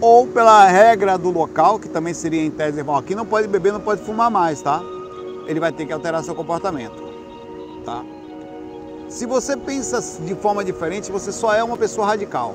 ou 0.00 0.26
pela 0.26 0.66
regra 0.66 1.16
do 1.18 1.30
local, 1.30 1.78
que 1.78 1.88
também 1.88 2.14
seria 2.14 2.44
em 2.44 2.50
tese, 2.50 2.80
aqui 2.80 3.14
não 3.14 3.26
pode 3.26 3.48
beber, 3.48 3.72
não 3.72 3.80
pode 3.80 4.02
fumar 4.02 4.30
mais, 4.30 4.62
tá? 4.62 4.80
Ele 5.46 5.58
vai 5.58 5.72
ter 5.72 5.86
que 5.86 5.92
alterar 5.92 6.22
seu 6.22 6.34
comportamento, 6.34 7.02
tá? 7.84 8.04
Se 9.10 9.26
você 9.26 9.56
pensa 9.56 10.00
de 10.24 10.36
forma 10.36 10.64
diferente, 10.64 11.10
você 11.10 11.32
só 11.32 11.52
é 11.52 11.64
uma 11.64 11.76
pessoa 11.76 12.06
radical. 12.06 12.54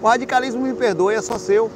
O 0.00 0.06
radicalismo, 0.06 0.62
me 0.62 0.72
perdoe, 0.72 1.16
é 1.16 1.20
só 1.20 1.36
seu. 1.36 1.68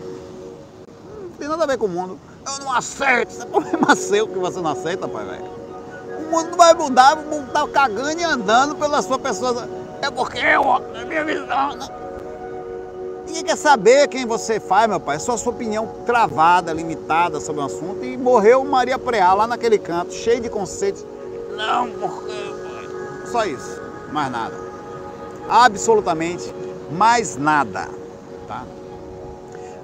Não 1.21 1.31
tem 1.37 1.49
nada 1.49 1.65
a 1.65 1.67
ver 1.67 1.77
com 1.77 1.87
o 1.87 1.89
mundo. 1.89 2.17
Eu 2.47 2.65
não 2.65 2.73
aceito. 2.73 3.33
Isso 3.33 3.43
é 3.43 3.47
problema 3.47 3.97
seu 3.97 4.29
que 4.29 4.39
você 4.39 4.61
não 4.61 4.71
aceita, 4.71 5.09
pai, 5.09 5.25
velho. 5.25 5.45
O 6.17 6.31
mundo 6.31 6.57
vai 6.57 6.73
mudar, 6.75 7.19
o 7.19 7.27
mundo 7.27 7.51
tá 7.53 7.67
cagando 7.67 8.21
e 8.21 8.25
andando 8.25 8.77
pela 8.77 9.03
sua 9.03 9.19
pessoa. 9.19 9.69
É 10.01 10.09
porque 10.09 10.39
eu, 10.39 10.63
é 10.95 11.05
minha 11.05 11.25
visão. 11.25 11.75
Né? 11.75 11.89
Ninguém 13.27 13.45
quer 13.45 13.57
saber 13.57 14.07
quem 14.07 14.25
você 14.27 14.61
faz, 14.61 14.89
meu 14.89 15.01
pai. 15.01 15.17
É 15.17 15.19
só 15.19 15.37
sua 15.37 15.53
opinião 15.53 15.89
travada, 16.07 16.73
limitada 16.73 17.41
sobre 17.41 17.63
o 17.63 17.65
assunto. 17.65 18.05
E 18.05 18.17
morreu 18.17 18.65
Maria 18.65 18.99
Preá 18.99 19.35
lá 19.35 19.49
naquele 19.49 19.77
canto, 19.77 20.15
cheio 20.15 20.41
de 20.41 20.49
conceitos. 20.49 21.05
Não, 21.57 21.91
porque. 21.91 22.61
Só 23.31 23.45
isso, 23.45 23.80
mais 24.13 24.31
nada. 24.31 24.55
Absolutamente 25.49 26.55
mais 26.91 27.37
nada. 27.37 27.89
Tá? 28.47 28.65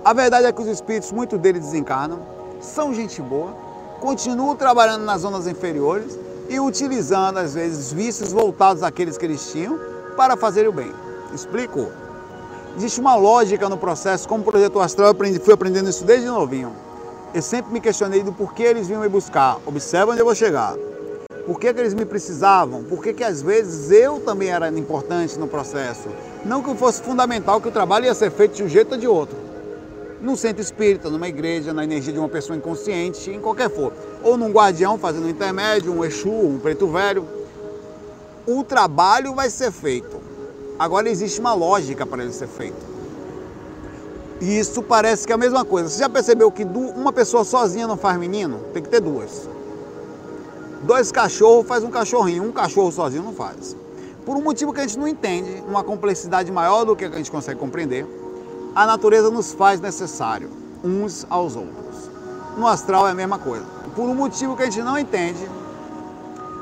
A 0.05 0.13
verdade 0.13 0.47
é 0.47 0.53
que 0.53 0.61
os 0.61 0.69
espíritos, 0.69 1.13
muitos 1.13 1.39
deles 1.39 1.63
desencarnam, 1.63 2.21
são 2.61 2.95
gente 2.95 3.21
boa, 3.23 3.55
continuam 4.01 4.55
trabalhando 4.57 5.05
nas 5.05 5.23
zonas 5.23 5.47
inferiores 5.47 6.19
e 6.49 6.61
utilizando, 6.61 7.39
às 7.39 7.55
vezes, 7.55 7.93
vícios 7.93 8.33
voltados 8.33 8.83
àqueles 8.83 9.19
que 9.19 9.25
eles 9.25 9.51
tinham 9.51 9.79
para 10.17 10.37
fazer 10.37 10.69
o 10.69 10.73
bem. 10.73 10.93
Explico? 11.35 11.89
Existe 12.77 13.01
uma 13.01 13.17
lógica 13.17 13.69
no 13.69 13.77
processo, 13.77 14.29
como 14.29 14.45
projeto 14.45 14.79
astral, 14.81 15.09
eu 15.09 15.13
aprendi, 15.13 15.39
fui 15.39 15.55
aprendendo 15.55 15.89
isso 15.89 16.05
desde 16.05 16.27
novinho. 16.27 16.73
Eu 17.35 17.43
sempre 17.43 17.73
me 17.73 17.81
questionei 17.81 18.23
do 18.23 18.33
porquê 18.33 18.65
eles 18.65 18.87
vinham 18.87 19.01
me 19.01 19.09
buscar. 19.09 19.59
Observa 19.67 20.13
onde 20.13 20.21
eu 20.21 20.25
vou 20.25 20.35
chegar. 20.35 20.75
Por 21.47 21.61
que, 21.61 21.73
que 21.73 21.79
eles 21.79 21.95
me 21.95 22.05
precisavam? 22.05 22.83
Por 22.83 23.01
que, 23.01 23.15
que 23.15 23.23
às 23.23 23.41
vezes 23.41 23.93
eu 23.93 24.19
também 24.19 24.49
era 24.49 24.69
importante 24.69 25.39
no 25.39 25.47
processo? 25.47 26.09
Não 26.45 26.61
que 26.61 26.75
fosse 26.75 27.01
fundamental 27.01 27.61
que 27.61 27.69
o 27.69 27.71
trabalho 27.71 28.07
ia 28.07 28.15
ser 28.15 28.33
feito 28.33 28.57
de 28.57 28.65
um 28.65 28.69
jeito 28.69 28.93
ou 28.93 28.99
de 28.99 29.07
outro. 29.07 29.37
Num 30.21 30.35
centro 30.35 30.61
espírita, 30.61 31.09
numa 31.09 31.29
igreja, 31.29 31.73
na 31.73 31.85
energia 31.85 32.13
de 32.13 32.19
uma 32.19 32.29
pessoa 32.29 32.57
inconsciente, 32.57 33.31
em 33.31 33.39
qualquer 33.39 33.71
for. 33.71 33.93
Ou 34.25 34.37
num 34.37 34.51
guardião 34.51 34.99
fazendo 34.99 35.27
um 35.27 35.31
intermédio, 35.31 35.93
um 35.93 36.05
Exu, 36.05 36.29
um 36.29 36.59
preto 36.59 36.89
velho. 36.89 37.25
O 38.45 38.65
trabalho 38.65 39.33
vai 39.33 39.49
ser 39.49 39.71
feito. 39.71 40.21
Agora 40.77 41.09
existe 41.09 41.39
uma 41.39 41.55
lógica 41.55 42.05
para 42.05 42.25
ele 42.25 42.33
ser 42.33 42.49
feito. 42.49 42.97
E 44.41 44.59
isso 44.59 44.83
parece 44.83 45.25
que 45.25 45.33
é 45.33 45.37
a 45.37 45.39
mesma 45.39 45.65
coisa. 45.65 45.89
Você 45.89 46.01
já 46.01 46.09
percebeu 46.09 46.51
que 46.51 46.65
uma 46.65 47.13
pessoa 47.13 47.45
sozinha 47.45 47.87
não 47.87 47.97
faz 47.97 48.19
menino? 48.19 48.59
Tem 48.73 48.83
que 48.83 48.89
ter 48.89 49.01
duas. 49.01 49.49
Dois 50.83 51.11
cachorros 51.11 51.67
faz 51.67 51.83
um 51.83 51.91
cachorrinho, 51.91 52.45
um 52.45 52.53
cachorro 52.53 52.93
sozinho 52.93 53.23
não 53.23 53.33
faz. 53.33 53.77
Por 54.25 54.37
um 54.37 54.43
motivo 54.43 54.73
que 54.73 54.81
a 54.81 54.83
gente 54.83 54.99
não 54.99 55.09
entende, 55.09 55.63
uma 55.67 55.83
complexidade 55.83 56.51
maior 56.53 56.85
do 56.85 56.95
que 56.95 57.05
a 57.05 57.11
gente 57.11 57.31
consegue 57.31 57.59
compreender, 57.59 58.07
a 58.75 58.87
natureza 58.87 59.31
nos 59.31 59.53
faz 59.53 59.81
necessário 59.81 60.51
uns 60.85 61.27
aos 61.31 61.57
outros. 61.57 62.11
No 62.59 62.67
astral 62.67 63.09
é 63.09 63.13
a 63.13 63.15
mesma 63.15 63.39
coisa. 63.39 63.65
Por 63.95 64.05
um 64.05 64.15
motivo 64.15 64.57
que 64.57 64.63
a 64.63 64.67
gente 64.67 64.83
não 64.83 64.99
entende, 64.99 65.49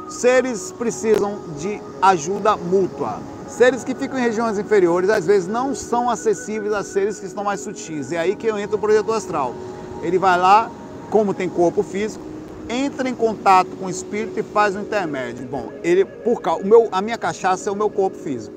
seres 0.08 0.72
precisam 0.72 1.38
de 1.58 1.80
ajuda 2.00 2.56
mútua. 2.56 3.18
Seres 3.48 3.82
que 3.82 3.94
ficam 3.94 4.18
em 4.18 4.22
regiões 4.22 4.58
inferiores 4.58 5.10
às 5.10 5.26
vezes 5.26 5.48
não 5.48 5.74
são 5.74 6.08
acessíveis 6.08 6.72
a 6.72 6.82
seres 6.82 7.18
que 7.18 7.26
estão 7.26 7.44
mais 7.44 7.60
sutis. 7.60 8.12
É 8.12 8.18
aí 8.18 8.36
que 8.36 8.48
entra 8.48 8.76
o 8.76 8.78
projeto 8.78 9.12
astral. 9.12 9.54
Ele 10.02 10.18
vai 10.18 10.38
lá, 10.38 10.70
como 11.10 11.34
tem 11.34 11.48
corpo 11.48 11.82
físico, 11.82 12.24
entra 12.68 13.08
em 13.08 13.14
contato 13.14 13.70
com 13.76 13.86
o 13.86 13.90
espírito 13.90 14.38
e 14.38 14.42
faz 14.42 14.74
um 14.76 14.80
intermédio. 14.80 15.46
Bom, 15.46 15.72
ele 15.82 16.04
por 16.04 16.40
o 16.60 16.66
meu, 16.66 16.88
a 16.90 17.00
minha 17.02 17.18
cachaça 17.18 17.68
é 17.68 17.72
o 17.72 17.76
meu 17.76 17.90
corpo 17.90 18.16
físico. 18.16 18.54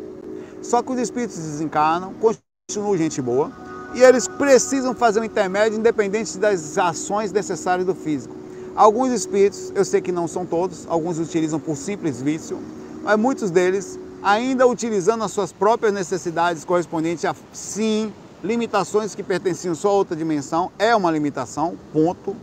Só 0.62 0.82
que 0.82 0.92
os 0.92 1.00
espíritos 1.00 1.38
desencarnam, 1.38 2.14
continuam 2.14 2.98
gente 2.98 3.22
boa, 3.22 3.52
e 3.94 4.02
eles 4.02 4.28
precisam 4.28 4.94
fazer 4.94 5.20
um 5.20 5.24
intermédio 5.24 5.78
independente 5.78 6.38
das 6.38 6.78
ações 6.78 7.32
necessárias 7.32 7.86
do 7.86 7.96
físico. 7.96 8.36
Alguns 8.76 9.12
espíritos, 9.12 9.72
eu 9.74 9.84
sei 9.84 10.02
que 10.02 10.12
não 10.12 10.28
são 10.28 10.46
todos, 10.46 10.86
alguns 10.88 11.20
utilizam 11.20 11.60
por 11.60 11.76
simples 11.76 12.22
vício, 12.22 12.60
mas 13.04 13.18
muitos 13.18 13.50
deles 13.50 14.00
ainda 14.22 14.68
utilizando 14.68 15.24
as 15.24 15.32
suas 15.32 15.52
próprias 15.52 15.94
necessidades 15.94 16.66
correspondentes 16.66 17.24
a, 17.26 17.36
sim, 17.54 18.12
limitações 18.44 19.16
que 19.16 19.24
pertenciam 19.24 19.74
só 19.74 19.90
a 19.90 19.94
outra 19.94 20.16
dimensão, 20.16 20.72
é 20.78 20.96
uma 20.96 21.10
limitação, 21.10 21.76
ponto, 21.94 22.36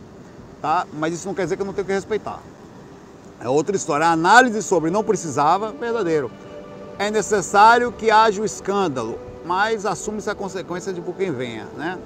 tá? 0.65 0.87
Mas 0.91 1.13
isso 1.13 1.27
não 1.27 1.35
quer 1.35 1.43
dizer 1.43 1.57
que 1.57 1.61
eu 1.61 1.65
não 1.65 1.73
tenho 1.73 1.85
que 1.85 1.93
respeitar. 1.93 2.39
É 3.39 3.47
outra 3.47 3.75
história. 3.75 4.07
A 4.07 4.11
análise 4.11 4.63
sobre 4.63 4.89
não 4.89 5.03
precisava, 5.03 5.71
verdadeiro. 5.71 6.31
É 6.97 7.11
necessário 7.11 7.91
que 7.91 8.09
haja 8.09 8.41
o 8.41 8.45
escândalo, 8.45 9.19
mas 9.45 9.85
assume-se 9.85 10.27
a 10.27 10.33
consequência 10.33 10.91
de 10.91 11.01
por 11.01 11.15
quem 11.15 11.31
venha, 11.31 11.67
né? 11.77 11.99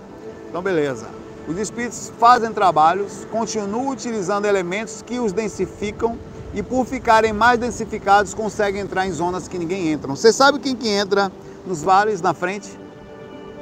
Então, 0.50 0.62
beleza. 0.62 1.08
Os 1.48 1.58
espíritos 1.58 2.12
fazem 2.20 2.52
trabalhos, 2.52 3.26
continuam 3.32 3.88
utilizando 3.88 4.44
elementos 4.44 5.02
que 5.02 5.20
os 5.20 5.32
densificam 5.32 6.18
e 6.54 6.62
por 6.62 6.86
ficarem 6.86 7.32
mais 7.32 7.58
densificados 7.60 8.34
conseguem 8.34 8.82
entrar 8.82 9.08
em 9.08 9.12
zonas 9.14 9.48
que 9.48 9.58
ninguém 9.58 9.88
entra. 9.88 10.10
Você 10.10 10.34
sabe 10.34 10.60
quem 10.60 10.76
que 10.76 10.90
entra 10.90 11.32
nos 11.66 11.82
vales 11.82 12.20
na 12.20 12.34
frente? 12.34 12.78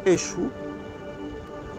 Exu. 0.04 0.50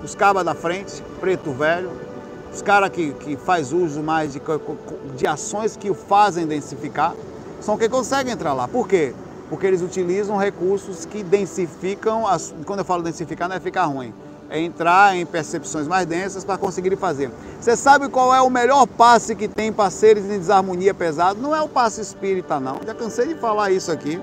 Os 0.04 0.14
cabas 0.14 0.44
da 0.44 0.54
frente, 0.54 1.02
preto 1.20 1.50
velho. 1.50 2.07
Os 2.53 2.62
caras 2.62 2.90
que, 2.90 3.12
que 3.12 3.36
faz 3.36 3.72
uso 3.72 4.03
mais 4.03 4.32
de, 4.32 4.42
de 5.16 5.26
ações 5.26 5.76
que 5.76 5.90
o 5.90 5.94
fazem 5.94 6.46
densificar 6.46 7.14
são 7.61 7.76
que 7.76 7.88
conseguem 7.88 8.32
entrar 8.32 8.53
lá. 8.53 8.66
Por 8.66 8.88
quê? 8.88 9.14
Porque 9.49 9.66
eles 9.66 9.82
utilizam 9.82 10.36
recursos 10.36 11.05
que 11.05 11.22
densificam, 11.22 12.26
as, 12.26 12.55
quando 12.64 12.80
eu 12.80 12.84
falo 12.84 13.03
densificar 13.03 13.49
não 13.49 13.57
é 13.57 13.61
ficar 13.61 13.84
ruim, 13.84 14.12
é 14.51 14.61
entrar 14.61 15.14
em 15.14 15.26
percepções 15.26 15.86
mais 15.86 16.07
densas 16.07 16.44
para 16.44 16.57
conseguir 16.57 16.96
fazer. 16.96 17.30
Você 17.61 17.76
sabe 17.76 18.09
qual 18.09 18.34
é 18.34 18.40
o 18.40 18.49
melhor 18.49 18.86
passe 18.86 19.34
que 19.34 19.46
tem 19.46 19.72
para 19.72 19.90
seres 19.90 20.24
em 20.24 20.38
desarmonia 20.38 20.94
pesado? 20.94 21.40
Não 21.40 21.55
é 21.55 21.61
o 21.61 21.68
passe 21.68 22.01
espírita, 22.01 22.59
não. 22.59 22.80
Já 22.86 22.94
cansei 22.94 23.28
de 23.28 23.34
falar 23.34 23.70
isso 23.70 23.92
aqui. 23.92 24.20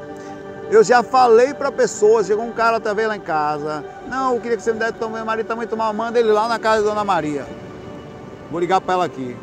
Eu 0.71 0.83
já 0.83 1.03
falei 1.03 1.53
para 1.53 1.71
pessoas, 1.71 2.25
chegou 2.25 2.43
um 2.43 2.51
cara 2.51 2.75
outra 2.75 2.93
vez 2.93 3.07
lá 3.07 3.15
em 3.15 3.21
casa. 3.21 3.85
Não, 4.07 4.33
eu 4.33 4.41
queria 4.41 4.57
que 4.57 4.63
você 4.63 4.73
me 4.73 4.79
desse 4.79 4.93
meu 4.99 5.25
marido 5.25 5.45
também 5.45 5.67
tomar, 5.67 5.93
manda 5.93 6.19
ele 6.19 6.31
lá 6.31 6.47
na 6.47 6.57
casa 6.57 6.81
da 6.81 6.89
Dona 6.89 7.03
Maria. 7.03 7.45
Vou 8.51 8.59
ligar 8.59 8.79
para 8.81 8.93
ela 8.93 9.05
aqui. 9.05 9.35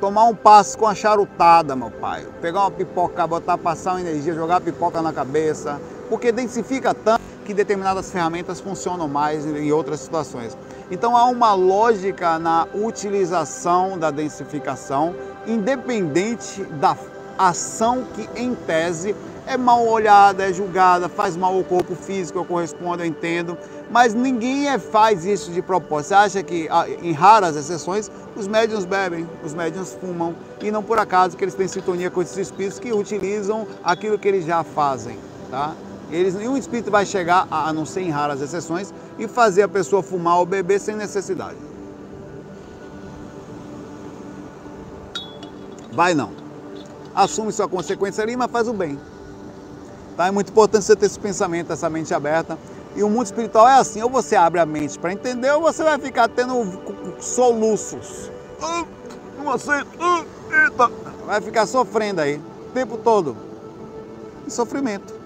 Tomar 0.00 0.24
um 0.24 0.34
passe 0.34 0.76
com 0.76 0.86
a 0.86 0.94
charutada, 0.94 1.74
meu 1.74 1.90
pai. 1.90 2.26
Pegar 2.40 2.60
uma 2.60 2.70
pipoca, 2.70 3.26
botar, 3.26 3.56
passar 3.56 3.92
uma 3.92 4.00
energia, 4.00 4.34
jogar 4.34 4.60
pipoca 4.60 5.00
na 5.00 5.12
cabeça. 5.12 5.80
Porque 6.08 6.30
densifica 6.30 6.94
tanto 6.94 7.22
que 7.44 7.54
determinadas 7.54 8.10
ferramentas 8.10 8.60
funcionam 8.60 9.08
mais 9.08 9.46
em 9.46 9.72
outras 9.72 10.00
situações. 10.00 10.56
Então 10.90 11.16
há 11.16 11.24
uma 11.26 11.54
lógica 11.54 12.38
na 12.38 12.66
utilização 12.74 13.98
da 13.98 14.10
densificação, 14.10 15.14
independente 15.46 16.62
da 16.64 16.96
ação 17.38 18.04
que, 18.14 18.28
em 18.40 18.54
tese, 18.54 19.14
é 19.46 19.56
mal 19.56 19.86
olhada, 19.86 20.48
é 20.48 20.52
julgada, 20.52 21.08
faz 21.08 21.36
mal 21.36 21.54
ao 21.54 21.62
corpo 21.62 21.94
físico, 21.94 22.38
eu 22.38 22.44
correspondo, 22.44 23.02
eu 23.02 23.06
entendo, 23.06 23.56
mas 23.90 24.14
ninguém 24.14 24.68
é, 24.68 24.78
faz 24.78 25.24
isso 25.24 25.50
de 25.50 25.62
propósito. 25.62 26.08
Você 26.08 26.14
acha 26.14 26.42
que, 26.42 26.68
ah, 26.70 26.86
em 26.88 27.12
raras 27.12 27.56
exceções, 27.56 28.10
os 28.34 28.46
médiums 28.46 28.84
bebem, 28.84 29.28
os 29.44 29.54
médiums 29.54 29.96
fumam, 30.00 30.34
e 30.60 30.70
não 30.70 30.82
por 30.82 30.98
acaso 30.98 31.36
que 31.36 31.44
eles 31.44 31.54
têm 31.54 31.68
sintonia 31.68 32.10
com 32.10 32.20
esses 32.20 32.36
espíritos 32.36 32.78
que 32.78 32.92
utilizam 32.92 33.66
aquilo 33.84 34.18
que 34.18 34.26
eles 34.26 34.44
já 34.44 34.64
fazem, 34.64 35.18
tá? 35.50 35.74
Eles, 36.10 36.34
nenhum 36.34 36.56
espírito 36.56 36.90
vai 36.90 37.04
chegar, 37.04 37.48
a 37.50 37.72
não 37.72 37.84
ser 37.84 38.02
em 38.02 38.10
raras 38.10 38.40
exceções, 38.40 38.92
e 39.18 39.26
fazer 39.26 39.62
a 39.62 39.68
pessoa 39.68 40.02
fumar 40.02 40.38
ou 40.38 40.46
beber 40.46 40.78
sem 40.78 40.94
necessidade. 40.94 41.56
Vai 45.92 46.14
não. 46.14 46.30
Assume 47.14 47.50
sua 47.50 47.66
consequência 47.66 48.22
ali, 48.22 48.36
mas 48.36 48.50
faz 48.50 48.68
o 48.68 48.74
bem. 48.74 49.00
Tá? 50.16 50.26
É 50.26 50.30
muito 50.30 50.50
importante 50.50 50.84
você 50.84 50.94
ter 50.94 51.06
esse 51.06 51.18
pensamento, 51.18 51.72
essa 51.72 51.88
mente 51.88 52.12
aberta. 52.12 52.58
E 52.96 53.02
o 53.02 53.10
mundo 53.10 53.26
espiritual 53.26 53.68
é 53.68 53.74
assim, 53.74 54.02
ou 54.02 54.08
você 54.08 54.34
abre 54.34 54.58
a 54.58 54.66
mente 54.66 54.98
para 54.98 55.12
entender, 55.12 55.50
ou 55.52 55.60
você 55.60 55.84
vai 55.84 55.98
ficar 55.98 56.28
tendo 56.28 56.80
soluços. 57.20 58.30
Ah, 58.62 58.84
não 59.38 59.50
aceito. 59.50 59.88
Ah, 60.00 60.24
eita. 60.64 60.90
Vai 61.26 61.40
ficar 61.40 61.66
sofrendo 61.66 62.20
aí, 62.20 62.36
o 62.36 62.72
tempo 62.72 62.96
todo. 62.96 63.36
E 64.46 64.50
sofrimento 64.50 65.16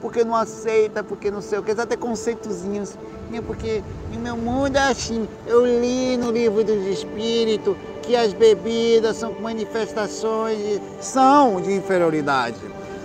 porque 0.00 0.24
não 0.24 0.34
aceita, 0.34 1.02
porque 1.02 1.30
não 1.30 1.40
sei 1.40 1.58
o 1.58 1.62
que, 1.62 1.72
até 1.72 1.96
conceitozinhos. 1.96 2.94
Né? 3.30 3.40
Porque 3.40 3.82
no 4.12 4.20
meu 4.20 4.36
mundo 4.36 4.76
é 4.76 4.90
assim, 4.90 5.28
eu 5.46 5.64
li 5.64 6.16
no 6.16 6.30
livro 6.30 6.64
dos 6.64 6.86
espíritos 6.86 7.76
que 8.02 8.16
as 8.16 8.32
bebidas 8.32 9.16
são 9.16 9.34
manifestações, 9.40 10.56
de, 10.58 10.80
são 11.00 11.60
de 11.60 11.72
inferioridade. 11.72 12.56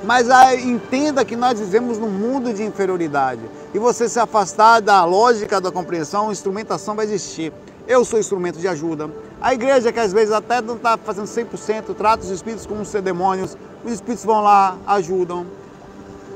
Mas 0.04 0.30
ah, 0.30 0.56
entenda 0.56 1.24
que 1.26 1.36
nós 1.36 1.60
vivemos 1.60 1.98
num 1.98 2.10
mundo 2.10 2.54
de 2.54 2.64
inferioridade. 2.64 3.42
E 3.74 3.80
você 3.80 4.08
se 4.08 4.20
afastar 4.20 4.82
da 4.82 5.04
lógica 5.04 5.60
da 5.60 5.72
compreensão, 5.72 6.32
instrumentação 6.32 6.96
vai 6.96 7.06
existir. 7.06 7.52
Eu 7.88 8.06
sou 8.06 8.20
instrumento 8.20 8.60
de 8.60 8.68
ajuda. 8.68 9.10
A 9.42 9.54
igreja, 9.54 9.92
que 9.92 10.00
às 10.00 10.14
vezes 10.14 10.34
até 10.34 10.62
não 10.62 10.76
está 10.76 10.98
fazendo 10.98 11.26
100%, 11.26 11.96
trata 11.96 12.24
os 12.24 12.30
espíritos 12.30 12.66
como 12.66 12.86
ser 12.86 13.02
demônios. 13.02 13.58
Os 13.84 13.94
espíritos 13.94 14.24
vão 14.24 14.42
lá, 14.42 14.78
ajudam 14.86 15.46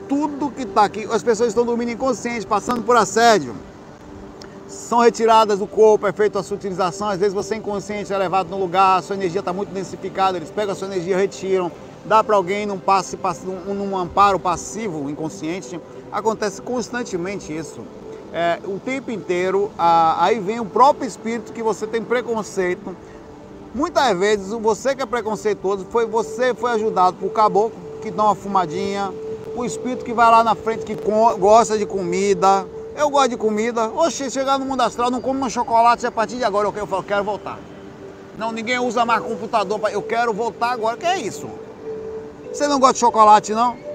tudo 0.08 0.50
que 0.50 0.64
está 0.64 0.86
aqui, 0.86 1.08
as 1.12 1.22
pessoas 1.22 1.50
estão 1.50 1.66
dormindo 1.66 1.92
inconscientes, 1.92 2.46
passando 2.46 2.82
por 2.84 2.96
assédio. 2.96 3.56
São 4.68 5.00
retiradas 5.00 5.60
do 5.60 5.68
corpo, 5.68 6.08
é 6.08 6.12
feita 6.12 6.40
a 6.40 6.44
sua 6.44 6.58
utilização, 6.58 7.10
às 7.10 7.20
vezes 7.20 7.34
você 7.34 7.54
é 7.54 7.58
inconsciente, 7.58 8.12
é 8.12 8.18
levado 8.18 8.50
no 8.50 8.60
lugar, 8.60 8.98
a 8.98 9.02
sua 9.02 9.16
energia 9.16 9.40
está 9.40 9.54
muito 9.54 9.70
densificada, 9.70 10.38
eles 10.38 10.50
pegam 10.50 10.74
a 10.74 10.76
sua 10.76 10.88
energia, 10.88 11.18
retiram, 11.18 11.72
dá 12.06 12.24
para 12.24 12.36
alguém 12.36 12.66
num, 12.66 12.78
passe, 12.78 13.18
num, 13.46 13.74
num 13.74 13.98
amparo 13.98 14.40
passivo, 14.40 15.10
inconsciente. 15.10 15.80
Acontece 16.12 16.62
constantemente 16.62 17.56
isso. 17.56 17.82
É, 18.34 18.60
o 18.66 18.80
tempo 18.80 19.12
inteiro, 19.12 19.72
a, 19.78 20.24
aí 20.24 20.40
vem 20.40 20.60
o 20.60 20.66
próprio 20.66 21.08
espírito 21.08 21.54
que 21.54 21.64
você 21.64 21.88
tem 21.88 22.04
preconceito. 22.04 22.96
Muitas 23.74 24.18
vezes 24.18 24.50
você 24.50 24.96
que 24.96 25.02
é 25.02 25.06
preconceituoso, 25.06 25.86
foi 25.90 26.06
você 26.06 26.54
foi 26.54 26.72
ajudado 26.72 27.18
por 27.18 27.30
caboclo 27.32 27.88
que 28.02 28.12
dá 28.12 28.24
uma 28.24 28.36
fumadinha, 28.36 29.14
o 29.56 29.66
espírito 29.66 30.06
que 30.06 30.14
vai 30.14 30.30
lá 30.30 30.44
na 30.44 30.56
frente, 30.56 30.86
que 30.86 30.96
gosta 31.40 31.78
de 31.78 31.86
comida. 31.86 32.66
Eu 32.96 33.10
gosto 33.10 33.30
de 33.30 33.38
comida. 33.38 33.90
Oxe, 33.90 34.30
chegar 34.32 34.58
no 34.58 34.66
mundo 34.66 34.82
astral, 34.82 35.12
não 35.12 35.22
como 35.22 35.44
um 35.44 35.50
chocolate, 35.50 36.06
a 36.06 36.12
partir 36.12 36.38
de 36.38 36.44
agora 36.44 36.68
eu, 36.68 36.74
eu 36.76 36.88
falo, 36.88 37.04
quero 37.04 37.24
voltar. 37.24 37.60
Não, 38.38 38.52
ninguém 38.52 38.80
usa 38.80 39.06
mais 39.06 39.22
computador, 39.22 39.80
pra... 39.80 39.92
eu 39.92 40.02
quero 40.02 40.34
voltar 40.34 40.72
agora. 40.72 40.96
Que 40.96 41.06
é 41.06 41.20
isso? 41.20 41.50
Você 42.52 42.68
não 42.68 42.80
gosta 42.80 42.94
de 42.94 43.00
chocolate, 43.00 43.54
não? 43.54 43.87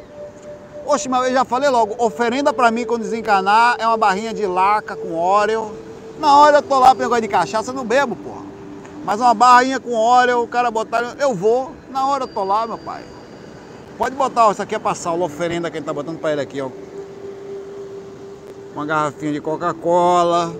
Oxe, 0.86 1.08
mas 1.08 1.28
eu 1.28 1.32
já 1.32 1.44
falei 1.44 1.68
logo, 1.68 1.94
oferenda 1.98 2.52
pra 2.52 2.70
mim 2.70 2.84
quando 2.84 3.02
desencarnar 3.02 3.76
é 3.78 3.86
uma 3.86 3.96
barrinha 3.96 4.34
de 4.34 4.44
laca 4.46 4.96
com 4.96 5.14
óleo. 5.14 5.70
Na 6.18 6.38
hora 6.38 6.58
eu 6.58 6.62
tô 6.62 6.78
lá 6.78 6.94
negócio 6.94 7.22
de 7.22 7.28
cachaça, 7.28 7.70
eu 7.70 7.74
não 7.74 7.84
bebo, 7.84 8.16
porra. 8.16 8.42
Mas 9.04 9.20
uma 9.20 9.34
barrainha 9.34 9.80
com 9.80 9.94
óleo, 9.94 10.42
o 10.42 10.48
cara 10.48 10.70
botar, 10.70 11.16
eu 11.18 11.34
vou, 11.34 11.72
na 11.90 12.06
hora 12.06 12.24
eu 12.24 12.28
tô 12.28 12.44
lá, 12.44 12.66
meu 12.66 12.78
pai. 12.78 13.02
Pode 13.98 14.14
botar, 14.14 14.48
ó, 14.48 14.52
isso 14.52 14.62
aqui 14.62 14.74
é 14.74 14.94
sal, 14.94 15.20
a 15.20 15.24
oferenda 15.24 15.70
que 15.70 15.78
ele 15.78 15.84
tá 15.84 15.92
botando 15.92 16.18
pra 16.18 16.32
ele 16.32 16.40
aqui, 16.40 16.60
ó. 16.60 16.68
Uma 18.74 18.86
garrafinha 18.86 19.32
de 19.32 19.40
Coca-Cola, 19.40 20.52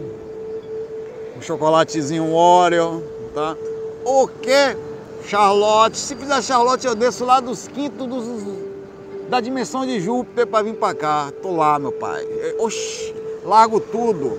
um 1.37 1.41
chocolatezinho 1.41 2.33
Oreo, 2.33 3.03
tá? 3.35 3.57
O 4.05 4.29
que? 4.29 4.77
Charlotte. 5.25 5.97
Se 5.97 6.15
fizer 6.15 6.43
Charlotte, 6.43 6.87
eu 6.87 6.95
desço 6.95 7.25
lá 7.25 7.41
dos 7.41 7.69
quintos 7.69 8.07
dos, 8.07 8.27
da 9.33 9.41
dimensão 9.41 9.87
de 9.87 9.99
Júpiter 9.99 10.47
para 10.47 10.63
vir 10.63 10.75
para 10.75 10.95
cá. 10.95 11.33
Tô 11.41 11.57
lá, 11.57 11.79
meu 11.79 11.91
pai. 11.91 12.23
Oxi, 12.59 13.15
largo 13.43 13.81
tudo. 13.81 14.39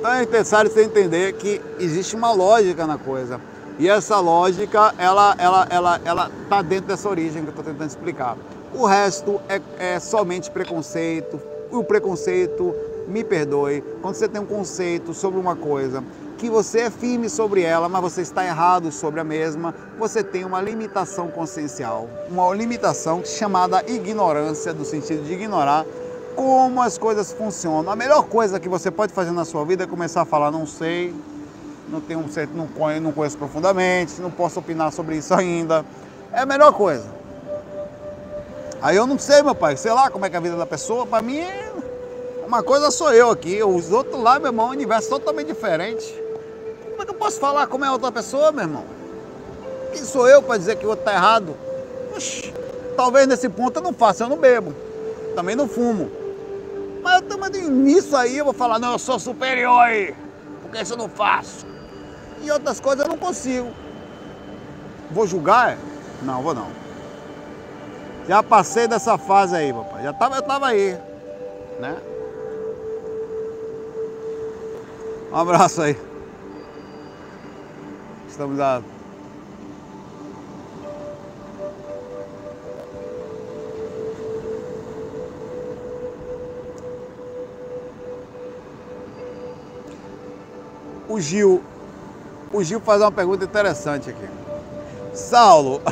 Então 0.00 0.14
é 0.14 0.26
necessário 0.26 0.68
você 0.68 0.82
entender 0.82 1.34
que 1.34 1.60
existe 1.78 2.16
uma 2.16 2.32
lógica 2.32 2.88
na 2.88 2.98
coisa. 2.98 3.40
E 3.78 3.88
essa 3.88 4.18
lógica, 4.18 4.92
ela 4.98 5.32
ela 5.38 5.68
ela 5.70 6.00
ela 6.04 6.30
tá 6.48 6.60
dentro 6.60 6.88
dessa 6.88 7.08
origem 7.08 7.42
que 7.42 7.50
eu 7.50 7.50
estou 7.50 7.64
tentando 7.64 7.88
explicar. 7.88 8.36
O 8.74 8.84
resto 8.84 9.40
é, 9.48 9.60
é 9.78 10.00
somente 10.00 10.50
preconceito. 10.50 11.40
O 11.70 11.84
preconceito, 11.84 12.74
me 13.06 13.22
perdoe, 13.22 13.84
quando 14.02 14.16
você 14.16 14.26
tem 14.26 14.40
um 14.40 14.46
conceito 14.46 15.14
sobre 15.14 15.38
uma 15.38 15.54
coisa 15.54 16.02
que 16.38 16.48
você 16.48 16.82
é 16.82 16.90
firme 16.90 17.28
sobre 17.28 17.62
ela, 17.62 17.88
mas 17.88 18.00
você 18.00 18.22
está 18.22 18.44
errado 18.44 18.92
sobre 18.92 19.20
a 19.20 19.24
mesma, 19.24 19.74
você 19.98 20.22
tem 20.22 20.44
uma 20.44 20.62
limitação 20.62 21.28
consciencial, 21.28 22.08
uma 22.30 22.54
limitação 22.54 23.24
chamada 23.24 23.82
ignorância, 23.90 24.72
do 24.72 24.84
sentido 24.84 25.24
de 25.24 25.32
ignorar 25.32 25.84
como 26.36 26.80
as 26.80 26.96
coisas 26.96 27.32
funcionam. 27.32 27.90
A 27.90 27.96
melhor 27.96 28.22
coisa 28.22 28.60
que 28.60 28.68
você 28.68 28.90
pode 28.90 29.12
fazer 29.12 29.32
na 29.32 29.44
sua 29.44 29.64
vida 29.64 29.82
é 29.82 29.86
começar 29.86 30.22
a 30.22 30.24
falar, 30.24 30.52
não 30.52 30.64
sei, 30.64 31.12
não 31.88 32.00
tenho 32.00 32.20
um 32.20 32.28
certo, 32.28 32.54
não 32.54 32.68
conheço, 32.68 33.02
não 33.02 33.12
conheço 33.12 33.36
profundamente, 33.36 34.20
não 34.20 34.30
posso 34.30 34.60
opinar 34.60 34.92
sobre 34.92 35.16
isso 35.16 35.34
ainda. 35.34 35.84
É 36.32 36.40
a 36.40 36.46
melhor 36.46 36.72
coisa. 36.72 37.06
Aí 38.80 38.96
eu 38.96 39.08
não 39.08 39.18
sei, 39.18 39.42
meu 39.42 39.56
pai, 39.56 39.76
sei 39.76 39.92
lá 39.92 40.08
como 40.08 40.24
é 40.24 40.30
que 40.30 40.36
é 40.36 40.38
a 40.38 40.42
vida 40.42 40.56
da 40.56 40.66
pessoa, 40.66 41.04
para 41.04 41.20
mim 41.20 41.42
uma 42.46 42.62
coisa 42.62 42.90
sou 42.90 43.12
eu 43.12 43.30
aqui, 43.30 43.62
os 43.62 43.92
outros 43.92 44.22
lá, 44.22 44.38
meu 44.38 44.48
irmão, 44.48 44.68
é 44.68 44.68
um 44.70 44.72
universo 44.72 45.10
totalmente 45.10 45.48
diferente. 45.48 46.27
Como 46.98 47.04
é 47.04 47.06
que 47.06 47.12
eu 47.12 47.18
posso 47.18 47.38
falar 47.38 47.68
como 47.68 47.84
é 47.84 47.90
outra 47.92 48.10
pessoa, 48.10 48.50
meu 48.50 48.64
irmão? 48.64 48.84
Quem 49.92 50.02
sou 50.02 50.28
eu 50.28 50.42
para 50.42 50.58
dizer 50.58 50.74
que 50.74 50.84
o 50.84 50.88
outro 50.88 51.04
está 51.04 51.14
errado? 51.14 51.56
Talvez 52.96 53.28
nesse 53.28 53.48
ponto 53.48 53.76
eu 53.76 53.82
não 53.84 53.92
faça, 53.92 54.24
eu 54.24 54.28
não 54.28 54.36
bebo. 54.36 54.74
Também 55.36 55.54
não 55.54 55.68
fumo. 55.68 56.10
Mas 57.00 57.22
eu 57.22 57.28
também 57.28 57.70
nisso 57.70 58.16
aí 58.16 58.38
eu 58.38 58.44
vou 58.44 58.52
falar, 58.52 58.80
não, 58.80 58.90
eu 58.90 58.98
sou 58.98 59.16
superior 59.16 59.80
aí, 59.80 60.12
porque 60.60 60.82
isso 60.82 60.94
eu 60.94 60.96
não 60.96 61.08
faço. 61.08 61.64
E 62.42 62.50
outras 62.50 62.80
coisas 62.80 63.04
eu 63.04 63.08
não 63.08 63.16
consigo. 63.16 63.68
Vou 65.12 65.24
julgar? 65.24 65.78
Não, 66.20 66.42
vou 66.42 66.52
não. 66.52 66.66
Já 68.26 68.42
passei 68.42 68.88
dessa 68.88 69.16
fase 69.16 69.54
aí, 69.54 69.72
papai. 69.72 70.02
Já 70.02 70.12
tava, 70.12 70.34
eu 70.34 70.42
tava 70.42 70.66
aí, 70.66 70.98
né? 71.78 71.96
Um 75.30 75.36
abraço 75.36 75.80
aí. 75.80 76.07
Estamos 78.38 78.60
a 78.60 78.80
O 91.08 91.20
Gil, 91.20 91.64
o 92.52 92.62
Gil 92.62 92.78
faz 92.78 93.00
uma 93.00 93.10
pergunta 93.10 93.44
interessante 93.44 94.10
aqui. 94.10 94.28
Saulo, 95.12 95.82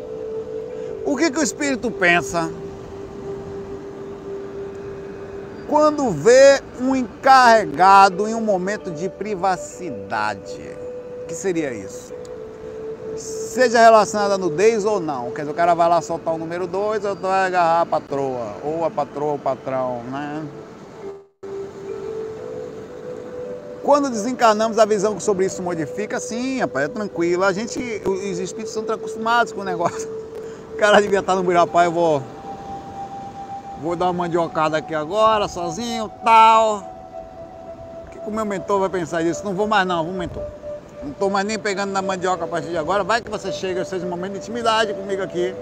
o 1.04 1.14
que, 1.14 1.30
que 1.30 1.38
o 1.40 1.42
Espírito 1.42 1.90
pensa 1.90 2.50
quando 5.68 6.10
vê 6.10 6.62
um 6.80 6.96
encarregado 6.96 8.26
em 8.26 8.34
um 8.34 8.40
momento 8.40 8.90
de 8.90 9.10
privacidade? 9.10 10.79
Que 11.30 11.36
seria 11.36 11.72
isso? 11.72 12.12
Seja 13.16 13.80
relacionada 13.80 14.34
a 14.34 14.38
nudez 14.38 14.84
ou 14.84 14.98
não. 14.98 15.30
Quer 15.30 15.42
dizer, 15.42 15.52
o 15.52 15.54
cara 15.54 15.74
vai 15.74 15.88
lá 15.88 16.02
soltar 16.02 16.34
o 16.34 16.38
número 16.38 16.66
2, 16.66 17.04
ou 17.04 17.14
vai 17.14 17.46
agarrar 17.46 17.82
a 17.82 17.86
patroa, 17.86 18.56
ou 18.64 18.84
a 18.84 18.90
patroa, 18.90 19.34
o 19.34 19.38
patrão, 19.38 20.02
né? 20.10 20.44
Quando 23.84 24.10
desencarnamos, 24.10 24.78
a 24.78 24.84
visão 24.84 25.18
sobre 25.20 25.46
isso 25.46 25.62
modifica, 25.62 26.18
sim, 26.18 26.60
rapaz, 26.60 26.86
é 26.86 26.88
tranquilo. 26.88 27.44
A 27.44 27.52
gente, 27.52 27.78
os 28.04 28.38
espíritos 28.40 28.72
são 28.72 28.82
acostumados 28.82 29.52
com 29.52 29.60
o 29.60 29.64
negócio. 29.64 30.08
O 30.74 30.76
cara 30.78 31.00
devia 31.00 31.20
estar 31.20 31.36
no 31.36 31.44
Birapá, 31.44 31.84
eu 31.84 31.92
vou. 31.92 32.22
Vou 33.80 33.94
dar 33.94 34.06
uma 34.06 34.24
mandiocada 34.24 34.76
aqui 34.76 34.94
agora, 34.94 35.46
sozinho, 35.46 36.10
tal. 36.24 36.82
O 38.06 38.10
que 38.10 38.18
o 38.26 38.30
meu 38.32 38.44
mentor 38.44 38.80
vai 38.80 38.88
pensar 38.88 39.22
disso? 39.22 39.44
Não 39.44 39.54
vou 39.54 39.68
mais 39.68 39.86
não, 39.86 40.04
vou 40.04 40.12
mentor. 40.12 40.59
Não 41.02 41.10
estou 41.12 41.30
mais 41.30 41.46
nem 41.46 41.58
pegando 41.58 41.92
na 41.92 42.02
mandioca 42.02 42.44
a 42.44 42.48
partir 42.48 42.68
de 42.68 42.76
agora. 42.76 43.02
Vai 43.02 43.22
que 43.22 43.30
você 43.30 43.50
chega, 43.50 43.84
seja 43.84 44.06
um 44.06 44.10
momento 44.10 44.32
de 44.32 44.38
intimidade 44.38 44.92
comigo 44.92 45.22
aqui. 45.22 45.54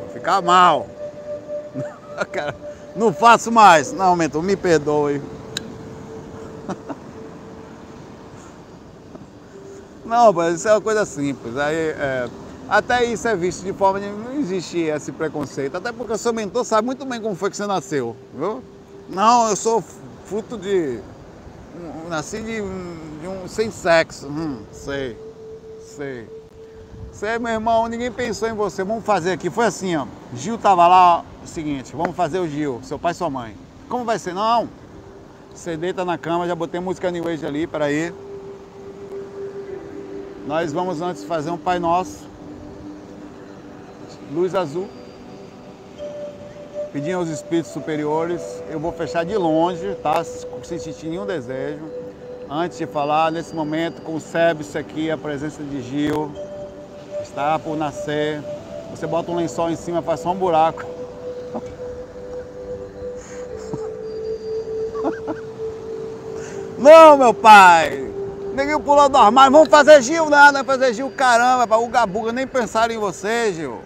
Vou 0.00 0.08
ficar 0.10 0.40
mal. 0.40 0.86
não 2.96 3.12
faço 3.12 3.52
mais. 3.52 3.92
Não, 3.92 4.16
mentor, 4.16 4.42
me 4.42 4.56
perdoe. 4.56 5.20
Não, 10.04 10.32
mas 10.32 10.54
isso 10.54 10.68
é 10.68 10.72
uma 10.72 10.80
coisa 10.80 11.04
simples. 11.04 11.56
Aí, 11.56 11.74
é, 11.74 12.28
até 12.68 13.04
isso 13.04 13.26
é 13.26 13.34
visto 13.34 13.64
de 13.64 13.72
forma 13.72 14.00
de 14.00 14.06
não 14.08 14.34
existe 14.34 14.78
esse 14.78 15.10
preconceito. 15.10 15.76
Até 15.76 15.90
porque 15.90 16.12
o 16.12 16.18
seu 16.18 16.32
mentor 16.32 16.64
sabe 16.64 16.86
muito 16.86 17.04
bem 17.04 17.20
como 17.20 17.34
foi 17.34 17.50
que 17.50 17.56
você 17.56 17.66
nasceu, 17.66 18.14
viu? 18.32 18.62
Não, 19.08 19.48
eu 19.48 19.56
sou 19.56 19.82
fruto 20.26 20.56
de 20.56 21.00
nasci 22.08 22.38
de, 22.38 22.60
de 23.20 23.28
um 23.28 23.48
sem 23.48 23.70
sexo. 23.70 24.26
Hum, 24.26 24.62
sei, 24.72 25.16
sei. 25.80 26.28
Sei, 27.12 27.38
meu 27.38 27.52
irmão, 27.52 27.86
ninguém 27.88 28.12
pensou 28.12 28.48
em 28.48 28.52
você. 28.52 28.84
Vamos 28.84 29.04
fazer 29.04 29.32
aqui. 29.32 29.48
Foi 29.48 29.64
assim, 29.64 29.96
ó. 29.96 30.06
Gil 30.34 30.58
tava 30.58 30.86
lá, 30.86 31.24
o 31.42 31.46
seguinte, 31.46 31.96
vamos 31.96 32.14
fazer 32.14 32.38
o 32.38 32.48
Gil, 32.48 32.80
seu 32.82 32.98
pai 32.98 33.12
e 33.12 33.14
sua 33.14 33.30
mãe. 33.30 33.56
Como 33.88 34.04
vai 34.04 34.18
ser? 34.18 34.34
Não. 34.34 34.68
Você 35.54 35.76
deita 35.76 36.04
na 36.04 36.18
cama, 36.18 36.46
já 36.46 36.54
botei 36.54 36.78
música 36.80 37.10
New 37.10 37.26
Age 37.26 37.46
ali, 37.46 37.66
peraí. 37.66 38.12
Nós 40.46 40.72
vamos 40.72 41.00
antes 41.00 41.24
fazer 41.24 41.50
um 41.50 41.56
Pai 41.56 41.78
Nosso. 41.78 42.26
Luz 44.30 44.54
azul 44.54 44.88
pedir 46.96 47.12
aos 47.12 47.28
espíritos 47.28 47.70
superiores, 47.72 48.40
eu 48.70 48.80
vou 48.80 48.90
fechar 48.90 49.22
de 49.22 49.36
longe, 49.36 49.94
tá? 49.96 50.24
Sem 50.62 50.78
sentir 50.78 51.08
nenhum 51.08 51.26
desejo. 51.26 51.82
Antes 52.48 52.78
de 52.78 52.86
falar, 52.86 53.30
nesse 53.30 53.54
momento, 53.54 54.00
concebe-se 54.00 54.78
aqui 54.78 55.10
a 55.10 55.18
presença 55.18 55.62
de 55.62 55.82
Gil, 55.82 56.32
está 57.22 57.58
por 57.58 57.76
nascer. 57.76 58.42
Você 58.90 59.06
bota 59.06 59.30
um 59.30 59.36
lençol 59.36 59.68
em 59.68 59.76
cima, 59.76 60.00
faz 60.00 60.20
só 60.20 60.32
um 60.32 60.36
buraco. 60.36 60.84
Não, 66.78 67.18
meu 67.18 67.34
pai! 67.34 68.10
Ninguém 68.54 68.80
pulou 68.80 69.06
do 69.10 69.18
armário, 69.18 69.52
vamos 69.52 69.68
fazer 69.68 70.00
Gil, 70.00 70.30
nada, 70.30 70.64
fazer 70.64 70.94
Gil, 70.94 71.10
caramba, 71.10 71.76
o 71.76 71.88
Gabuga 71.88 72.32
nem 72.32 72.46
pensar 72.46 72.90
em 72.90 72.96
você, 72.96 73.52
Gil. 73.52 73.82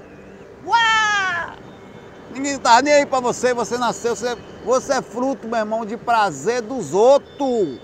Ninguém 2.32 2.58
tá 2.58 2.80
nem 2.80 2.94
aí 2.94 3.06
para 3.06 3.20
você, 3.20 3.52
você 3.52 3.76
nasceu, 3.76 4.14
você, 4.14 4.36
você 4.64 4.94
é 4.94 5.02
fruto, 5.02 5.48
meu 5.48 5.58
irmão, 5.58 5.84
de 5.84 5.96
prazer 5.96 6.62
dos 6.62 6.94
outros. 6.94 7.80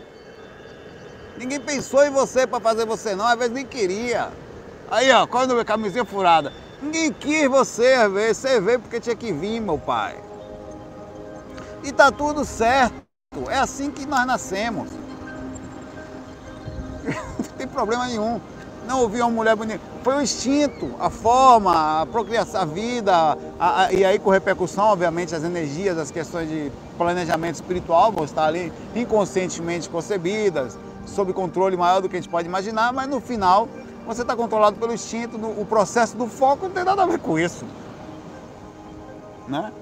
Ninguém 1.36 1.60
pensou 1.60 2.04
em 2.04 2.10
você 2.10 2.46
para 2.46 2.60
fazer 2.60 2.86
você 2.86 3.14
não, 3.14 3.26
às 3.26 3.36
vezes 3.36 3.52
nem 3.52 3.66
queria. 3.66 4.30
Aí, 4.90 5.10
ó, 5.10 5.26
quando 5.26 5.58
a 5.58 5.64
camisinha 5.64 6.04
furada. 6.04 6.52
Ninguém 6.80 7.12
quis 7.12 7.48
você, 7.48 7.94
às 7.94 8.12
vezes, 8.12 8.36
você 8.36 8.60
veio 8.60 8.80
porque 8.80 9.00
tinha 9.00 9.16
que 9.16 9.32
vir, 9.32 9.60
meu 9.60 9.78
pai. 9.78 10.22
E 11.82 11.90
tá 11.90 12.12
tudo 12.12 12.44
certo. 12.44 12.94
É 13.48 13.58
assim 13.58 13.90
que 13.90 14.06
nós 14.06 14.26
nascemos. 14.26 14.90
não 17.04 17.56
tem 17.56 17.66
problema 17.66 18.06
nenhum 18.06 18.40
não 18.86 19.02
ouvi 19.02 19.20
uma 19.20 19.30
mulher 19.30 19.56
bonita. 19.56 19.80
Foi 20.02 20.16
o 20.16 20.22
instinto, 20.22 20.90
a 20.98 21.10
forma, 21.10 22.02
a 22.02 22.06
procriação, 22.06 22.60
a 22.60 22.64
vida, 22.64 23.36
a, 23.58 23.84
a, 23.84 23.92
e 23.92 24.04
aí 24.04 24.18
com 24.18 24.30
repercussão, 24.30 24.86
obviamente, 24.86 25.34
as 25.34 25.44
energias, 25.44 25.98
as 25.98 26.10
questões 26.10 26.48
de 26.48 26.70
planejamento 26.96 27.56
espiritual 27.56 28.12
vão 28.12 28.24
estar 28.24 28.46
ali 28.46 28.72
inconscientemente 28.94 29.88
concebidas, 29.88 30.78
sob 31.06 31.32
controle 31.32 31.76
maior 31.76 32.00
do 32.00 32.08
que 32.08 32.16
a 32.16 32.20
gente 32.20 32.30
pode 32.30 32.48
imaginar, 32.48 32.92
mas 32.92 33.08
no 33.08 33.20
final 33.20 33.68
você 34.06 34.22
está 34.22 34.36
controlado 34.36 34.76
pelo 34.76 34.94
instinto, 34.94 35.36
o 35.36 35.66
processo 35.66 36.16
do 36.16 36.28
foco 36.28 36.66
não 36.66 36.72
tem 36.72 36.84
nada 36.84 37.02
a 37.02 37.06
ver 37.06 37.18
com 37.18 37.38
isso. 37.38 37.64
Né? 39.48 39.72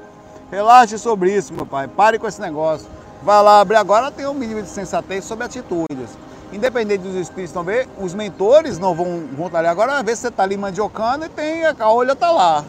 Relaxe 0.50 0.98
sobre 0.98 1.34
isso, 1.34 1.52
meu 1.52 1.66
pai. 1.66 1.88
Pare 1.88 2.18
com 2.18 2.26
esse 2.26 2.40
negócio. 2.40 2.86
Vai 3.22 3.42
lá 3.42 3.60
abrir 3.60 3.76
agora, 3.76 4.10
tem 4.10 4.26
um 4.26 4.34
mínimo 4.34 4.62
de 4.62 4.68
sensatez 4.68 5.24
sobre 5.24 5.44
atitudes. 5.44 6.10
Independente 6.54 7.02
dos 7.02 7.16
espíritos 7.16 7.64
ver, 7.64 7.88
os 7.98 8.14
mentores 8.14 8.78
não 8.78 8.94
vão, 8.94 9.28
estar 9.46 9.58
ali. 9.58 9.68
Agora, 9.68 9.98
às 9.98 10.02
vezes 10.02 10.20
você 10.20 10.28
está 10.28 10.42
ali 10.42 10.56
mandiocando 10.56 11.26
e 11.26 11.28
tem, 11.28 11.64
a 11.66 11.74
olha 11.88 12.12
está 12.12 12.30
lá, 12.30 12.64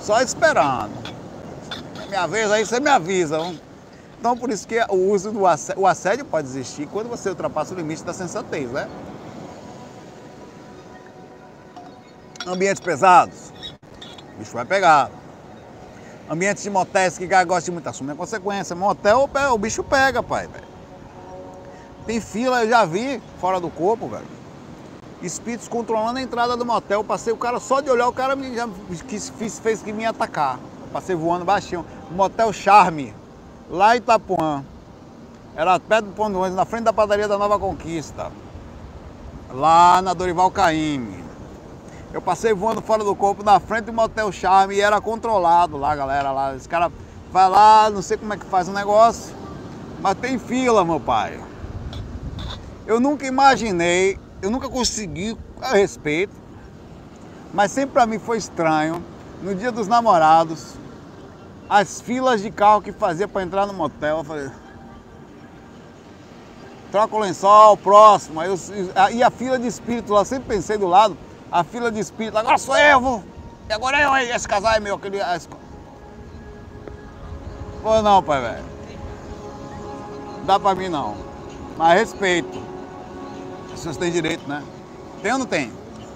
só 0.00 0.20
esperando. 0.20 0.92
Minha 2.08 2.26
vez 2.26 2.50
aí 2.50 2.64
você 2.64 2.78
me 2.78 2.90
avisa. 2.90 3.38
Então, 4.18 4.36
por 4.36 4.50
isso 4.50 4.66
que 4.66 4.80
o 4.88 5.10
uso 5.10 5.32
do 5.32 5.46
assédio, 5.46 5.82
o 5.82 5.86
assédio 5.86 6.24
pode 6.24 6.46
existir 6.48 6.86
quando 6.86 7.08
você 7.08 7.28
ultrapassa 7.28 7.74
o 7.74 7.76
limite 7.76 8.04
da 8.04 8.12
sensatez, 8.12 8.70
né? 8.70 8.88
Ambientes 12.46 12.80
pesados, 12.80 13.52
o 14.34 14.38
bicho 14.38 14.52
vai 14.52 14.64
pegar. 14.64 15.10
Ambientes 16.30 16.62
de 16.62 16.70
motéis 16.70 17.18
que 17.18 17.26
gosta 17.26 17.62
de 17.62 17.70
muito 17.70 17.88
assunto, 17.88 18.10
é 18.10 18.14
consequência. 18.14 18.74
Motel, 18.74 19.28
o 19.52 19.58
bicho 19.58 19.82
pega, 19.82 20.22
pai. 20.22 20.48
Tem 22.06 22.20
fila, 22.20 22.64
eu 22.64 22.68
já 22.68 22.84
vi 22.84 23.20
fora 23.40 23.58
do 23.58 23.70
corpo, 23.70 24.08
velho. 24.08 24.26
Espíritos 25.22 25.68
controlando 25.68 26.18
a 26.18 26.22
entrada 26.22 26.56
do 26.56 26.64
motel. 26.64 27.02
Passei 27.02 27.32
o 27.32 27.36
cara, 27.36 27.58
só 27.58 27.80
de 27.80 27.88
olhar, 27.88 28.06
o 28.08 28.12
cara 28.12 28.36
me, 28.36 28.54
já 28.54 28.68
quis, 29.08 29.30
fez, 29.30 29.58
fez 29.58 29.82
que 29.82 29.92
me 29.92 30.04
atacar. 30.04 30.58
Passei 30.92 31.16
voando 31.16 31.44
baixinho. 31.44 31.84
Motel 32.10 32.52
Charme, 32.52 33.14
lá 33.70 33.94
em 33.94 33.98
Itapuã. 33.98 34.62
Era 35.56 35.78
perto 35.80 36.06
do 36.06 36.12
Pão 36.12 36.30
do 36.30 36.46
na 36.50 36.64
frente 36.64 36.84
da 36.84 36.92
padaria 36.92 37.26
da 37.26 37.38
Nova 37.38 37.58
Conquista. 37.58 38.30
Lá 39.52 40.02
na 40.02 40.12
Dorival 40.12 40.50
Caymmi. 40.50 41.24
Eu 42.12 42.20
passei 42.20 42.52
voando 42.52 42.82
fora 42.82 43.02
do 43.02 43.14
corpo 43.16 43.42
na 43.42 43.58
frente 43.58 43.86
do 43.86 43.92
Motel 43.92 44.30
Charme 44.30 44.74
e 44.74 44.80
era 44.80 45.00
controlado 45.00 45.76
lá, 45.76 45.96
galera. 45.96 46.30
Lá. 46.32 46.54
Esse 46.54 46.68
cara 46.68 46.92
vai 47.32 47.48
lá, 47.48 47.88
não 47.88 48.02
sei 48.02 48.16
como 48.16 48.32
é 48.34 48.36
que 48.36 48.44
faz 48.44 48.68
o 48.68 48.72
negócio, 48.72 49.34
mas 50.00 50.16
tem 50.18 50.38
fila, 50.38 50.84
meu 50.84 51.00
pai. 51.00 51.40
Eu 52.86 53.00
nunca 53.00 53.26
imaginei, 53.26 54.18
eu 54.42 54.50
nunca 54.50 54.68
consegui 54.68 55.36
a 55.60 55.72
respeito, 55.74 56.34
mas 57.52 57.72
sempre 57.72 57.92
para 57.92 58.06
mim 58.06 58.18
foi 58.18 58.36
estranho, 58.38 59.02
no 59.42 59.54
dia 59.54 59.72
dos 59.72 59.88
namorados, 59.88 60.74
as 61.68 62.00
filas 62.00 62.42
de 62.42 62.50
carro 62.50 62.82
que 62.82 62.92
fazia 62.92 63.26
para 63.26 63.42
entrar 63.42 63.66
no 63.66 63.72
motel, 63.72 64.18
eu 64.18 64.24
falei, 64.24 64.50
troca 66.92 67.16
o 67.16 67.18
lençol, 67.18 67.76
próximo, 67.76 68.40
aí 68.40 68.48
eu, 68.48 68.58
e 69.12 69.22
a 69.22 69.30
fila 69.30 69.58
de 69.58 69.66
espírito 69.66 70.12
lá, 70.12 70.24
sempre 70.24 70.54
pensei 70.54 70.76
do 70.76 70.86
lado, 70.86 71.16
a 71.50 71.64
fila 71.64 71.90
de 71.90 72.00
espírito, 72.00 72.36
agora 72.36 72.58
sou 72.58 72.76
eu, 72.76 73.00
vou. 73.00 73.24
E 73.68 73.72
agora 73.72 73.98
eu, 74.00 74.14
esse 74.16 74.46
casal 74.46 74.72
é 74.72 74.80
meu, 74.80 74.96
aquele. 74.96 75.18
Esse... 75.18 75.48
Pô 77.82 78.02
não, 78.02 78.22
pai, 78.22 78.40
velho. 78.40 78.64
Dá 80.44 80.60
pra 80.60 80.74
mim 80.74 80.88
não. 80.88 81.16
Mas 81.78 81.98
respeito. 81.98 82.73
Pessoas 83.84 83.98
têm 83.98 84.10
direito, 84.10 84.48
né? 84.48 84.62
Tem 85.22 85.30
ou 85.30 85.38
não 85.38 85.44
tem? 85.44 85.70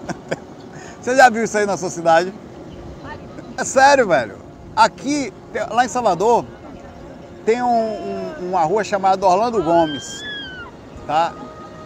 Você 1.03 1.15
já 1.15 1.29
viu 1.29 1.45
isso 1.45 1.59
aí 1.59 1.67
na 1.67 1.77
sua 1.77 1.91
cidade? 1.91 2.33
É 3.59 3.63
sério, 3.63 4.09
velho. 4.09 4.39
Aqui, 4.75 5.31
lá 5.71 5.85
em 5.85 5.89
Salvador, 5.89 6.47
tem 7.45 7.63
um, 7.63 7.69
um, 7.69 8.49
uma 8.49 8.65
rua 8.65 8.83
chamada 8.83 9.27
Orlando 9.27 9.63
Gomes. 9.63 10.25
Tá? 11.07 11.35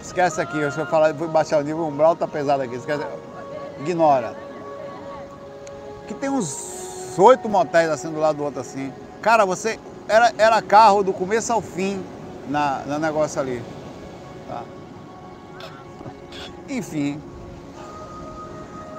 Esquece 0.01 0.41
aqui, 0.41 0.57
eu 0.57 0.71
falar, 0.87 1.13
vou 1.15 1.27
baixar 1.27 1.59
o 1.59 1.65
nível, 1.65 1.83
o 1.83 1.89
umbral 1.89 2.15
tá 2.15 2.29
pesado 2.29 2.63
aqui. 2.63 2.77
Esquece 2.77 3.05
ignora. 3.81 4.37
Que 6.07 6.15
tem 6.15 6.31
uns 6.31 7.19
oito 7.19 7.49
motéis 7.49 7.91
assim 7.91 8.09
do 8.09 8.21
lado 8.21 8.37
do 8.37 8.45
outro 8.45 8.61
assim. 8.61 8.93
Cara, 9.21 9.45
você 9.45 9.81
era, 10.07 10.33
era 10.39 10.63
carro 10.63 11.03
do 11.03 11.13
começo 11.13 11.53
ao 11.53 11.61
fim 11.61 12.01
na, 12.49 12.83
no 12.87 13.01
negócio 13.01 13.41
ali. 13.41 13.61
Tá? 14.49 14.63
Enfim. 16.69 17.21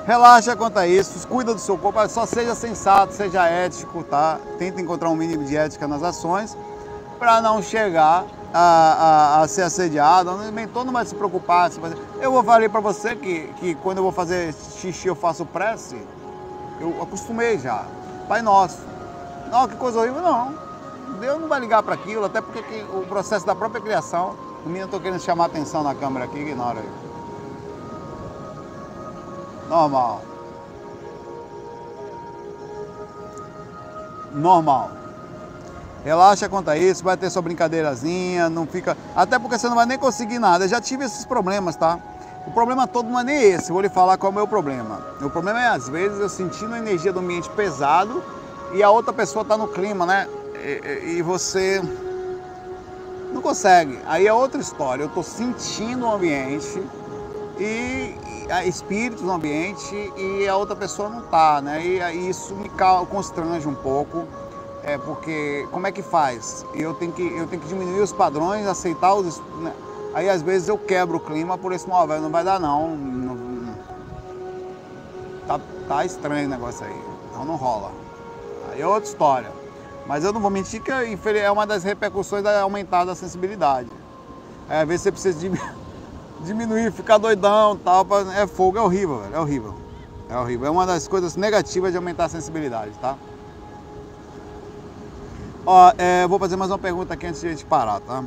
Relaxa 0.05 0.55
quanto 0.55 0.77
a 0.77 0.85
isso, 0.85 1.25
cuida 1.27 1.53
do 1.53 1.59
seu 1.59 1.77
corpo, 1.77 2.05
só 2.09 2.25
seja 2.25 2.53
sensato, 2.53 3.13
seja 3.13 3.47
ético, 3.47 4.03
tá? 4.03 4.37
Tenta 4.59 4.81
encontrar 4.81 5.09
um 5.09 5.15
mínimo 5.15 5.45
de 5.45 5.55
ética 5.55 5.87
nas 5.87 6.03
ações 6.03 6.57
para 7.17 7.39
não 7.39 7.61
chegar 7.61 8.25
a, 8.53 8.59
a, 8.59 9.41
a, 9.41 9.47
ser 9.47 9.61
assediado, 9.61 10.29
o 10.29 10.51
mentor 10.51 10.83
não 10.83 10.91
vai 10.91 11.05
se 11.05 11.15
preocupar. 11.15 11.71
Se 11.71 11.79
fazer... 11.79 11.97
Eu 12.19 12.33
vou 12.33 12.43
falar 12.43 12.69
para 12.69 12.81
você 12.81 13.15
que, 13.15 13.47
que 13.59 13.75
quando 13.75 13.99
eu 13.99 14.03
vou 14.03 14.11
fazer 14.11 14.53
xixi 14.53 15.07
eu 15.07 15.15
faço 15.15 15.45
prece, 15.45 15.95
eu 16.81 17.01
acostumei 17.01 17.57
já. 17.57 17.85
Pai 18.27 18.41
Nosso. 18.41 18.79
Não, 19.49 19.69
que 19.69 19.75
coisa 19.77 19.99
horrível, 19.99 20.21
não. 20.21 20.53
Deus 21.19 21.39
não 21.39 21.47
vai 21.47 21.61
ligar 21.61 21.81
para 21.81 21.93
aquilo, 21.93 22.25
até 22.25 22.41
porque 22.41 22.61
o 22.93 23.05
processo 23.07 23.45
da 23.45 23.55
própria 23.55 23.79
criação, 23.79 24.35
o 24.65 24.67
menino 24.67 24.85
estou 24.85 24.99
querendo 24.99 25.21
chamar 25.21 25.45
atenção 25.45 25.81
na 25.81 25.95
câmera 25.95 26.25
aqui, 26.25 26.39
ignora 26.39 26.79
aí. 26.79 27.12
Normal. 29.73 30.21
Normal. 34.31 34.91
Relaxa 36.05 36.47
quanto 36.47 36.69
a 36.69 36.77
isso, 36.77 37.03
vai 37.03 37.17
ter 37.17 37.31
sua 37.31 37.41
brincadeirazinha, 37.41 38.51
não 38.51 38.67
fica. 38.67 38.95
Até 39.15 39.39
porque 39.39 39.57
você 39.57 39.67
não 39.67 39.75
vai 39.75 39.87
nem 39.87 39.97
conseguir 39.97 40.37
nada. 40.37 40.65
Eu 40.65 40.69
já 40.69 40.79
tive 40.79 41.05
esses 41.05 41.25
problemas, 41.25 41.75
tá? 41.75 41.97
O 42.45 42.51
problema 42.51 42.85
todo 42.85 43.09
não 43.09 43.19
é 43.19 43.23
nem 43.23 43.41
esse, 43.41 43.71
vou 43.71 43.81
lhe 43.81 43.89
falar 43.89 44.17
qual 44.17 44.31
é 44.31 44.33
o 44.33 44.35
meu 44.35 44.47
problema. 44.47 45.01
O 45.19 45.29
problema 45.29 45.59
é, 45.59 45.69
às 45.69 45.89
vezes, 45.89 46.19
eu 46.19 46.29
sentindo 46.29 46.75
a 46.75 46.77
energia 46.77 47.11
do 47.11 47.19
ambiente 47.19 47.49
pesado 47.49 48.23
e 48.73 48.83
a 48.83 48.91
outra 48.91 49.11
pessoa 49.11 49.41
está 49.41 49.57
no 49.57 49.67
clima, 49.67 50.05
né? 50.05 50.27
E, 50.55 51.15
e, 51.15 51.21
você 51.23 51.81
não 53.33 53.41
consegue. 53.41 53.97
Aí 54.05 54.27
é 54.27 54.33
outra 54.33 54.61
história. 54.61 55.01
Eu 55.01 55.07
estou 55.07 55.23
sentindo 55.23 56.05
o 56.05 56.11
ambiente 56.11 56.79
e, 57.59 58.15
e 58.49 58.67
espíritos 58.67 59.21
no 59.21 59.33
ambiente 59.33 59.95
e 60.17 60.47
a 60.47 60.55
outra 60.55 60.75
pessoa 60.75 61.09
não 61.09 61.19
está, 61.19 61.61
né? 61.61 61.85
E, 61.85 61.99
e 61.99 62.29
isso 62.29 62.55
me 62.55 62.69
constrange 63.09 63.67
um 63.67 63.75
pouco. 63.75 64.25
É 64.83 64.97
porque 64.97 65.65
como 65.71 65.87
é 65.87 65.91
que 65.91 66.01
faz? 66.01 66.65
Eu 66.73 66.93
tenho 66.93 67.13
que, 67.13 67.21
eu 67.21 67.47
tenho 67.47 67.61
que 67.61 67.67
diminuir 67.67 68.01
os 68.01 68.11
padrões, 68.11 68.67
aceitar 68.67 69.13
os. 69.13 69.39
Né? 69.61 69.73
Aí 70.13 70.29
às 70.29 70.41
vezes 70.41 70.67
eu 70.67 70.77
quebro 70.77 71.17
o 71.17 71.19
clima 71.19 71.57
por 71.57 71.71
esse 71.71 71.87
móvel, 71.87 72.21
não 72.21 72.29
vai 72.29 72.43
dar 72.43 72.59
não. 72.59 72.95
não 72.97 73.75
tá, 75.47 75.59
tá 75.87 76.05
estranho 76.05 76.47
o 76.47 76.49
negócio 76.49 76.85
aí. 76.85 77.01
Então 77.29 77.45
não 77.45 77.55
rola. 77.55 77.91
Aí 78.71 78.81
é 78.81 78.87
outra 78.87 79.09
história. 79.09 79.51
Mas 80.05 80.25
eu 80.25 80.33
não 80.33 80.41
vou 80.41 80.51
mentir 80.51 80.81
que 80.81 80.91
é 80.91 81.49
uma 81.49 81.65
das 81.65 81.83
repercussões 81.83 82.43
da 82.43 82.61
aumentada 82.61 83.15
sensibilidade. 83.15 83.89
É, 84.69 84.81
às 84.81 84.87
vezes 84.87 85.03
você 85.03 85.11
precisa 85.11 85.39
diminuir, 86.43 86.91
ficar 86.91 87.17
doidão 87.17 87.77
tal. 87.77 88.05
É 88.35 88.45
fogo, 88.45 88.77
é 88.77 88.81
horrível, 88.81 89.19
velho. 89.19 89.35
É 89.35 89.39
horrível. 89.39 89.75
É 90.29 90.37
horrível. 90.37 90.67
É 90.67 90.69
uma 90.69 90.85
das 90.85 91.07
coisas 91.07 91.35
negativas 91.35 91.91
de 91.91 91.97
aumentar 91.97 92.25
a 92.25 92.29
sensibilidade, 92.29 92.91
tá? 93.01 93.15
Ó, 95.65 95.93
é, 95.97 96.27
vou 96.27 96.37
fazer 96.37 96.55
mais 96.55 96.69
uma 96.71 96.79
pergunta 96.79 97.13
aqui 97.13 97.25
antes 97.25 97.39
de 97.39 97.47
a 97.47 97.49
gente 97.51 97.65
parar, 97.65 97.99
tá? 98.01 98.23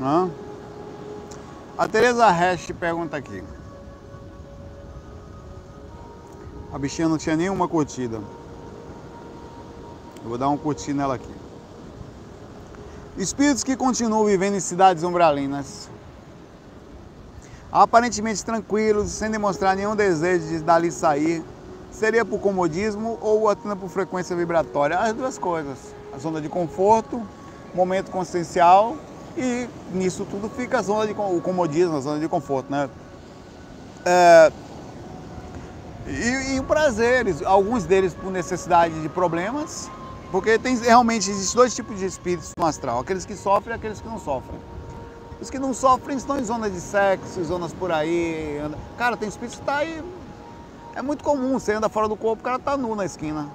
A 0.00 1.88
Tereza 1.88 2.28
Hash 2.28 2.70
pergunta 2.78 3.16
aqui. 3.16 3.42
A 6.72 6.78
bichinha 6.78 7.08
não 7.08 7.18
tinha 7.18 7.34
nenhuma 7.34 7.66
curtida. 7.66 8.20
Eu 10.22 10.28
vou 10.28 10.38
dar 10.38 10.48
um 10.50 10.56
curtir 10.56 10.92
nela 10.92 11.16
aqui. 11.16 11.34
Espíritos 13.16 13.64
que 13.64 13.76
continuam 13.76 14.24
vivendo 14.24 14.54
em 14.54 14.60
cidades 14.60 15.02
umbralinas, 15.02 15.90
aparentemente 17.72 18.44
tranquilos, 18.44 19.10
sem 19.10 19.28
demonstrar 19.30 19.74
nenhum 19.74 19.96
desejo 19.96 20.46
de 20.46 20.60
dali 20.60 20.92
sair, 20.92 21.42
seria 21.90 22.24
por 22.24 22.38
comodismo 22.38 23.18
ou 23.20 23.48
apenas 23.48 23.76
por 23.76 23.88
frequência 23.88 24.36
vibratória? 24.36 24.96
As 24.96 25.12
duas 25.12 25.38
coisas. 25.38 25.76
A 26.14 26.18
zona 26.18 26.40
de 26.40 26.48
conforto, 26.48 27.20
momento 27.74 28.12
consciencial 28.12 28.96
e 29.38 29.68
nisso 29.92 30.26
tudo 30.28 30.50
fica 30.50 30.78
a 30.78 30.82
zona 30.82 31.06
de 31.06 31.12
o 31.12 31.40
comodismo, 31.40 31.96
a 31.96 32.00
zona 32.00 32.18
de 32.18 32.28
conforto, 32.28 32.70
né? 32.70 32.90
É, 34.04 34.52
e, 36.06 36.56
e 36.56 36.62
prazeres, 36.62 37.42
alguns 37.42 37.84
deles 37.84 38.14
por 38.14 38.32
necessidade 38.32 39.00
de 39.00 39.08
problemas, 39.08 39.90
porque 40.30 40.58
tem 40.58 40.76
realmente 40.76 41.30
existem 41.30 41.56
dois 41.56 41.74
tipos 41.74 41.98
de 41.98 42.06
espíritos 42.06 42.52
no 42.58 42.66
astral, 42.66 43.00
aqueles 43.00 43.24
que 43.24 43.36
sofrem 43.36 43.74
e 43.74 43.76
aqueles 43.76 44.00
que 44.00 44.08
não 44.08 44.18
sofrem. 44.18 44.58
Os 45.40 45.50
que 45.50 45.58
não 45.58 45.72
sofrem 45.72 46.16
estão 46.16 46.38
em 46.38 46.44
zonas 46.44 46.72
de 46.72 46.80
sexo, 46.80 47.44
zonas 47.44 47.72
por 47.72 47.92
aí. 47.92 48.60
Cara, 48.96 49.16
tem 49.16 49.28
espírito 49.28 49.56
que 49.56 49.62
está 49.62 49.76
aí. 49.76 50.02
É 50.96 51.02
muito 51.02 51.22
comum, 51.22 51.60
você 51.60 51.74
anda 51.74 51.88
fora 51.88 52.08
do 52.08 52.16
corpo, 52.16 52.40
o 52.40 52.44
cara 52.44 52.58
tá 52.58 52.76
nu 52.76 52.96
na 52.96 53.04
esquina. 53.04 53.48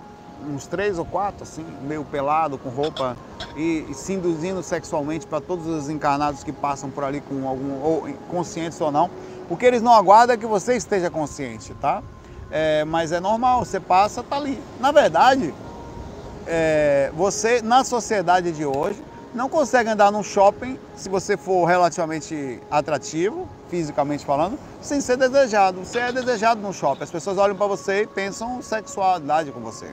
Uns 0.49 0.67
três 0.67 0.97
ou 0.97 1.05
quatro, 1.05 1.43
assim, 1.43 1.65
meio 1.81 2.03
pelado, 2.03 2.57
com 2.57 2.69
roupa, 2.69 3.15
e, 3.55 3.85
e 3.89 3.93
se 3.93 4.13
induzindo 4.13 4.61
sexualmente 4.63 5.25
para 5.27 5.39
todos 5.39 5.67
os 5.67 5.89
encarnados 5.89 6.43
que 6.43 6.51
passam 6.51 6.89
por 6.89 7.03
ali 7.03 7.21
com 7.21 7.47
algum, 7.47 7.81
ou 7.81 8.07
conscientes 8.29 8.79
ou 8.81 8.91
não. 8.91 9.09
O 9.49 9.57
que 9.57 9.65
eles 9.65 9.81
não 9.81 9.93
aguardam 9.93 10.35
é 10.35 10.37
que 10.37 10.45
você 10.45 10.75
esteja 10.75 11.09
consciente, 11.09 11.73
tá? 11.75 12.01
É, 12.49 12.83
mas 12.85 13.11
é 13.11 13.19
normal, 13.19 13.65
você 13.65 13.79
passa, 13.79 14.23
tá 14.23 14.35
ali. 14.35 14.61
Na 14.79 14.91
verdade, 14.91 15.53
é, 16.45 17.11
você, 17.15 17.61
na 17.61 17.83
sociedade 17.83 18.51
de 18.51 18.65
hoje, 18.65 19.03
não 19.33 19.49
consegue 19.49 19.89
andar 19.89 20.11
num 20.11 20.21
shopping, 20.21 20.77
se 20.95 21.09
você 21.09 21.35
for 21.35 21.65
relativamente 21.65 22.61
atrativo, 22.69 23.47
fisicamente 23.69 24.23
falando, 24.23 24.59
sem 24.79 25.01
ser 25.01 25.17
desejado. 25.17 25.79
Você 25.79 25.97
é 25.97 26.11
desejado 26.11 26.61
no 26.61 26.71
shopping. 26.71 27.03
As 27.03 27.09
pessoas 27.09 27.37
olham 27.39 27.55
para 27.55 27.65
você 27.65 28.03
e 28.03 28.07
pensam 28.07 28.61
sexualidade 28.61 29.51
com 29.51 29.59
você. 29.59 29.87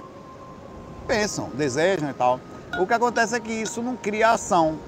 Pensam, 1.11 1.50
desejam 1.54 2.08
e 2.08 2.14
tal. 2.14 2.38
O 2.78 2.86
que 2.86 2.94
acontece 2.94 3.34
é 3.34 3.40
que 3.40 3.50
isso 3.50 3.82
não 3.82 3.96
cria 3.96 4.30
ação. 4.30 4.78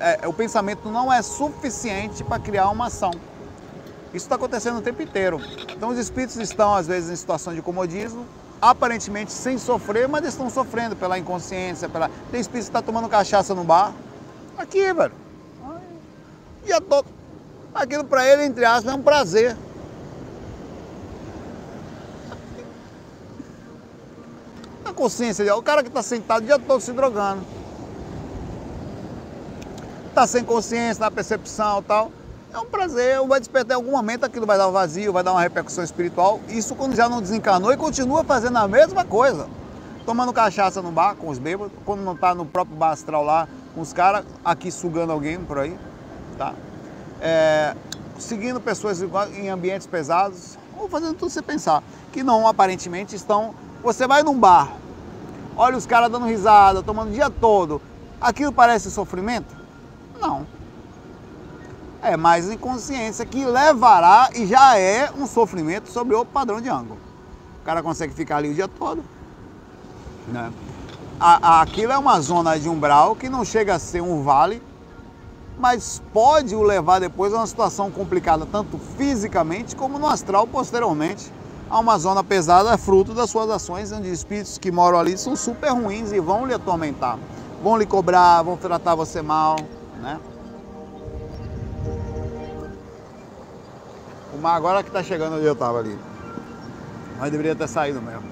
É, 0.00 0.26
o 0.26 0.32
pensamento 0.32 0.88
não 0.88 1.12
é 1.12 1.22
suficiente 1.22 2.24
para 2.24 2.40
criar 2.40 2.68
uma 2.70 2.86
ação. 2.86 3.12
Isso 4.08 4.26
está 4.26 4.34
acontecendo 4.34 4.78
o 4.78 4.82
tempo 4.82 5.00
inteiro. 5.00 5.40
Então 5.68 5.90
os 5.90 5.98
espíritos 5.98 6.34
estão, 6.34 6.74
às 6.74 6.88
vezes, 6.88 7.10
em 7.10 7.14
situação 7.14 7.54
de 7.54 7.62
comodismo, 7.62 8.26
aparentemente 8.60 9.30
sem 9.30 9.56
sofrer, 9.56 10.08
mas 10.08 10.24
estão 10.24 10.50
sofrendo 10.50 10.96
pela 10.96 11.16
inconsciência, 11.16 11.88
pela. 11.88 12.10
Tem 12.32 12.40
espírito 12.40 12.64
que 12.64 12.70
está 12.70 12.82
tomando 12.82 13.08
cachaça 13.08 13.54
no 13.54 13.62
bar. 13.62 13.92
Aqui, 14.58 14.92
velho. 14.92 15.12
Dia 16.64 16.80
todo. 16.80 17.06
Aquilo 17.72 18.02
para 18.02 18.26
ele, 18.26 18.42
entre 18.42 18.64
aspas, 18.64 18.92
é 18.92 18.96
um 18.96 19.02
prazer. 19.02 19.56
A 24.88 24.92
consciência, 24.92 25.54
o 25.54 25.62
cara 25.62 25.82
que 25.82 25.88
está 25.88 26.02
sentado 26.02 26.42
o 26.42 26.46
dia 26.46 26.58
todo 26.58 26.80
se 26.80 26.92
drogando. 26.92 27.42
Está 30.08 30.26
sem 30.26 30.42
consciência, 30.42 31.00
na 31.00 31.10
percepção 31.10 31.80
e 31.80 31.82
tal 31.82 32.10
é 32.52 32.58
um 32.58 32.64
prazer, 32.64 33.20
vai 33.26 33.38
despertar 33.38 33.74
em 33.74 33.76
algum 33.76 33.92
momento, 33.92 34.24
aquilo 34.24 34.46
vai 34.46 34.56
dar 34.56 34.68
um 34.68 34.72
vazio, 34.72 35.12
vai 35.12 35.22
dar 35.22 35.32
uma 35.32 35.40
repercussão 35.40 35.84
espiritual. 35.84 36.40
Isso 36.48 36.74
quando 36.74 36.94
já 36.94 37.08
não 37.08 37.20
desencarnou 37.20 37.72
e 37.72 37.76
continua 37.76 38.24
fazendo 38.24 38.56
a 38.56 38.66
mesma 38.66 39.04
coisa. 39.04 39.46
Tomando 40.06 40.32
cachaça 40.32 40.80
no 40.80 40.90
bar 40.90 41.14
com 41.14 41.28
os 41.28 41.38
bêbados, 41.38 41.72
quando 41.84 42.00
não 42.00 42.14
está 42.14 42.34
no 42.34 42.46
próprio 42.46 42.76
bar 42.76 42.92
astral 42.92 43.22
lá 43.22 43.46
com 43.74 43.82
os 43.82 43.92
caras, 43.92 44.24
aqui 44.42 44.70
sugando 44.70 45.12
alguém 45.12 45.38
por 45.38 45.58
aí, 45.58 45.78
tá? 46.38 46.54
É, 47.20 47.76
seguindo 48.18 48.58
pessoas 48.60 49.02
em 49.02 49.50
ambientes 49.50 49.86
pesados, 49.86 50.56
ou 50.78 50.88
fazendo 50.88 51.14
tudo 51.14 51.30
você 51.30 51.42
pensar, 51.42 51.82
que 52.12 52.22
não 52.22 52.48
aparentemente 52.48 53.14
estão. 53.14 53.54
Você 53.82 54.06
vai 54.06 54.22
num 54.22 54.38
bar, 54.38 54.72
olha 55.56 55.76
os 55.76 55.86
caras 55.86 56.10
dando 56.10 56.26
risada, 56.26 56.82
tomando 56.82 57.10
o 57.10 57.12
dia 57.12 57.30
todo, 57.30 57.80
aquilo 58.20 58.52
parece 58.52 58.90
sofrimento? 58.90 59.56
Não 60.20 60.46
é 62.02 62.16
mais 62.16 62.50
inconsciência 62.50 63.24
que 63.26 63.44
levará 63.44 64.30
e 64.34 64.46
já 64.46 64.76
é 64.78 65.10
um 65.16 65.26
sofrimento 65.26 65.90
sobre 65.90 66.14
o 66.14 66.24
padrão 66.24 66.60
de 66.60 66.68
ângulo. 66.68 66.98
O 67.60 67.64
cara 67.64 67.82
consegue 67.82 68.14
ficar 68.14 68.36
ali 68.36 68.50
o 68.50 68.54
dia 68.54 68.68
todo. 68.68 69.04
Né? 70.28 70.52
Aquilo 71.20 71.92
é 71.92 71.98
uma 71.98 72.20
zona 72.20 72.58
de 72.58 72.68
umbral 72.68 73.16
que 73.16 73.28
não 73.28 73.44
chega 73.44 73.74
a 73.74 73.78
ser 73.78 74.00
um 74.00 74.22
vale, 74.22 74.62
mas 75.58 76.00
pode 76.12 76.54
o 76.54 76.62
levar 76.62 77.00
depois 77.00 77.34
a 77.34 77.38
uma 77.38 77.46
situação 77.46 77.90
complicada, 77.90 78.46
tanto 78.46 78.78
fisicamente 78.96 79.74
como 79.74 79.98
no 79.98 80.06
astral 80.06 80.46
posteriormente. 80.46 81.32
A 81.70 81.78
uma 81.78 81.98
zona 81.98 82.24
pesada 82.24 82.78
fruto 82.78 83.12
das 83.12 83.28
suas 83.28 83.50
ações, 83.50 83.92
onde 83.92 84.10
espíritos 84.10 84.56
que 84.56 84.72
moram 84.72 84.98
ali 84.98 85.18
são 85.18 85.36
super 85.36 85.70
ruins 85.70 86.12
e 86.12 86.18
vão 86.18 86.46
lhe 86.46 86.54
atormentar. 86.54 87.18
Vão 87.62 87.76
lhe 87.76 87.84
cobrar, 87.84 88.42
vão 88.42 88.56
tratar 88.56 88.94
você 88.94 89.20
mal, 89.20 89.56
né? 90.00 90.18
O 94.32 94.38
mar 94.38 94.56
agora 94.56 94.82
que 94.82 94.88
está 94.88 95.02
chegando 95.02 95.36
onde 95.36 95.44
eu 95.44 95.52
estava 95.52 95.78
ali. 95.78 95.98
Mas 97.18 97.30
deveria 97.30 97.54
ter 97.54 97.68
saído 97.68 98.00
mesmo. 98.00 98.22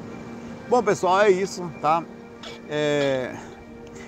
Bom, 0.68 0.82
pessoal, 0.82 1.20
é 1.20 1.30
isso, 1.30 1.70
tá? 1.82 2.02
É... 2.68 3.36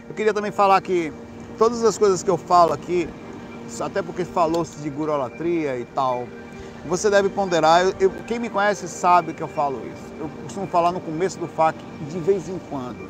Eu 0.08 0.14
queria 0.14 0.32
também 0.32 0.52
falar 0.52 0.80
que 0.80 1.12
todas 1.58 1.84
as 1.84 1.98
coisas 1.98 2.22
que 2.22 2.30
eu 2.30 2.38
falo 2.38 2.72
aqui, 2.72 3.08
até 3.80 4.00
porque 4.00 4.24
falou-se 4.24 4.80
de 4.80 4.88
gurolatria 4.88 5.76
e 5.76 5.84
tal, 5.84 6.26
você 6.86 7.10
deve 7.10 7.28
ponderar. 7.28 7.82
Eu, 7.82 7.94
eu, 8.00 8.10
quem 8.26 8.38
me 8.38 8.48
conhece 8.48 8.88
sabe 8.88 9.32
que 9.32 9.42
eu 9.42 9.48
falo 9.48 9.82
isso. 9.86 10.12
Eu 10.18 10.30
costumo 10.42 10.66
falar 10.66 10.92
no 10.92 11.00
começo 11.00 11.38
do 11.38 11.46
FAQ, 11.46 11.78
de 12.08 12.18
vez 12.18 12.48
em 12.48 12.58
quando. 12.70 13.08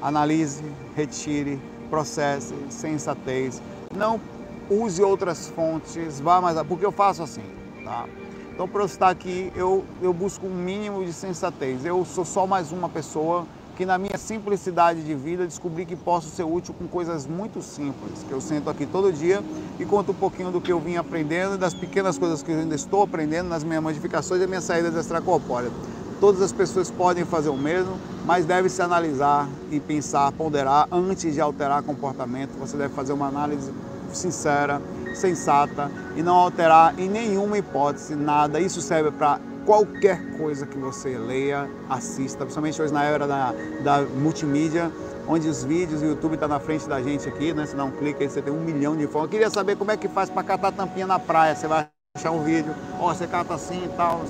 Analise, 0.00 0.64
retire, 0.96 1.60
processe, 1.88 2.54
sensatez. 2.70 3.62
Não 3.94 4.20
use 4.68 5.02
outras 5.02 5.48
fontes, 5.48 6.20
vá 6.20 6.40
mais. 6.40 6.60
Porque 6.62 6.84
eu 6.84 6.92
faço 6.92 7.22
assim, 7.22 7.44
tá? 7.84 8.06
Então, 8.52 8.68
para 8.68 8.82
eu 8.82 8.86
estar 8.86 9.08
aqui, 9.08 9.52
eu, 9.56 9.84
eu 10.00 10.12
busco 10.12 10.46
um 10.46 10.54
mínimo 10.54 11.04
de 11.04 11.12
sensatez. 11.12 11.84
Eu 11.84 12.04
sou 12.04 12.24
só 12.24 12.46
mais 12.46 12.70
uma 12.70 12.88
pessoa 12.88 13.46
que, 13.76 13.86
na 13.86 13.96
minha 13.98 14.18
simplicidade 14.18 15.02
de 15.02 15.14
vida, 15.14 15.46
descobri 15.46 15.86
que 15.86 15.96
posso 15.96 16.28
ser 16.28 16.44
útil 16.44 16.74
com 16.78 16.86
coisas 16.86 17.26
muito 17.26 17.62
simples. 17.62 18.22
Que 18.26 18.32
eu 18.32 18.40
sento 18.40 18.68
aqui 18.68 18.86
todo 18.86 19.12
dia 19.12 19.42
e 19.78 19.84
conto 19.84 20.12
um 20.12 20.14
pouquinho 20.14 20.50
do 20.50 20.60
que 20.60 20.72
eu 20.72 20.78
vim 20.78 20.96
aprendendo, 20.96 21.56
das 21.56 21.74
pequenas 21.74 22.18
coisas 22.18 22.42
que 22.42 22.50
eu 22.50 22.58
ainda 22.58 22.74
estou 22.74 23.02
aprendendo, 23.02 23.48
nas 23.48 23.64
minhas 23.64 23.82
modificações 23.82 24.42
e 24.42 24.46
minhas 24.46 24.64
saídas 24.64 24.94
extracorpóreas. 24.94 25.72
Todas 26.20 26.40
as 26.40 26.52
pessoas 26.52 26.90
podem 26.90 27.24
fazer 27.24 27.48
o 27.48 27.56
mesmo, 27.56 27.98
mas 28.24 28.46
deve 28.46 28.68
se 28.68 28.80
analisar 28.80 29.48
e 29.70 29.80
pensar, 29.80 30.30
ponderar 30.32 30.86
antes 30.92 31.34
de 31.34 31.40
alterar 31.40 31.82
comportamento. 31.82 32.56
Você 32.60 32.76
deve 32.76 32.94
fazer 32.94 33.12
uma 33.12 33.26
análise 33.26 33.72
sincera, 34.12 34.80
sensata 35.14 35.90
e 36.14 36.22
não 36.22 36.34
alterar 36.34 36.98
em 36.98 37.08
nenhuma 37.08 37.58
hipótese 37.58 38.14
nada. 38.14 38.60
Isso 38.60 38.80
serve 38.80 39.10
para 39.10 39.40
qualquer 39.64 40.36
coisa 40.36 40.66
que 40.66 40.76
você 40.76 41.16
leia, 41.16 41.68
assista, 41.88 42.38
principalmente 42.38 42.80
hoje 42.80 42.92
na 42.92 43.04
era 43.04 43.26
da, 43.26 43.54
da 43.82 44.02
multimídia, 44.02 44.90
onde 45.26 45.48
os 45.48 45.62
vídeos, 45.64 46.02
o 46.02 46.04
YouTube 46.04 46.34
está 46.34 46.48
na 46.48 46.58
frente 46.58 46.88
da 46.88 47.00
gente 47.00 47.28
aqui, 47.28 47.52
né? 47.52 47.66
Você 47.66 47.76
dá 47.76 47.84
um 47.84 47.90
clique 47.90 48.22
aí, 48.22 48.28
você 48.28 48.42
tem 48.42 48.52
um 48.52 48.60
milhão 48.60 48.96
de 48.96 49.06
formas. 49.06 49.24
Eu 49.24 49.30
queria 49.30 49.50
saber 49.50 49.76
como 49.76 49.90
é 49.90 49.96
que 49.96 50.08
faz 50.08 50.28
para 50.28 50.42
catar 50.42 50.72
tampinha 50.72 51.06
na 51.06 51.18
praia. 51.18 51.54
Você 51.54 51.66
vai 51.66 51.88
achar 52.16 52.30
um 52.30 52.42
vídeo, 52.42 52.74
ó, 52.98 53.10
oh, 53.10 53.14
você 53.14 53.26
cata 53.26 53.54
assim 53.54 53.84
e 53.84 53.88
tal. 53.96 54.22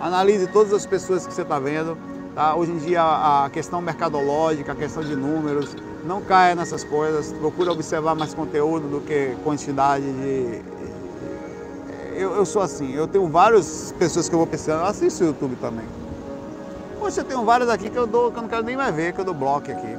Analise 0.00 0.46
todas 0.48 0.72
as 0.72 0.84
pessoas 0.84 1.26
que 1.26 1.32
você 1.32 1.42
está 1.42 1.58
vendo. 1.58 1.96
Tá? 2.34 2.54
Hoje 2.56 2.72
em 2.72 2.78
dia 2.78 3.00
a 3.00 3.48
questão 3.50 3.80
mercadológica, 3.80 4.72
a 4.72 4.74
questão 4.74 5.04
de 5.04 5.14
números, 5.14 5.76
não 6.04 6.20
caia 6.20 6.54
nessas 6.54 6.82
coisas, 6.82 7.32
procura 7.32 7.72
observar 7.72 8.14
mais 8.14 8.34
conteúdo 8.34 8.88
do 8.88 9.00
que 9.00 9.36
quantidade 9.44 10.04
de. 10.04 10.73
Eu, 12.16 12.36
eu 12.36 12.46
sou 12.46 12.62
assim, 12.62 12.94
eu 12.94 13.08
tenho 13.08 13.28
várias 13.28 13.92
pessoas 13.98 14.28
que 14.28 14.34
eu 14.34 14.38
vou 14.38 14.46
pesquisar, 14.46 14.74
eu 14.74 14.86
assisto 14.86 15.24
o 15.24 15.26
YouTube 15.26 15.56
também. 15.56 15.84
Poxa, 16.98 17.20
eu 17.20 17.24
tenho 17.24 17.44
várias 17.44 17.68
aqui 17.68 17.90
que 17.90 17.98
eu 17.98 18.06
dou, 18.06 18.30
que 18.30 18.38
eu 18.38 18.42
não 18.42 18.48
quero 18.48 18.62
nem 18.62 18.76
mais 18.76 18.94
ver, 18.94 19.12
que 19.12 19.20
eu 19.20 19.24
dou 19.24 19.34
bloco 19.34 19.70
aqui. 19.70 19.98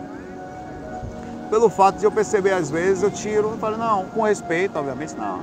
Pelo 1.50 1.70
fato 1.70 2.00
de 2.00 2.06
eu 2.06 2.12
perceber 2.12 2.54
às 2.54 2.70
vezes, 2.70 3.04
eu 3.04 3.12
tiro 3.12 3.54
e 3.56 3.60
falo, 3.60 3.78
não, 3.78 4.06
com 4.06 4.24
respeito, 4.24 4.80
obviamente, 4.80 5.14
não. 5.16 5.42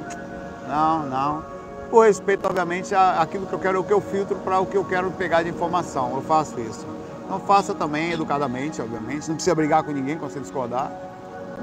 Não, 0.66 1.06
não. 1.06 1.44
Com 1.90 2.00
respeito, 2.00 2.46
obviamente, 2.46 2.94
aquilo 2.94 3.46
que 3.46 3.52
eu 3.52 3.58
quero, 3.58 3.80
o 3.80 3.84
que 3.84 3.92
eu 3.92 4.00
filtro 4.00 4.36
para 4.36 4.58
o 4.58 4.66
que 4.66 4.76
eu 4.76 4.84
quero 4.84 5.10
pegar 5.12 5.42
de 5.42 5.50
informação. 5.50 6.10
Eu 6.14 6.22
faço 6.22 6.58
isso. 6.58 6.86
Então 7.24 7.38
faça 7.40 7.74
também 7.74 8.12
educadamente, 8.12 8.80
obviamente, 8.80 9.28
não 9.28 9.36
precisa 9.36 9.54
brigar 9.54 9.82
com 9.82 9.92
ninguém 9.92 10.18
quando 10.18 10.32
você 10.32 10.40
discordar. 10.40 10.90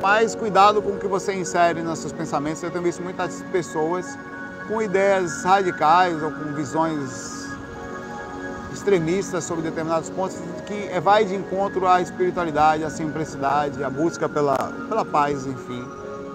Mas 0.01 0.35
cuidado 0.35 0.81
com 0.81 0.91
o 0.91 0.97
que 0.97 1.07
você 1.07 1.33
insere 1.33 1.81
nos 1.81 1.99
seus 1.99 2.13
pensamentos. 2.13 2.63
Eu 2.63 2.71
tenho 2.71 2.83
visto 2.83 3.01
muitas 3.01 3.41
pessoas 3.51 4.17
com 4.69 4.79
ideias 4.81 5.43
radicais 5.43 6.21
ou 6.21 6.29
com 6.29 6.53
visões 6.53 7.49
extremistas 8.71 9.43
sobre 9.43 9.63
determinados 9.63 10.11
pontos 10.11 10.37
que 10.67 10.99
vai 10.99 11.25
de 11.25 11.35
encontro 11.35 11.87
à 11.87 11.99
espiritualidade, 12.01 12.83
à 12.83 12.89
simplicidade, 12.89 13.83
à 13.83 13.89
busca 13.89 14.29
pela, 14.29 14.55
pela 14.87 15.03
paz, 15.03 15.47
enfim. 15.47 15.83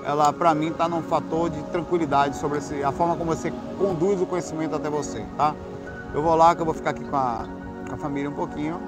Ela, 0.04 0.32
para 0.32 0.52
mim, 0.52 0.68
está 0.68 0.88
num 0.88 1.00
fator 1.00 1.48
de 1.48 1.62
tranquilidade 1.64 2.36
sobre 2.36 2.58
esse, 2.58 2.82
a 2.82 2.90
forma 2.90 3.16
como 3.16 3.34
você 3.34 3.52
conduz 3.78 4.20
o 4.20 4.26
conhecimento 4.26 4.74
até 4.74 4.90
você, 4.90 5.24
tá? 5.36 5.54
Eu 6.12 6.20
vou 6.20 6.34
lá, 6.34 6.54
que 6.54 6.60
eu 6.60 6.66
vou 6.66 6.74
ficar 6.74 6.90
aqui 6.90 7.04
com 7.04 7.16
a, 7.16 7.46
com 7.88 7.94
a 7.94 7.98
família 7.98 8.28
um 8.28 8.34
pouquinho. 8.34 8.80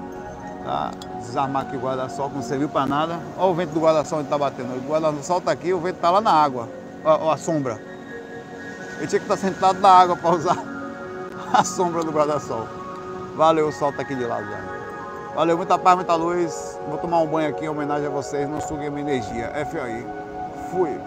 Tá? 0.63 0.91
Desarmar 1.19 1.63
aqui 1.63 1.77
o 1.77 1.79
guarda-sol, 1.79 2.29
que 2.29 2.35
não 2.35 2.43
serviu 2.43 2.67
para 2.67 2.85
nada. 2.85 3.19
Olha 3.37 3.51
o 3.51 3.55
vento 3.55 3.71
do 3.71 3.79
guarda-sol 3.79 4.19
onde 4.19 4.27
está 4.27 4.37
batendo. 4.37 4.75
O 4.75 4.89
guarda-sol 4.89 5.39
está 5.39 5.51
aqui, 5.51 5.73
o 5.73 5.79
vento 5.79 5.95
está 5.95 6.11
lá 6.11 6.21
na 6.21 6.31
água. 6.31 6.67
Olha 7.03 7.33
a 7.33 7.37
sombra. 7.37 7.86
Eu 8.99 9.07
tinha 9.07 9.19
que 9.19 9.31
estar 9.31 9.37
sentado 9.37 9.79
na 9.79 9.89
água 9.89 10.15
para 10.15 10.35
usar 10.35 10.57
a 11.53 11.63
sombra 11.63 12.03
do 12.03 12.11
guarda-sol. 12.11 12.67
Valeu, 13.35 13.67
o 13.67 13.71
sol 13.71 13.91
está 13.91 14.01
aqui 14.01 14.15
de 14.15 14.25
lado 14.25 14.49
já. 14.49 14.59
Valeu, 15.35 15.55
muita 15.55 15.77
paz, 15.77 15.95
muita 15.95 16.15
luz. 16.15 16.79
Vou 16.87 16.97
tomar 16.97 17.19
um 17.19 17.27
banho 17.27 17.49
aqui 17.49 17.65
em 17.65 17.69
homenagem 17.69 18.07
a 18.07 18.09
vocês. 18.09 18.49
Não 18.49 18.59
suguem 18.59 18.89
minha 18.89 19.13
energia. 19.13 19.51
FAI. 19.71 20.05
Fui. 20.71 20.99